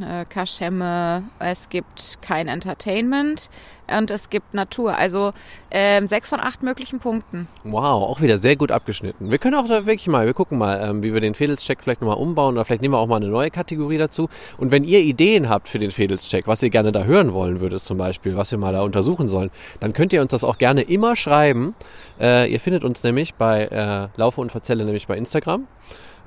äh, 0.00 0.24
Kaschemme, 0.24 1.24
es 1.38 1.68
gibt 1.68 2.18
kein 2.22 2.48
Entertainment 2.48 3.50
und 3.86 4.10
es 4.10 4.30
gibt 4.30 4.54
Natur. 4.54 4.96
Also 4.96 5.32
ähm, 5.70 6.08
sechs 6.08 6.30
von 6.30 6.40
acht 6.40 6.62
möglichen 6.62 6.98
Punkten. 6.98 7.48
Wow, 7.64 8.02
auch 8.02 8.20
wieder 8.22 8.38
sehr 8.38 8.56
gut 8.56 8.72
abgeschnitten. 8.72 9.30
Wir 9.30 9.36
können 9.36 9.56
auch 9.56 9.68
da 9.68 9.84
wirklich 9.84 10.08
mal, 10.08 10.24
wir 10.24 10.32
gucken 10.32 10.56
mal, 10.56 10.80
ähm, 10.82 11.02
wie 11.02 11.12
wir 11.12 11.20
den 11.20 11.34
Fädelscheck 11.34 11.80
vielleicht 11.82 12.00
nochmal 12.00 12.16
umbauen 12.16 12.54
oder 12.54 12.64
vielleicht 12.64 12.80
nehmen 12.80 12.94
wir 12.94 12.98
auch 12.98 13.06
mal 13.06 13.16
eine 13.16 13.28
neue 13.28 13.50
Kategorie 13.50 13.98
dazu. 13.98 14.28
Und 14.56 14.70
wenn 14.70 14.82
ihr 14.82 15.00
Ideen 15.00 15.48
habt 15.48 15.68
für 15.68 15.78
den 15.78 15.90
Fädelscheck, 15.90 16.46
was 16.46 16.62
ihr 16.62 16.70
gerne 16.70 16.92
da 16.92 17.04
hören 17.04 17.32
wollen 17.34 17.60
würdet 17.60 17.82
zum 17.82 17.98
Beispiel, 17.98 18.36
was 18.36 18.50
wir 18.50 18.58
mal 18.58 18.72
da 18.72 18.82
untersuchen 18.82 19.28
sollen, 19.28 19.50
dann 19.80 19.92
könnt 19.92 20.12
ihr 20.14 20.22
uns 20.22 20.30
das 20.30 20.44
auch 20.44 20.58
gerne 20.58 20.82
immer 20.82 21.14
schreiben. 21.14 21.74
Äh, 22.18 22.50
ihr 22.50 22.58
findet 22.58 22.84
uns 22.84 23.02
nämlich 23.02 23.34
bei 23.34 23.66
äh, 23.66 24.08
Laufe 24.18 24.40
und 24.40 24.50
Verzelle 24.50 24.84
nämlich 24.84 25.06
bei 25.06 25.16
Instagram. 25.16 25.66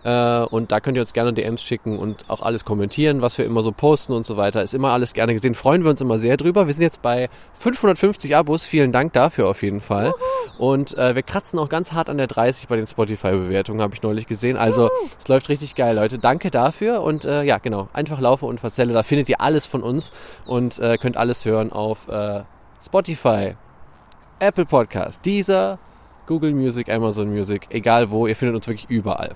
Äh, 0.04 0.44
und 0.44 0.72
da 0.72 0.80
könnt 0.80 0.98
ihr 0.98 1.02
uns 1.02 1.14
gerne 1.14 1.34
DMs 1.34 1.62
schicken 1.62 1.98
und 1.98 2.26
auch 2.30 2.42
alles 2.42 2.66
kommentieren, 2.66 3.22
was 3.22 3.38
wir 3.38 3.46
immer 3.46 3.64
so 3.64 3.72
posten 3.72 4.14
und 4.14 4.26
so 4.26 4.38
weiter. 4.38 4.62
Ist 4.62 4.74
immer 4.74 4.92
alles 4.92 5.14
gerne 5.14 5.34
gesehen. 5.34 5.56
Freuen 5.56 5.84
wir 5.84 5.90
uns 5.90 6.02
immer 6.02 6.20
sehr 6.20 6.38
drüber. 6.38 6.68
Wir 6.68 6.74
sind 6.74 6.84
jetzt 6.84 7.02
bei 7.02 7.30
550 7.56 8.36
Abos. 8.36 8.66
Vielen 8.66 8.92
Dank 8.92 9.14
dafür 9.14 9.48
auf 9.48 9.62
jeden 9.62 9.82
Fall. 9.82 10.14
Und 10.58 10.98
äh, 10.98 11.16
wir 11.16 11.24
kratzen 11.24 11.60
auch 11.60 11.70
ganz 11.70 11.92
hart 11.92 12.10
an 12.10 12.18
der 12.18 12.28
30 12.28 12.68
bei 12.68 12.76
den 12.76 12.88
Spotify-Bewertungen, 12.88 13.82
habe 13.82 13.96
ich 13.96 14.02
neulich 14.02 14.28
gesehen. 14.28 14.58
Also 14.58 14.90
es 15.18 15.28
läuft 15.28 15.50
richtig 15.50 15.76
geil, 15.76 15.96
Leute. 15.96 16.20
Danke 16.20 16.52
dafür. 16.52 17.02
Und 17.02 17.26
äh, 17.26 17.44
ja, 17.44 17.58
genau. 17.58 17.90
Einfach 17.94 18.20
Laufe 18.20 18.46
und 18.46 18.60
Verzelle. 18.60 18.94
Da 18.94 19.04
findet 19.04 19.30
ihr 19.30 19.42
alles 19.42 19.68
von 19.68 19.84
uns 19.84 20.12
und 20.46 20.80
äh, 20.80 20.98
könnt 20.98 21.18
alles 21.18 21.46
hören 21.46 21.72
auf 21.72 22.08
äh, 22.08 22.44
Spotify, 22.84 23.56
Apple 24.40 24.66
Podcast, 24.66 25.26
Deezer, 25.26 25.80
Google 26.28 26.54
Music, 26.54 26.90
Amazon 26.90 27.30
Music, 27.30 27.68
egal 27.70 28.12
wo. 28.12 28.28
Ihr 28.28 28.36
findet 28.36 28.56
uns 28.56 28.68
wirklich 28.68 28.90
überall. 28.90 29.36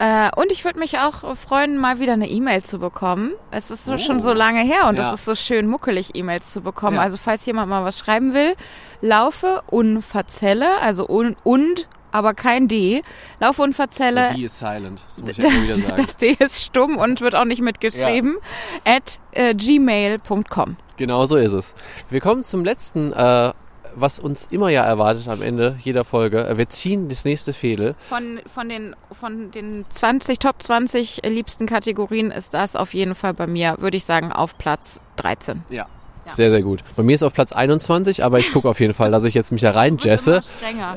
Äh, 0.00 0.30
und 0.36 0.52
ich 0.52 0.64
würde 0.64 0.78
mich 0.78 0.98
auch 1.00 1.36
freuen, 1.36 1.76
mal 1.76 1.98
wieder 1.98 2.12
eine 2.12 2.28
E-Mail 2.28 2.62
zu 2.62 2.78
bekommen. 2.78 3.32
Es 3.50 3.70
ist 3.72 3.84
so 3.84 3.94
Oh. 3.94 3.98
schon 3.98 4.20
so 4.20 4.32
lange 4.32 4.60
her 4.60 4.86
und 4.88 4.96
Ja. 4.96 5.08
es 5.08 5.14
ist 5.20 5.24
so 5.24 5.34
schön 5.34 5.66
muckelig, 5.66 6.10
E-Mails 6.14 6.52
zu 6.52 6.60
bekommen. 6.60 6.96
Ja. 6.96 7.02
Also 7.02 7.16
falls 7.18 7.44
jemand 7.46 7.68
mal 7.68 7.84
was 7.84 7.98
schreiben 7.98 8.32
will, 8.32 8.54
laufe 9.00 9.62
und 9.66 10.02
verzelle, 10.02 10.80
also 10.80 11.08
un 11.08 11.34
und 11.42 11.88
aber 12.10 12.32
kein 12.32 12.68
D. 12.68 13.02
Laufundverzelle. 13.40 14.32
Die 14.34 14.44
ist 14.44 14.58
silent. 14.60 15.02
Das 15.14 15.20
muss 15.22 15.30
ich 15.32 15.38
ja 15.38 15.62
wieder 15.62 15.74
sagen. 15.74 15.96
Das 16.06 16.16
D 16.16 16.36
ist 16.38 16.62
stumm 16.64 16.96
und 16.96 17.20
wird 17.20 17.34
auch 17.34 17.44
nicht 17.44 17.60
mitgeschrieben. 17.60 18.36
At 18.84 19.18
äh, 19.32 19.54
gmail.com. 19.54 20.76
Genau 20.96 21.26
so 21.26 21.36
ist 21.36 21.52
es. 21.52 21.74
Wir 22.08 22.20
kommen 22.20 22.44
zum 22.44 22.64
letzten, 22.64 23.12
äh, 23.12 23.52
was 23.94 24.20
uns 24.20 24.48
immer 24.50 24.68
ja 24.68 24.84
erwartet 24.84 25.28
am 25.28 25.42
Ende 25.42 25.78
jeder 25.82 26.04
Folge. 26.04 26.46
Äh, 26.46 26.58
Wir 26.58 26.68
ziehen 26.68 27.08
das 27.08 27.24
nächste 27.24 27.52
Fädel. 27.52 27.94
Von, 28.08 28.40
von, 28.46 28.68
den, 28.68 28.96
von 29.12 29.50
den 29.50 29.84
20, 29.88 30.38
Top 30.38 30.62
20 30.62 31.22
liebsten 31.26 31.66
Kategorien 31.66 32.30
ist 32.30 32.54
das 32.54 32.76
auf 32.76 32.94
jeden 32.94 33.14
Fall 33.14 33.34
bei 33.34 33.46
mir, 33.46 33.76
würde 33.78 33.96
ich 33.96 34.04
sagen, 34.04 34.32
auf 34.32 34.58
Platz 34.58 35.00
13. 35.16 35.62
Ja. 35.70 35.86
Ja. 36.28 36.34
Sehr, 36.34 36.50
sehr 36.50 36.62
gut. 36.62 36.84
Bei 36.96 37.02
mir 37.02 37.14
ist 37.14 37.22
auf 37.22 37.32
Platz 37.32 37.52
21, 37.52 38.22
aber 38.24 38.38
ich 38.38 38.52
gucke 38.52 38.68
auf 38.68 38.80
jeden 38.80 38.94
Fall, 38.94 39.10
dass 39.10 39.24
ich 39.24 39.34
jetzt 39.34 39.50
mich 39.52 39.62
da 39.62 39.70
rein 39.70 39.96
jesse 39.98 40.40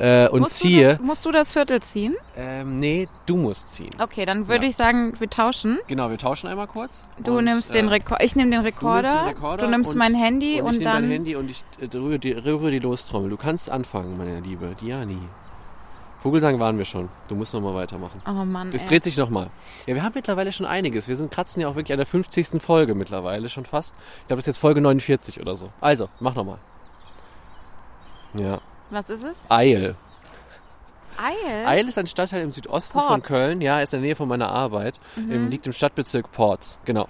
äh, 0.00 0.28
und 0.28 0.40
musst 0.40 0.58
ziehe. 0.58 0.82
Du 0.82 0.88
das, 0.96 1.00
musst 1.00 1.26
du 1.26 1.32
das 1.32 1.52
Viertel 1.52 1.80
ziehen? 1.80 2.14
Ähm, 2.36 2.76
nee, 2.76 3.08
du 3.26 3.36
musst 3.36 3.72
ziehen. 3.74 3.90
Okay, 3.98 4.24
dann 4.26 4.48
würde 4.48 4.64
Ja. 4.64 4.70
ich 4.70 4.76
sagen, 4.76 5.14
wir 5.18 5.28
tauschen. 5.30 5.78
Genau, 5.86 6.10
wir 6.10 6.18
tauschen 6.18 6.48
einmal 6.48 6.66
kurz. 6.66 7.04
Du 7.22 7.38
Und, 7.38 7.44
nimmst 7.44 7.70
äh, 7.70 7.74
den 7.78 7.88
Rekorder, 7.88 8.24
ich 8.24 8.36
nehme 8.36 8.50
den 8.50 8.60
Du 8.60 8.64
nimmst 8.64 8.76
Rekorder, 8.82 9.08
den 9.24 9.28
Rekorder 9.34 9.64
du 9.64 9.70
nimmst 9.70 9.92
und- 9.92 9.98
mein 9.98 10.14
Handy 10.14 10.60
und 10.60 10.66
und, 10.66 10.72
ich 10.74 10.78
nehme 10.80 10.90
dann 10.92 11.02
dein 11.02 11.10
Handy 11.10 11.36
und 11.36 11.50
ich 11.50 11.64
äh, 11.80 11.96
rühre 11.96 12.18
die, 12.18 12.32
rühre 12.32 12.70
die 12.70 12.78
Lostrommel. 12.78 13.30
Du 13.30 13.36
kannst 13.36 13.70
anfangen, 13.70 14.16
meine 14.18 14.40
Liebe. 14.40 14.76
Diani. 14.80 15.18
Vogelsang 16.22 16.60
waren 16.60 16.78
wir 16.78 16.84
schon. 16.84 17.08
Du 17.26 17.34
musst 17.34 17.52
nochmal 17.52 17.74
weitermachen. 17.74 18.22
Oh 18.26 18.44
Mann. 18.44 18.70
Es 18.72 18.82
ey. 18.82 18.88
dreht 18.88 19.02
sich 19.02 19.16
nochmal. 19.16 19.50
Ja, 19.86 19.96
wir 19.96 20.04
haben 20.04 20.12
mittlerweile 20.14 20.52
schon 20.52 20.66
einiges. 20.66 21.08
Wir 21.08 21.16
sind 21.16 21.32
kratzen 21.32 21.60
ja 21.60 21.66
auch 21.68 21.74
wirklich 21.74 21.92
an 21.92 21.98
der 21.98 22.06
50. 22.06 22.62
Folge 22.62 22.94
mittlerweile 22.94 23.48
schon 23.48 23.64
fast. 23.64 23.94
Ich 24.20 24.28
glaube, 24.28 24.38
das 24.38 24.44
ist 24.44 24.54
jetzt 24.54 24.58
Folge 24.58 24.80
49 24.80 25.40
oder 25.40 25.56
so. 25.56 25.70
Also, 25.80 26.08
mach 26.20 26.36
nochmal. 26.36 26.58
Ja. 28.34 28.60
Was 28.90 29.10
ist 29.10 29.24
es? 29.24 29.50
Eil. 29.50 29.96
Eil? 31.18 31.66
Eil 31.66 31.88
ist 31.88 31.98
ein 31.98 32.06
Stadtteil 32.06 32.42
im 32.42 32.52
Südosten 32.52 32.98
von 32.98 33.08
Ports. 33.08 33.26
Köln. 33.26 33.60
Ja, 33.60 33.80
ist 33.80 33.92
in 33.92 34.00
der 34.00 34.06
Nähe 34.06 34.16
von 34.16 34.28
meiner 34.28 34.48
Arbeit. 34.48 35.00
Im, 35.16 35.50
liegt 35.50 35.66
im 35.66 35.72
Stadtbezirk 35.72 36.30
Ports. 36.30 36.78
Genau. 36.84 37.08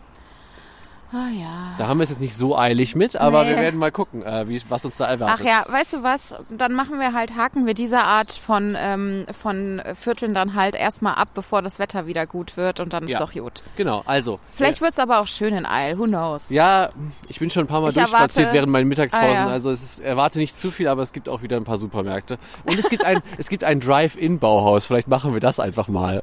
Ah 1.14 1.28
ja. 1.28 1.74
Da 1.76 1.88
haben 1.88 1.98
wir 1.98 2.04
es 2.04 2.10
jetzt 2.10 2.20
nicht 2.20 2.34
so 2.34 2.56
eilig 2.56 2.94
mit, 2.96 3.16
aber 3.16 3.44
Nee. 3.44 3.50
wir 3.50 3.56
werden 3.58 3.78
mal 3.78 3.92
gucken, 3.92 4.22
äh, 4.22 4.48
wie, 4.48 4.60
was 4.70 4.84
uns 4.86 4.96
da 4.96 5.06
erwartet. 5.06 5.40
Ach 5.42 5.44
ja, 5.46 5.64
weißt 5.70 5.92
du 5.92 6.02
was? 6.02 6.34
Dann 6.48 6.72
machen 6.72 6.98
wir 6.98 7.12
halt, 7.12 7.36
haken 7.36 7.66
wir 7.66 7.74
diese 7.74 8.00
Art 8.00 8.32
von, 8.32 8.74
ähm, 8.78 9.26
von 9.38 9.82
Vierteln 9.94 10.32
dann 10.32 10.54
halt 10.54 10.74
erstmal 10.74 11.16
ab, 11.16 11.28
bevor 11.34 11.60
das 11.60 11.78
Wetter 11.78 12.06
wieder 12.06 12.26
gut 12.26 12.56
wird 12.56 12.80
und 12.80 12.94
dann 12.94 13.04
ist 13.04 13.10
Ja. 13.10 13.18
doch 13.18 13.32
gut. 13.32 13.62
Genau, 13.76 14.02
also. 14.06 14.40
Vielleicht 14.54 14.80
wird's 14.80 14.98
aber 14.98 15.20
auch 15.20 15.26
schön 15.26 15.54
in 15.54 15.66
Eil, 15.66 15.98
who 15.98 16.04
knows? 16.04 16.48
Ja, 16.48 16.88
ich 17.28 17.38
bin 17.38 17.50
schon 17.50 17.64
ein 17.64 17.66
paar 17.66 17.82
Mal 17.82 17.88
Ich 17.90 17.94
durchspaziert 17.94 18.46
erwarte- 18.46 18.54
während 18.54 18.72
meinen 18.72 18.88
Mittagspausen. 18.88 19.28
Ah, 19.28 19.46
ja. 19.48 19.52
Also 19.52 19.70
es 19.70 19.82
ist, 19.82 19.98
erwarte 20.00 20.38
nicht 20.38 20.58
zu 20.58 20.70
viel, 20.70 20.88
aber 20.88 21.02
es 21.02 21.12
gibt 21.12 21.28
auch 21.28 21.42
wieder 21.42 21.58
ein 21.58 21.64
paar 21.64 21.76
Supermärkte. 21.76 22.38
Und 22.64 22.78
es 22.78 22.88
gibt 22.88 23.04
ein, 23.04 23.20
es 23.36 23.50
gibt 23.50 23.64
ein 23.64 23.80
Drive-In-Bauhaus. 23.80 24.86
Vielleicht 24.86 25.08
machen 25.08 25.34
wir 25.34 25.40
das 25.40 25.60
einfach 25.60 25.88
mal. 25.88 26.22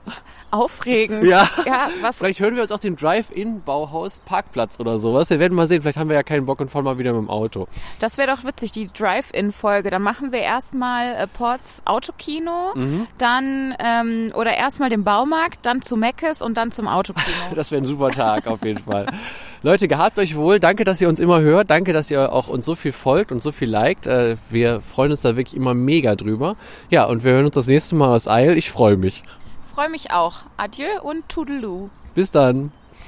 Aufregend. 0.52 1.26
Ja. 1.26 1.48
Ja, 1.66 1.90
was? 2.02 2.18
Vielleicht 2.18 2.40
hören 2.40 2.56
wir 2.56 2.64
uns 2.64 2.72
auch 2.72 2.80
den 2.80 2.96
Drive-In-Bauhaus 2.96 4.22
Parkplatz 4.26 4.79
oder 4.80 5.00
sowas. 5.00 5.30
Wir 5.30 5.40
werden 5.40 5.54
mal 5.56 5.68
sehen. 5.68 5.82
Vielleicht 5.82 5.98
haben 5.98 6.10
wir 6.10 6.16
ja 6.16 6.24
keinen 6.24 6.46
Bock 6.46 6.60
und 6.60 6.70
fahren 6.72 6.84
mal 6.86 6.98
wieder 6.98 7.14
mit 7.14 7.22
dem 7.22 7.30
Auto. 7.30 7.68
Das 8.00 8.18
wäre 8.18 8.36
doch 8.36 8.44
witzig, 8.46 8.72
die 8.72 8.90
Drive-In-Folge. 8.92 9.90
Dann 9.90 10.02
machen 10.02 10.32
wir 10.32 10.40
erstmal 10.40 11.16
äh, 11.16 11.28
Ports 11.28 11.82
Autokino, 11.86 12.74
Mhm. 12.76 13.08
dann 13.18 13.76
ähm, 13.80 14.32
oder 14.36 14.56
erstmal 14.56 14.90
den 14.90 15.04
Baumarkt, 15.04 15.66
dann 15.66 15.82
zu 15.82 15.96
Meckes 15.98 16.42
und 16.42 16.56
dann 16.56 16.72
zum 16.72 16.88
Autokino. 16.88 17.26
Das 17.56 17.72
wäre 17.72 17.82
ein 17.82 17.86
super 17.86 18.10
Tag 18.10 18.48
auf 18.48 18.64
jeden 18.64 18.80
Fall. 18.84 19.08
Leute, 19.64 19.88
gehabt 19.88 20.18
euch 20.20 20.36
wohl. 20.38 20.60
Danke, 20.60 20.84
dass 20.86 21.02
ihr 21.02 21.10
uns 21.10 21.20
immer 21.20 21.42
hört. 21.42 21.70
Danke, 21.70 21.92
dass 21.92 22.10
ihr 22.10 22.32
auch 22.32 22.48
uns 22.48 22.66
so 22.66 22.76
viel 22.76 22.92
folgt 22.94 23.32
und 23.32 23.44
so 23.44 23.52
viel 23.52 23.70
liked. 23.70 24.08
Äh, 24.08 24.38
Wir 24.50 24.80
freuen 24.82 25.12
uns 25.12 25.22
da 25.22 25.36
wirklich 25.36 25.56
immer 25.56 25.74
mega 25.74 26.16
drüber. 26.16 26.56
Ja, 26.90 27.06
und 27.06 27.24
wir 27.24 27.34
hören 27.34 27.46
uns 27.46 27.56
das 27.56 27.68
nächste 27.68 27.96
Mal 27.96 28.14
aus 28.16 28.28
Eil. 28.28 28.58
Ich 28.58 28.72
freue 28.72 28.96
mich. 28.96 29.24
Freue 29.74 29.90
mich 29.90 30.12
auch. 30.12 30.44
Adieu 30.58 30.86
und 31.04 31.28
Toodaloo. 31.30 31.90
Bis 32.16 32.32
dann. 32.32 32.72